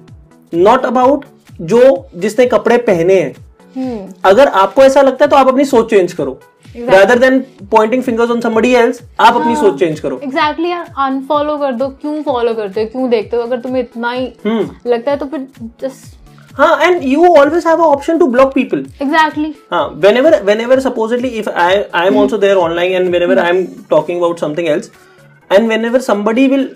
not 0.54 0.86
about 0.86 1.26
जो 1.62 1.82
जिसने 2.16 2.46
कपड़े 2.46 2.78
पहने 2.80 3.20
हैं। 3.20 3.34
hmm. 3.34 4.14
अगर 4.26 4.48
आपको 4.48 4.82
ऐसा 4.82 5.02
लगता 5.02 5.26
है 5.26 5.30
तो 5.30 5.36
आप 5.36 5.48
अपनी 5.48 5.66
सोच 5.66 5.90
चेंज 5.90 6.14
करो। 6.14 6.40
Rather 6.80 7.20
than 7.20 7.40
pointing 7.72 8.04
fingers 8.04 8.32
on 8.32 8.42
somebody 8.42 8.74
else 8.76 9.02
आप 9.20 9.36
अपनी 9.36 9.54
हाँ। 9.54 9.62
सोच 9.62 9.80
चेंज 9.80 10.00
करो। 10.00 10.20
एग्जैक्टली 10.24 10.72
अनफॉलो 10.72 11.58
कर 11.58 11.72
दो 11.74 11.88
क्यों 12.02 12.22
फॉलो 12.24 12.54
करते 12.54 12.82
हो 12.82 12.88
क्यों 12.88 13.10
देखते 13.10 13.38
हो? 13.38 13.44
अगर 13.44 13.60
तुम्हें 13.60 13.82
इतना 13.82 14.12
ही 14.12 14.28
hmm. 14.48 14.68
लगता 14.88 15.12
है 15.12 15.18
तो 15.18 15.26
फिर 15.26 15.48
जस्ट 15.82 16.16
हाँ 16.58 16.78
and 16.82 17.04
you 17.04 17.26
always 17.38 17.66
have 17.68 17.82
a 17.82 17.86
option 17.86 18.18
to 18.20 18.28
block 18.28 18.54
people 18.54 18.80
exactly 19.02 19.54
हाँ 19.72 19.88
whenever 19.96 20.42
whenever 20.44 20.80
supposedly 20.80 21.28
if 21.40 21.50
I 21.50 21.76
I 21.96 22.08
am 22.08 22.18
also 22.20 22.38
there 22.38 22.58
online 22.58 22.92
and 22.92 23.10
whenever 23.10 23.40
I 23.40 23.50
am 23.50 23.66
talking 23.90 24.18
about 24.18 24.40
something 24.40 24.68
else 24.68 24.90
and 25.52 25.68
whenever 25.68 26.02
somebody 26.02 26.48
will 26.48 26.70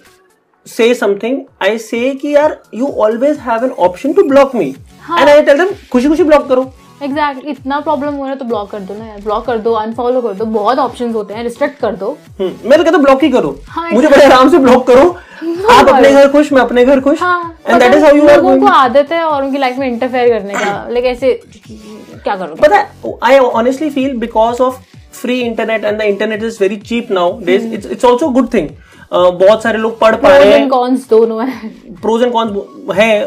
say 0.65 0.93
something 0.95 1.39
I 1.63 1.77
say 1.79 2.09
कि 2.15 2.35
यार 2.35 2.57
you 2.75 2.87
always 3.05 3.37
have 3.47 3.65
an 3.65 3.71
option 3.87 4.13
to 4.13 4.23
block 4.27 4.55
me 4.55 4.65
and 4.65 5.29
I 5.29 5.41
tell 5.41 5.57
them 5.57 5.73
खुशी-खुशी 5.91 6.23
block 6.23 6.47
करो. 6.49 6.71
Exactly 7.03 7.51
इतना 7.51 7.79
problem 7.79 8.13
हो 8.13 8.23
रहा 8.23 8.31
है 8.31 8.37
तो 8.39 8.45
block 8.45 8.69
कर 8.71 8.79
दो 8.79 8.93
ना 8.93 9.05
यार. 9.05 9.19
ब्लॉक 9.21 9.45
कर 9.45 9.57
दो 9.57 9.71
अनफॉलो 9.73 10.21
कर 10.21 10.33
दो. 10.33 10.45
बहुत 10.45 10.77
ऑप्शंस 10.79 11.15
होते 11.15 11.33
हैं. 11.33 11.43
रिस्ट्रिक्ट 11.43 11.79
कर 11.79 11.95
दो. 11.95 12.17
मैं 12.39 12.77
तो 12.77 12.83
कहता 12.83 12.97
ब्लॉक 12.97 13.23
ही 13.23 13.29
करो. 13.31 13.57
हाँ, 13.67 13.89
मुझे 13.91 14.07
बड़े 14.07 14.23
आराम 14.25 14.49
से 14.51 14.57
ब्लॉक 14.57 14.85
करो। 14.87 15.15
आप 15.71 15.89
अपने 15.89 16.11
घर 16.11 16.27
खुश 16.31 16.51
मैं 16.53 16.61
अपने 16.61 16.85
घर 16.85 16.99
खुश। 17.01 17.21
हाँ 17.21 17.57
and 17.67 17.79
that 17.81 17.93
is 17.93 18.03
how 18.03 18.15
you 18.15 18.27
are 18.27 18.35
लोगों 18.37 18.59
को 18.59 18.67
आदत 18.67 19.11
है 19.11 19.23
और 19.23 19.43
उनकी 19.43 19.57
लाइफ 19.57 19.77
में 19.77 19.87
इंटरफेयर 19.87 20.29
करने 20.29 20.53
का। 20.53 20.87
लाइक 20.91 21.05
ऐसे 21.05 21.33
क्या 21.67 22.35
करोगे? 22.35 22.61
पता 22.61 22.77
है 22.77 23.17
I 23.23 23.37
honestly 23.39 23.89
feel 23.89 24.17
because 24.17 24.61
of 24.61 24.79
free 25.21 25.39
internet 25.41 25.85
and 25.85 25.97
the 25.99 26.01
internet 26.03 26.43
is 26.43 26.57
very 26.61 26.75
cheap 26.77 27.11
nowadays 27.45 27.73
it's 27.73 27.91
it's 27.91 28.05
also 28.05 28.29
good 28.29 28.53
thing 28.53 28.69
बहुत 29.13 29.63
सारे 29.63 29.77
लोग 29.77 29.99
पढ़ 29.99 30.15
पा 30.15 30.35
रहे 30.37 30.51
हैं। 30.51 30.67
कॉन्स 30.69 31.07
दोनों 31.09 31.45
है। 31.47 31.69
प्रोज 32.01 32.21
एंड 32.23 32.31
कॉन्स 32.33 32.95
है 32.97 33.25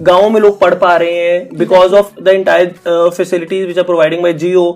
गाँव 0.00 0.28
में 0.30 0.40
लोग 0.40 0.58
पढ़ 0.60 0.74
पा 0.74 0.96
रहे 0.96 1.20
हैं। 1.20 1.58
Because 1.58 1.94
of 1.94 2.20
the 2.22 2.28
entire 2.28 2.74
facilities 3.16 3.66
which 3.66 3.78
are 3.78 3.84
providing 3.84 4.22
by 4.22 4.32
Jio 4.34 4.66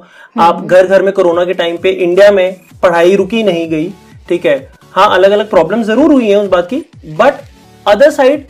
आप 0.41 0.65
घर 0.65 0.87
घर 0.87 1.03
में 1.03 1.13
कोरोना 1.13 1.45
के 1.45 1.55
टाइम 1.55 1.77
पे 1.83 1.91
इंडिया 1.91 2.31
में 2.31 2.57
पढ़ाई 2.83 3.17
रुकी 3.17 3.43
नहीं 3.43 3.69
गई 3.71 3.93
ठीक 4.29 4.47
है? 4.47 4.57
हाँ 4.97 5.09
अलग 5.15 5.31
अलग 5.31 5.49
प्रॉब्लम 5.51 5.83
ज़रूर 5.83 6.13
हुई 6.13 6.29
है 6.29 6.37
उस 6.37 6.49
बात 6.49 6.69
की 6.69 6.77
बट 7.17 7.41
अदर 7.87 8.11
साइड 8.11 8.47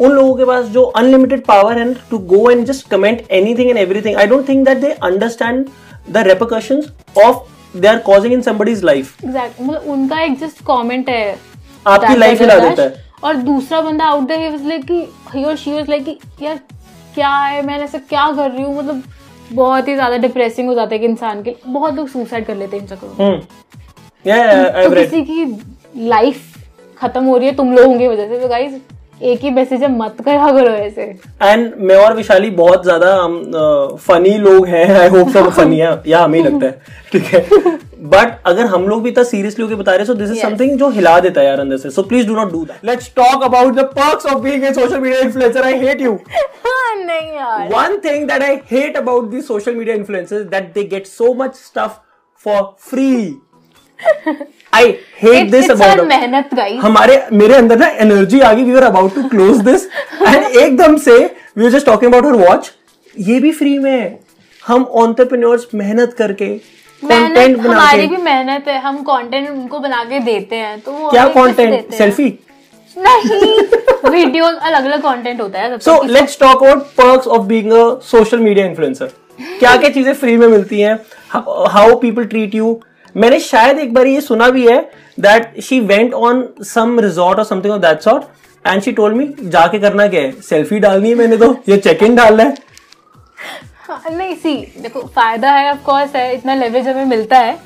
उन 0.00 0.10
लोगों 0.12 0.34
के 0.36 0.44
पास 0.44 0.64
जो 0.70 0.82
अनलिमिटेड 0.96 1.44
पावर 1.44 1.78
है 1.78 1.92
to 2.10 2.18
go 2.32 2.50
and 2.50 2.64
just 2.66 2.88
comment 2.88 3.22
anything 3.32 3.70
and 3.70 3.78
everything 3.78 4.16
I 4.16 4.26
don't 4.26 4.48
think 4.48 4.64
that 4.64 4.78
they 4.78 4.90
understand 5.04 5.66
the 6.10 6.24
repercussions 6.26 6.90
of 7.18 7.78
they 7.78 7.88
are 7.88 7.98
causing 8.06 8.34
in 8.34 8.42
somebody's 8.42 8.82
life 8.84 9.24
exact 9.24 9.60
मतलब 9.60 9.90
उनका 9.92 10.20
एक 10.22 10.38
जस्ट 10.40 10.60
कमेंट 10.66 11.08
है। 11.08 11.38
आपकी 11.86 12.16
लाइफ 12.16 12.40
हिला 12.40 12.58
देता 12.58 12.82
है। 12.82 13.04
और 13.24 13.36
दूसरा 13.42 13.80
बंदा 13.80 14.04
out 14.04 14.28
there 14.28 14.40
he 14.40 14.48
was 14.48 14.66
like 14.66 14.84
कि 14.84 15.06
ही 15.34 15.44
और 15.44 15.56
शी 15.56 15.72
वाज 15.72 15.88
लाइक 15.88 16.04
कि 16.04 16.44
यार 16.46 16.60
क्या 17.14 17.30
है? 17.30 17.62
मैं 17.66 17.78
ऐसा 17.80 17.98
क्या 17.98 18.30
कर 18.32 18.50
रही 18.50 18.62
हूँ? 18.62 18.78
मतलब 18.78 19.02
बहुत 19.52 19.88
ही 19.88 19.94
ज़्यादा 19.94 20.16
डिप्रेसिंग 20.18 20.68
हो 20.68 20.74
जाता 20.74 20.94
है 20.94 20.98
कि 20.98 21.06
इंसान 21.06 21.42
के 21.42 21.54
बहुत 21.66 21.94
लोग 21.94 22.08
सुसाइड 22.08 22.46
कर 22.46 22.56
लेते 22.56 22.76
हैं 22.76 22.82
इन 22.82 22.88
चक्करों 22.88 23.14
में। 23.18 23.26
हम्म। 23.26 23.64
या 24.24 24.36
आई 24.36 24.84
तो 24.84 24.92
रेड 24.94 25.10
किसी 25.10 25.22
की 25.24 25.44
लाइफ 25.96 26.54
खत्म 26.98 27.24
हो 27.24 27.36
रही 27.36 27.46
है 27.46 27.54
तुम 27.56 27.72
लोगों 27.76 27.98
की 27.98 28.06
वजह 28.08 28.28
से। 28.28 28.38
तो 28.40 28.48
गाइस 28.48 28.80
एक 29.22 29.40
ही 29.40 29.50
मैसेज 29.50 29.82
है 29.82 29.90
मत 29.90 30.16
करा 30.24 30.50
करो 30.52 30.70
ऐसे। 30.70 31.02
एंड 31.42 31.74
मैं 31.78 31.96
और 31.96 32.14
विशाली 32.16 32.50
बहुत 32.56 32.82
ज़्यादा 32.84 33.16
फनी 34.06 34.36
लोग 34.38 34.66
हैं 34.66 34.88
आई 34.98 35.08
होप 35.08 35.28
सब 35.34 35.48
फनी 35.56 35.78
है 35.78 35.90
या 36.06 36.18
हमें 36.20 36.42
लगता 36.44 36.66
है 36.66 36.80
ठीक 37.12 37.24
है? 37.24 37.40
बट 38.06 38.34
अगर 38.46 38.66
हम 38.66 38.88
लोग 38.88 39.02
भी 39.02 39.10
इतना 39.10 39.24
सीरियसली 39.24 39.62
होकर 39.64 39.76
बता 39.76 39.90
रहे 39.90 39.98
हैं 39.98 40.06
सो 40.06 40.14
दिस 40.14 40.30
इज़ 40.30 40.40
समथिंग 40.42 40.78
जो 40.78 40.88
हिला 40.90 41.18
देता 41.20 41.40
है 41.40 41.46
यार 41.46 41.60
अंदर 41.60 41.76
से। 41.76 41.90
So 41.90 42.02
please 42.02 42.26
do 42.26 42.34
not 42.34 42.52
do 42.52 42.64
that 42.64 42.84
let's 42.84 43.10
talk 43.16 43.42
about 43.44 43.74
the 43.74 43.84
perks 43.98 44.26
of 44.26 44.42
being 44.42 44.64
a 44.64 44.72
social 44.74 45.00
media 45.00 45.20
influencer 45.20 45.64
I 45.64 45.78
hate 45.86 46.00
you 46.00 46.18
नहीं 46.98 47.32
यार। 47.32 47.68
One 47.72 47.96
thing 48.04 48.26
that 48.28 48.42
I 48.42 48.52
hate 48.70 48.96
about 49.00 49.30
these 49.32 49.48
social 49.48 49.74
media 49.80 49.96
influencers 49.98 50.44
that 50.52 50.70
they 50.76 50.84
get 50.92 51.10
so 51.10 51.32
much 51.40 51.58
stuff 51.64 51.98
for 52.44 52.60
free. 52.90 53.26
I 54.76 54.84
hate 55.18 55.50
this 55.50 55.64
It's 55.64 55.72
about 55.72 55.88
our 55.88 55.96
them. 55.96 56.08
मेहनत 56.08 56.54
guys 56.54 56.80
हमारे 56.82 57.20
मेरे 57.32 57.54
अंदर 57.54 57.78
ना 57.78 57.88
energy 58.04 58.40
आ 58.40 58.52
गई 58.52 58.64
we 58.64 58.76
are 58.76 58.82
about 58.84 59.14
to 59.14 59.22
close 59.28 59.60
this 59.68 59.84
and 60.22 60.56
एकदम 60.56 60.96
से 61.04 61.18
we 61.58 61.64
are 61.64 61.70
just 61.70 61.86
talking 61.86 62.14
about 62.14 62.26
her 62.26 62.46
watch 62.46 62.70
ये 63.16 63.38
भी 63.40 63.52
फ्री 63.52 63.78
में 63.78 63.90
है। 63.90 64.18
हम 64.62 64.84
ऑन्टरप्रेन्योर्स 65.02 65.66
मेहनत 65.74 66.14
करके 66.18 66.48
कंटेंट 67.02 67.56
बना 67.58 67.70
हमारी 67.70 68.06
भी 68.06 68.16
मेहनत 68.22 68.68
है। 68.68 68.78
हम 68.80 69.02
कंटेंट 69.02 69.48
उनको 69.50 69.78
बना 69.80 70.02
के 70.04 70.18
देते 70.24 70.56
हैं। 70.56 70.80
तो 70.80 70.92
वो 70.92 71.10
क्या 71.10 71.26
कंटेंट 71.34 71.92
सेल्फी 71.94 72.28
नहीं। 72.96 74.10
वीडियो 74.10 74.44
अलग 74.44 74.84
अलग 74.84 75.02
कंटेंट 75.02 75.40
होता 75.40 75.60
है 75.60 75.78
so 75.78 76.02
let's 76.04 76.38
talk 76.40 76.62
about 76.62 76.82
perks 76.98 77.26
of 77.28 77.42
being 77.46 77.72
a 77.72 77.84
social 78.04 78.38
media 78.40 78.66
influencer 78.66 79.10
क्या 79.38 79.76
क्या 79.76 79.90
चीज़ें 79.90 80.12
फ्री 80.14 80.36
में 80.36 80.46
मिलती 80.48 80.80
हैं? 80.80 80.98
हाउ 81.30 81.94
पीपल 82.00 82.24
ट्रीट 82.26 82.54
यू 82.54 82.78
मैंने 83.16 83.38
शायद 83.40 83.78
एक 83.78 83.92
बार 83.94 84.06
ये 84.06 84.20
सुना 84.20 84.48
भी 84.50 84.66
है 84.68 84.80
that 85.20 85.60
she 85.64 85.78
went 85.82 86.14
on 86.14 86.48
some 86.64 86.98
resort 87.00 87.38
और 87.38 87.44
something 87.44 87.72
of 87.74 87.80
that 87.82 88.00
sort 88.00 88.24
and 88.64 88.82
she 88.82 88.92
told 88.92 89.16
me 89.16 89.28
जाके 89.50 89.78
करना 89.78 90.06
क्या 90.08 90.20
है? 90.20 90.32
सेल्फी 90.42 90.78
डालनी 90.78 91.08
है 91.08 91.14
मैंने 91.14 91.36
तो 91.36 91.52
ये 91.68 91.76
चेक 91.78 92.02
इन 92.02 92.16
डालना 92.16 92.42
है. 92.42 92.54
हाँ, 93.88 94.02
नहीं 94.10 94.34
सी 94.36 94.54
देखो 94.78 95.00
फ़ायदा 95.16 95.50
है 95.52 95.70
ऑफ़ 95.70 95.82
कोर्स 95.84 96.14
है 96.16 96.34
इतना 96.34 96.54
लेवरेज 96.54 96.88
हमें 96.88 97.04
मिलता 97.04 97.38
है 97.38 97.58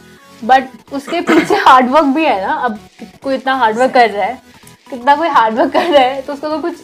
बट 0.45 0.69
उसके 0.93 1.21
पीछे 1.21 1.55
हार्डवर्क 1.59 2.05
भी 2.15 2.25
है 2.25 2.41
ना 2.47 2.53
अब 2.65 2.79
कोई 3.23 3.35
इतना 3.35 3.55
हार्डवर्क 3.55 3.93
कर 3.95 4.11
रहा 4.11 4.25
है 4.25 4.39
कितना 4.91 5.17
कोई 5.17 5.29
हार्डवर्क 5.29 5.73
कर 5.73 5.87
रहा 5.87 6.03
है 6.03 6.21
तो 6.23 6.33
उसको 6.33 6.47
अगर 6.47 6.61
कुछ 6.61 6.77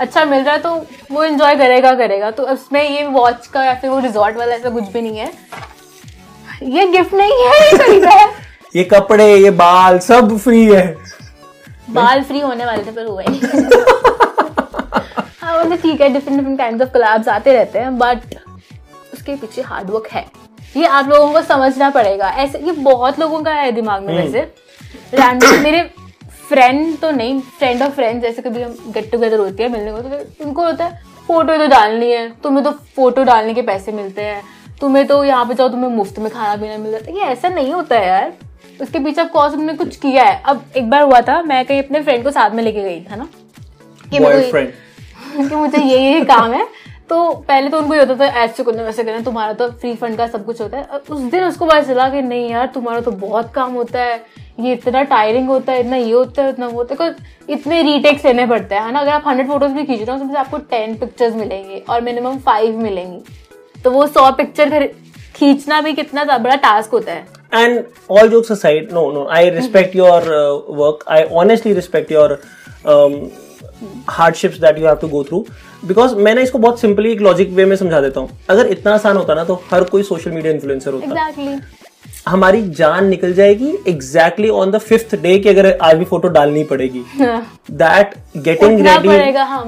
अच्छा 0.00 0.24
मिल 0.24 0.42
रहा 0.44 0.54
है 0.54 0.60
तो 0.62 0.74
वो 1.10 1.24
एंजॉय 1.24 1.56
करेगा 1.56 1.94
करेगा 1.94 2.30
तो 2.30 2.42
उसमें 2.48 2.82
ये 2.82 3.04
वॉच 3.08 3.46
का 3.46 3.64
या 3.64 3.74
फिर 3.74 3.90
वो 3.90 3.98
रिजॉर्ट 4.00 4.36
वाला 4.36 4.54
ऐसा 4.54 4.70
कुछ 4.70 4.88
भी 4.92 5.00
नहीं 5.00 5.18
है 5.18 5.30
ये 6.70 6.86
गिफ्ट 6.88 7.14
नहीं 7.14 7.44
है 7.44 7.66
ये 7.66 7.76
खरीदा 7.78 8.10
है। 8.10 8.26
ये 8.76 8.84
कपड़े 8.84 9.34
ये 9.36 9.50
बाल 9.50 9.98
सब 9.98 10.36
फ्री 10.38 10.64
है। 10.66 10.86
बाल 11.90 12.22
फ्री 12.22 12.40
होने 12.40 12.66
वाले 12.66 12.82
थे 12.84 12.90
पर 12.92 13.04
हुए 13.06 13.24
हाँ 15.40 15.58
मतलब 15.58 15.78
ठीक 15.78 16.00
है 16.00 16.08
different 16.12 16.38
different 16.38 16.58
kind 16.58 16.82
of 16.82 16.90
collabs 16.90 17.28
आते 17.28 17.52
रहते 17.52 17.78
हैं 17.78 17.98
बट 17.98 18.34
उसके 19.14 19.34
पीछे 19.36 19.62
हार्डवर्क 19.62 20.06
है। 20.12 20.24
ये 20.76 20.86
आप 20.86 21.08
लोगों 21.08 21.32
को 21.32 21.40
समझना 21.42 21.88
पड़ेगा। 21.90 22.28
ऐसे 22.42 22.58
ये 22.58 22.72
बहुत 22.72 23.18
लोगों 23.20 23.42
का 23.42 23.54
है 23.54 23.72
दिमाग 23.72 24.02
में 24.02 24.14
वैसे। 24.16 24.40
रैंडम 25.14 25.62
मेरे 25.62 25.82
फ्रेंड 26.48 26.96
तो 26.98 27.10
नहीं 27.10 27.40
फ्रेंड 27.58 27.82
ऑफ़ 27.82 27.92
फ्रेंड 27.92 28.22
जैसे 28.22 28.42
कभी 28.42 28.62
हम 28.62 28.74
गेट 28.94 29.10
टुगेदर 29.12 29.38
होती 29.38 29.62
है 29.62 29.68
मिलने 29.68 29.92
को 29.92 29.98
तो 29.98 30.44
उनको 30.44 30.64
होता 30.64 30.84
है 30.84 31.00
फ़ोटो 31.26 31.56
तो 31.56 31.66
डालनी 31.66 32.10
है 32.12 32.28
तुम्हें 32.42 32.64
तो 32.64 32.70
फ़ोटो 32.96 33.24
डालने 33.24 33.54
के 33.54 33.62
पैसे 33.62 33.92
मिलते 33.92 34.22
हैं। 34.22 34.42
तुम्हें 34.82 35.06
तो 35.06 35.24
यहाँ 35.24 35.44
पे 35.44 35.54
जाओ 35.54 35.68
तुम्हें 35.68 35.90
मुफ़्त 35.90 36.18
में 36.18 36.30
खाना 36.30 36.56
पीना 36.56 36.78
मिल 36.78 36.92
जाता 36.92 37.10
है। 37.10 37.16
ये 37.16 37.22
ऐसा 37.22 37.48
नहीं 37.48 37.72
होता 37.72 37.98
है 37.98 38.08
यार। 38.08 38.32
उसके 38.80 38.98
पीछे 38.98 39.20
ऑफ़ 39.20 39.28
कोर्स 39.28 39.54
हमने 39.54 39.74
कुछ 39.74 39.96
किया 39.96 40.24
है। 40.24 40.42
अब 40.44 40.64
एक 40.76 40.90
बार 40.90 41.02
हुआ 41.02 41.20
था 41.20 41.42
मैं 41.42 41.66
कहीं 41.66 41.82
अपने 41.82 42.00
फ्रेंड 42.00 42.24
को 42.24 42.30
साथ 42.30 42.50
में 42.50 42.64
लेके 42.64 42.82
गई 42.82 43.00
था 43.00 43.16
ना? 43.16 43.28
कि 44.10 44.18
मैं 44.18 44.32
कोई- 44.32 44.52
बॉयफ्रेंड 44.52 45.48
कि 45.48 45.54
मुझे 45.54 45.78
ये 45.78 46.14
ये 46.14 46.24
काम 46.24 46.52
है। 46.52 46.68
तो 47.08 47.32
पहले 47.32 47.68
तो 47.68 47.78
उनको 47.78 47.94
ये 47.94 48.04
होता 48.04 48.14
था 48.14 48.26
ऐसे 48.26 48.64
करना 48.64 48.82
वैसे 48.82 49.04
करना 49.04 49.20
तुम्हारा 49.20 49.52
तो 49.52 49.70
फ्री 49.70 49.94
फंड 49.94 50.16
का 50.16 50.26
सब 50.26 50.46
कुछ 50.46 50.60
होता 50.60 50.78
है। 50.78 50.84
उस 50.84 51.20
दिन 51.20 51.44
उसको 51.44 51.66
पता 51.66 51.80
चला 51.80 52.08
कि 52.08 52.22
नहीं 52.22 52.50
यार 52.50 52.66
तुम्हारा 52.66 53.00
तो 53.00 53.10
बहुत 53.10 53.54
काम 53.54 53.72
होता 53.72 54.02
है। 54.02 54.24
ये 54.60 54.72
इतना 54.72 55.02
टायरिंग 55.02 55.48
होता 55.48 55.72
है 55.72 55.80
इतना 55.80 55.96
ये 55.96 56.12
होता 56.12 56.42
है 56.42 56.48
इतना 56.48 56.66
वो 56.66 56.72
होता 56.72 57.04
है। 57.04 57.14
इतने 57.50 57.82
रीटेक्स 57.82 58.24
लेने 58.24 58.46
पड़ते 58.46 58.74
हैं 58.74 58.82
है 58.82 58.92
ना? 58.92 59.00
अगर 59.00 59.12
आप 59.12 59.22
हंड्रेड 59.26 59.48
फ़ोटोज़ 59.48 59.72
भी 59.72 59.84
खींच 59.84 60.00
रहे 60.00 60.10
हो 60.10 60.16
उसमें 60.16 60.32
से 60.32 60.38
आपको 60.38 60.58
टेन 60.58 60.96
पिक्चर्स 60.96 61.34
मिलेंगे 61.34 61.84
और 61.90 62.00
मिनिमम 62.00 62.38
फाइव 62.38 62.78
मिलेंगी। 62.78 63.20
तो 63.84 63.90
वो 63.90 64.06
सौ 64.06 64.30
पिक्चर 64.38 64.86
खींचना 65.36 65.80
भी 65.80 65.92
कितना 65.92 66.24
बड़ा 66.38 66.56
टास्क 66.56 66.90
होता 66.92 67.12
है। 67.12 67.26
And 67.54 67.84
all 68.10 68.28
jokes 68.28 68.52
side 68.60 68.92
no 68.92 69.10
no 69.12 69.26
I 69.32 69.50
respect 69.50 69.96
your 69.96 70.28
work 70.78 71.04
I 71.08 71.22
honestly 71.40 71.72
respect 71.74 72.12
your 72.12 72.38
hardships 74.10 74.58
that 74.60 74.78
you 74.78 74.86
have 74.86 74.96
to 74.96 75.08
go 75.08 75.22
through 75.24 75.44
because 75.86 76.14
मैंने 76.16 76.42
इसको 76.42 76.58
बहुत 76.58 76.80
सिंपली 76.80 77.12
एक 77.12 77.20
लॉजिक 77.20 77.50
वे 77.52 77.64
में 77.64 77.76
समझा 77.76 78.00
देता 78.00 78.20
हूँ 78.20 78.38
अगर 78.50 78.66
इतना 78.72 78.94
आसान 78.94 79.16
होता 79.16 79.34
ना 79.34 79.44
तो 79.44 79.62
हर 79.72 79.84
कोई 79.84 80.02
सोशल 80.02 80.30
मीडिया 80.30 80.52
इन्फ्लुएंसर 80.52 80.92
होता 80.92 81.06
exactly. 81.06 81.58
हमारी 82.26 82.62
जान 82.70 83.06
निकल 83.08 83.32
जाएगी 83.34 83.72
exactly 83.88 84.48
on 84.48 84.70
the 84.70 84.78
fifth 84.80 85.14
day 85.22 85.38
की 85.38 85.48
अगर 85.48 85.66
आज 85.82 85.96
भी 85.98 86.04
फ़ोटो 86.04 86.28
डालनी 86.28 86.62
पड़ेगी। 86.64 87.02
दैट 87.18 88.14
गेटिंग 88.44 88.86
रेडी 88.86 89.08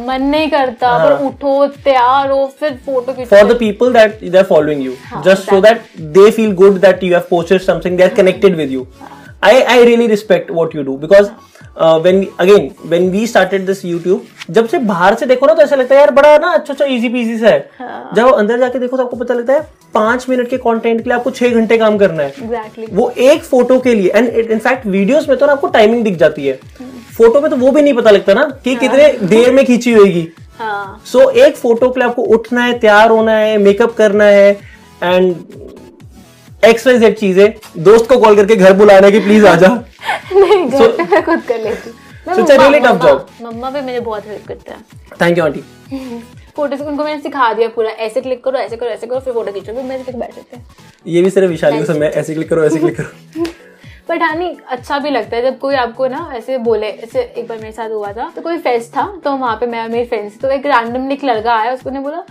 मन 0.07 0.23
नहीं 0.23 0.51
करता 0.51 0.89
हाँ. 0.89 1.19
उठो 1.19 1.67
तैयार 1.85 2.31
हो 2.31 2.47
फिर 2.61 2.79
photo 2.87 3.13
for 3.25 3.53
the 3.53 3.59
people 3.59 3.93
that 3.93 4.21
they 4.33 4.43
following 4.51 4.85
you 4.85 4.93
just 5.25 5.51
so 5.51 5.61
that 5.61 5.83
they 6.19 6.31
feel 6.31 6.53
good 6.63 6.81
that 6.81 7.03
you 7.05 7.13
have 7.15 7.27
posted 7.31 7.61
something 7.63 7.97
they 7.97 8.03
are 8.03 8.15
connected 8.15 8.57
with 8.57 8.73
you 8.73 8.87
i 9.43 9.57
i 9.73 9.79
really 9.87 10.07
respect 10.11 10.51
what 10.59 10.75
you 10.77 10.83
do 10.85 10.93
because 11.01 11.27
uh, 11.77 11.99
when 12.01 12.21
again 12.45 12.69
when 12.93 13.11
we 13.15 13.25
started 13.33 13.67
this 13.71 13.83
youtube 13.85 14.21
जब 14.51 14.69
से 14.69 14.79
बाहर 14.91 15.15
से 15.15 15.27
देखो 15.27 15.47
ना 15.47 15.55
तो 15.55 15.63
ऐसा 15.63 15.77
लगता 15.77 15.95
है 15.95 16.01
यार 16.01 16.11
बड़ा 16.15 16.37
ना 16.39 16.53
अच्छा 16.53 16.73
अच्छा 16.73 16.85
इजी 16.85 17.09
पीजी 17.09 17.39
सा 17.39 17.49
है। 17.49 18.15
जब 18.15 18.33
अंदर 18.33 18.59
जाके 18.59 18.79
देखो 18.79 18.97
तो 18.97 19.03
आपको 19.03 19.17
पता 19.17 19.35
लगता 19.35 19.53
है 19.53 19.61
पाँच 19.95 20.29
मिनट 20.29 20.49
के 20.51 20.57
कंटेंट 20.57 21.03
के 21.03 21.11
लिए 21.11 21.17
आपको 21.19 21.31
छह 21.31 21.55
घंटे 21.55 21.79
काम 21.79 21.97
करना 21.99 22.23
है। 22.23 22.29
एग्जैक्टली 22.29 22.87
वो 22.93 23.09
एक 23.29 23.43
फ़ोटो 23.45 23.79
के 23.81 23.95
लिए 23.95 24.11
एंड 24.15 24.29
इनफैक्ट 24.29 24.87
वीडियोस 24.87 25.29
में 25.29 25.37
तो 25.39 25.47
ना 25.47 25.53
आपको 25.53 25.67
टाइमिंग 25.77 26.05
दिख 26.05 26.17
जाती 26.19 26.47
है। 26.47 26.59
फ़ोटो 27.17 27.41
में 27.41 27.51
तो 27.51 27.57
वो 27.57 27.71
भी 27.71 27.83
नहीं 27.83 27.95
पता 27.95 28.11
लगता 28.11 28.35
ना 28.35 28.45
कि 28.65 28.75
कितने 28.77 29.09
देर 29.29 29.53
में 29.53 29.65
खींची 29.67 29.93
होगी 29.93 30.29
हाँ। 30.59 31.03
सो 31.07 31.19
so, 31.19 31.31
एक 31.37 31.57
फ़ोटो 31.57 31.91
के 31.91 32.01
लिए 32.01 32.09
आपको 32.09 32.23
उठना 32.37 32.65
है 32.65 32.79
तैयार 32.79 33.11
होना 33.11 33.37
है 33.37 33.57
मेकअप 33.59 33.95
करना 33.97 34.25
है 34.25 34.51
एंड 35.03 35.35
एक्स 36.65 36.87
वाई 36.87 36.99
जेड 36.99 37.17
चीज़ें 37.19 37.53
दोस्त 37.85 38.09
को 38.09 38.19
कॉल 38.19 38.37
करके 38.37 38.57
घर 38.57 38.73
बुलाना 38.73 39.11
कि 39.11 39.21
प्लीज़ 39.21 39.47
आ 39.47 39.55
जा 39.57 39.69
नहीं 39.69 40.67
घर 40.69 40.89
पे 40.89 41.03
मैं 41.05 41.23
खुद 41.25 41.43
कर 41.49 41.59
लेती 41.59 41.91
So 42.27 42.35
it's 42.35 42.51
a 42.51 42.59
मम्मा- 42.59 43.43
मम्मा- 43.43 43.73
भी 43.73 43.81
मेरे 43.81 44.01
बहुत 44.01 44.27
हेल्प 44.27 44.47
करते 44.49 44.73
हैं। 44.73 44.85
थैंक 45.21 45.39
यू 45.39 45.45
आंटी 45.45 45.61
फ़ोटो 46.57 46.77
से 46.77 46.85
उनको 46.85 47.05
मैंने 47.05 47.21
सिखा 47.23 47.53
दिया 47.53 47.69
पूरा। 47.69 47.91
ऐसे 48.07 48.21
क्लिक 48.21 48.43
करो 48.45 48.59
ऐसे 48.59 48.77
करो 48.77 48.89
ऐसे 48.91 49.07
करो 49.07 49.19
फिर 49.21 49.33
फ़ोटो 49.33 49.53
खींचो 49.53 49.73
फिर 49.73 49.83
मेरे 49.83 50.03
पे 50.03 50.13
बैठ 50.13 50.35
जाते 50.37 50.57
हैं। 50.57 50.65
ये 51.07 51.23
भी 51.23 51.31
सिर्फ़ 51.31 51.51
विशाली 51.51 51.79
को 51.79 51.85
समय 51.85 52.07
ऐसे 52.17 52.35
क्लिक 52.35 52.49
करो 52.49 52.65
ऐसे 52.65 52.79
क्लिक 52.79 52.97
करो। 53.01 53.43
बट 54.11 54.23
हाँ 54.23 54.35
नहीं 54.37 54.55
अच्छा 54.69 54.99
भी 54.99 55.11
लगता 55.11 55.37
है। 55.37 55.43
जब 55.43 55.59
कोई 55.59 55.75
आपको 55.75 56.07
ना 56.07 56.31
ऐसे 56.35 56.59
बोले 56.69 56.87
ऐसे 56.87 57.21
एक 57.39 57.49
बार 57.49 57.59
मेरे 57.59 57.73
साथ 57.73 57.91
हुआ 57.91 58.13
था 58.13 58.31
तो 58.37 58.43
कोई 58.43 58.59
फेस्ट 58.59 58.91
था 58.97 59.07
तो 59.25 59.37
वहाँ 59.37 59.57
पे 59.57 59.67
मैं 59.67 59.87
मेरी 59.89 60.05
फ्रेंड्स 60.09 60.39
तो 60.41 60.51
एक 60.51 60.67
रैंडम 60.67 61.11
एक 61.13 61.25
लड़का 61.25 61.55
आया 61.55 61.73
उसको 61.75 61.91
ने 61.91 62.01
बोला 62.01 62.23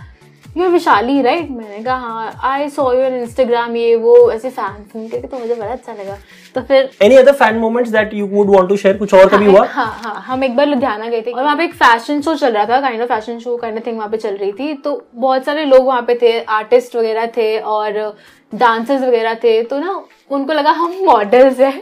यू 0.56 0.68
विशाली 0.70 1.20
राइट 1.22 1.50
मैंने 1.50 1.82
कहा 1.84 1.96
हाँ 1.98 2.32
आई 2.50 2.68
सॉ 2.70 2.92
योर 2.92 3.12
इंस्टाग्राम 3.14 3.76
ये 3.76 3.94
वो 3.96 4.30
ऐसे 4.32 4.50
फ़ैन 4.50 4.84
फून 4.92 5.06
के 5.08 5.18
तो 5.18 5.38
मुझे 5.38 5.54
बड़ा 5.54 5.70
अच्छा 5.72 5.92
लगा। 5.92 6.16
तो 6.54 6.60
फिर 6.62 6.90
any 7.02 7.16
other 7.16 7.32
fan 7.32 7.56
moments 7.58 7.90
that 7.92 8.12
you 8.14 8.26
would 8.26 8.50
want 8.50 8.68
to 8.68 8.76
share 8.76 8.96
कुछ 8.98 9.14
और 9.14 9.28
कभी 9.28 9.46
हुआ? 9.46 9.64
हाँ 9.66 9.86
हाँ 10.02 10.14
हम 10.26 10.44
एक 10.44 10.56
बार 10.56 10.66
लुधियाना 10.66 11.08
गए 11.08 11.22
थे 11.22 11.30
और 11.30 11.42
वहाँ 11.42 11.56
पे 11.56 11.64
एक 11.64 11.74
फ़ैशन 11.74 12.20
शो 12.22 12.34
चल 12.34 12.52
रहा 12.52 12.66
था 12.66 12.80
kind 12.80 13.02
of 13.02 13.08
fashion 13.08 13.38
show 13.38 13.56
kind 13.56 13.78
of 13.78 13.86
thing 13.86 13.96
वहाँ 13.96 14.08
पे 14.10 14.16
चल 14.16 14.36
रही 14.36 14.52
थी। 14.52 14.74
तो 14.74 15.06
बहुत 15.14 15.44
सारे 15.44 15.64
लोग 15.64 15.86
वहाँ 15.86 16.02
पे 16.02 16.18
थे 16.22 16.38
आर्टिस्ट 16.52 16.96
वगैरह 16.96 17.26
थे 17.36 17.58
और 17.58 18.16
डांसर्स 18.52 19.02
वगैरह 19.02 19.34
थे। 19.44 19.62
तो 19.62 19.78
ना 19.78 20.02
उनको 20.30 20.52
लगा 20.52 20.70
हम 20.72 20.96
मॉडल्स 21.04 21.60
हैं। 21.60 21.78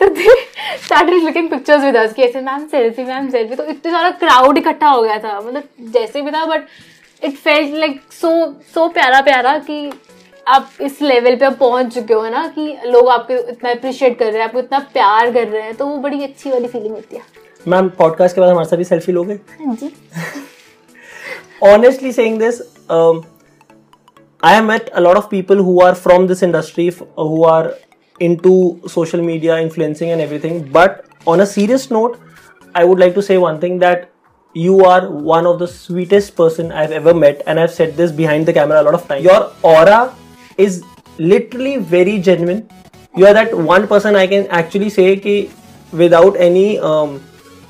तो 0.00 0.06
they 0.08 0.34
started 0.84 1.22
looking 1.24 1.48
pictures 1.50 1.82
with 1.84 1.96
us 1.96 2.12
कि 2.14 2.22
ऐसे 2.22 2.40
मैम 2.40 2.66
सेल्फी 2.66 3.04
मैम 3.04 3.28
सेल्फी 3.30 3.54
तो 3.54 3.64
इतने 3.64 3.92
सारा 3.92 4.10
क्राउड 4.20 4.58
इकट्ठा 4.58 4.88
हो 4.88 5.02
गया 5.02 5.18
था। 5.18 5.40
मतलब 5.40 5.92
जैसे 5.92 6.22
भी 6.22 6.30
था 6.30 6.44
but 6.46 6.64
it 7.24 7.36
felt 7.36 7.74
like 7.74 8.00
so 8.12 8.30
so 8.74 8.88
प्यारा 8.88 9.20
प्यारा 9.20 9.58
कि 9.58 9.90
आप 10.48 10.70
इस 10.80 11.00
लेवल 11.02 11.36
पे 11.36 11.44
आप 11.44 11.56
पहुँच 11.58 11.94
चुके 11.94 12.14
हो 12.14 12.28
ना? 12.28 12.46
कि 12.46 12.76
लोग 12.86 13.08
आपको 13.08 13.34
इतना 13.34 13.70
अप्रिशिएट 13.70 14.18
कर 14.18 14.24
रहे 14.24 14.36
हैं 14.36 14.44
आपको 14.44 14.58
इतना 14.58 14.78
प्यार 14.92 15.32
कर 15.32 15.48
रहे 15.48 15.62
हैं 15.62 15.74
तो 15.74 15.86
वो 15.86 15.96
बड़ी 15.96 16.22
अच्छी 16.24 16.50
वाली 16.50 16.68
फीलिंग 16.68 16.94
होती 16.94 17.16
है। 17.16 17.22
मैम 17.68 17.88
पॉडकास्ट 17.88 18.34
के 18.34 18.40
बाद 18.40 18.50
हमारे 18.50 18.68
साथ 18.68 18.76
भी 18.76 18.84
सेल्फी 18.84 19.12
लोगे? 19.12 19.38
Honestly 21.62 22.12
saying 22.12 22.42
I 24.44 24.54
have 24.54 24.64
met 24.64 24.88
a 24.88 25.00
lot 25.00 25.16
of 25.16 25.26
people 25.30 25.58
who 25.58 25.80
are 25.80 25.94
from 25.94 26.26
this 26.28 26.42
industry 26.42 26.88
who 27.18 27.44
are 27.44 27.74
into 28.22 28.76
social 28.88 29.20
media 29.20 29.56
influencing 29.58 30.10
and 30.10 30.20
everything 30.38 30.62
but 30.62 31.02
on 31.28 31.40
a 31.40 31.44
serious 31.44 31.88
note 31.92 32.16
I 32.76 32.84
would 32.84 33.00
like 33.00 33.14
to 33.14 33.20
say 33.20 33.36
one 33.36 33.58
thing 33.62 33.80
that 33.80 34.08
you 34.55 34.85
are 34.85 35.09
one 35.09 35.47
of 35.47 35.57
the 35.59 35.67
sweetest 35.67 36.35
person 36.35 36.71
i've 36.71 36.91
ever 36.91 37.13
met 37.13 37.41
and 37.47 37.59
i've 37.59 37.71
said 37.71 37.95
this 37.97 38.11
behind 38.11 38.45
the 38.45 38.53
camera 38.53 38.81
a 38.81 38.83
lot 38.83 38.93
of 38.93 39.07
times 39.07 39.23
your 39.23 39.51
aura 39.63 39.99
is 40.57 40.83
literally 41.17 41.77
very 41.77 42.19
genuine 42.19 42.67
you 43.15 43.25
are 43.25 43.33
that 43.33 43.55
one 43.57 43.87
person 43.87 44.15
i 44.15 44.25
can 44.27 44.47
actually 44.47 44.89
say 44.89 45.15
कि 45.15 45.37
without 45.93 46.37
any 46.49 46.67
um, 46.79 47.19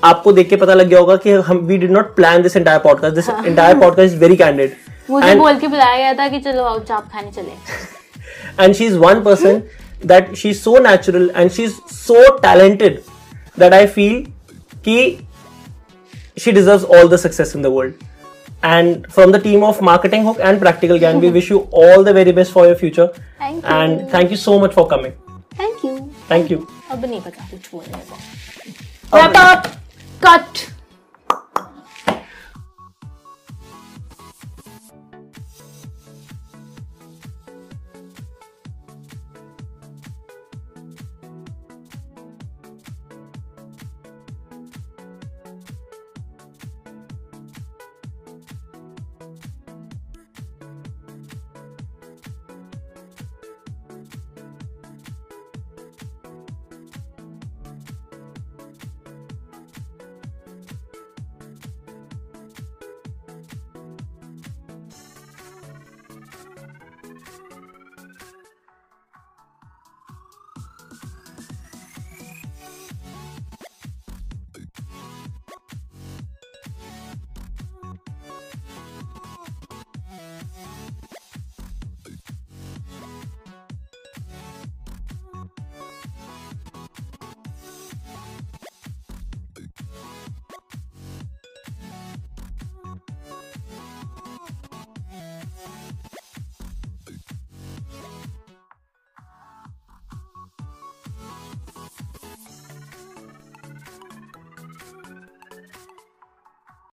आपको 0.04 0.32
देख 0.32 0.48
के 0.48 0.56
पता 0.56 0.74
लग 0.74 0.88
गया 0.88 0.98
होगा 0.98 1.16
कि 1.16 1.30
हम 1.48 1.58
we 1.66 1.76
did 1.78 1.90
not 1.90 2.14
plan 2.16 2.42
this 2.42 2.56
entire 2.56 2.78
podcast 2.78 3.14
this 3.14 3.28
entire 3.28 3.78
podcast 3.80 4.12
is 4.12 4.18
very 4.20 4.36
candid 4.36 4.72
मुझे 5.10 5.34
बोल 5.34 5.58
के 5.58 5.68
बुलाया 5.68 5.96
गया 5.98 6.12
था 6.18 6.28
कि 6.28 6.40
चलो 6.40 6.62
आओ 6.62 6.78
चाप 6.90 7.08
खाने 7.12 7.30
चले 7.30 7.52
and 8.64 8.76
she's 8.78 8.96
one 9.02 9.22
person 9.22 9.62
that 10.10 10.36
she's 10.40 10.60
so 10.62 10.74
natural 10.86 11.30
and 11.34 11.52
she's 11.52 11.78
so 11.94 12.24
talented 12.44 12.98
that 13.62 13.76
I 13.78 13.86
feel 13.86 14.18
ki 14.84 14.96
she 16.39 16.51
deserves 16.51 16.83
all 16.83 17.07
the 17.07 17.17
success 17.17 17.55
in 17.55 17.61
the 17.61 17.71
world. 17.71 17.93
And 18.61 19.05
from 19.11 19.31
the 19.31 19.39
team 19.39 19.63
of 19.63 19.81
Marketing 19.81 20.23
Hook 20.23 20.37
and 20.41 20.59
Practical 20.59 20.99
Gang, 20.99 21.19
we 21.19 21.29
wish 21.37 21.49
you 21.49 21.59
all 21.71 22.03
the 22.03 22.13
very 22.13 22.31
best 22.31 22.51
for 22.51 22.65
your 22.65 22.75
future. 22.75 23.07
Thank 23.37 23.63
you. 23.63 23.69
And 23.69 24.09
thank 24.09 24.31
you 24.31 24.37
so 24.37 24.59
much 24.59 24.73
for 24.73 24.87
coming. 24.87 25.13
Thank 25.51 25.83
you. 25.83 26.13
Thank 26.27 26.49
you. 26.49 26.67
Wrap 29.11 29.35
up. 29.35 29.67
Cut. 30.19 30.73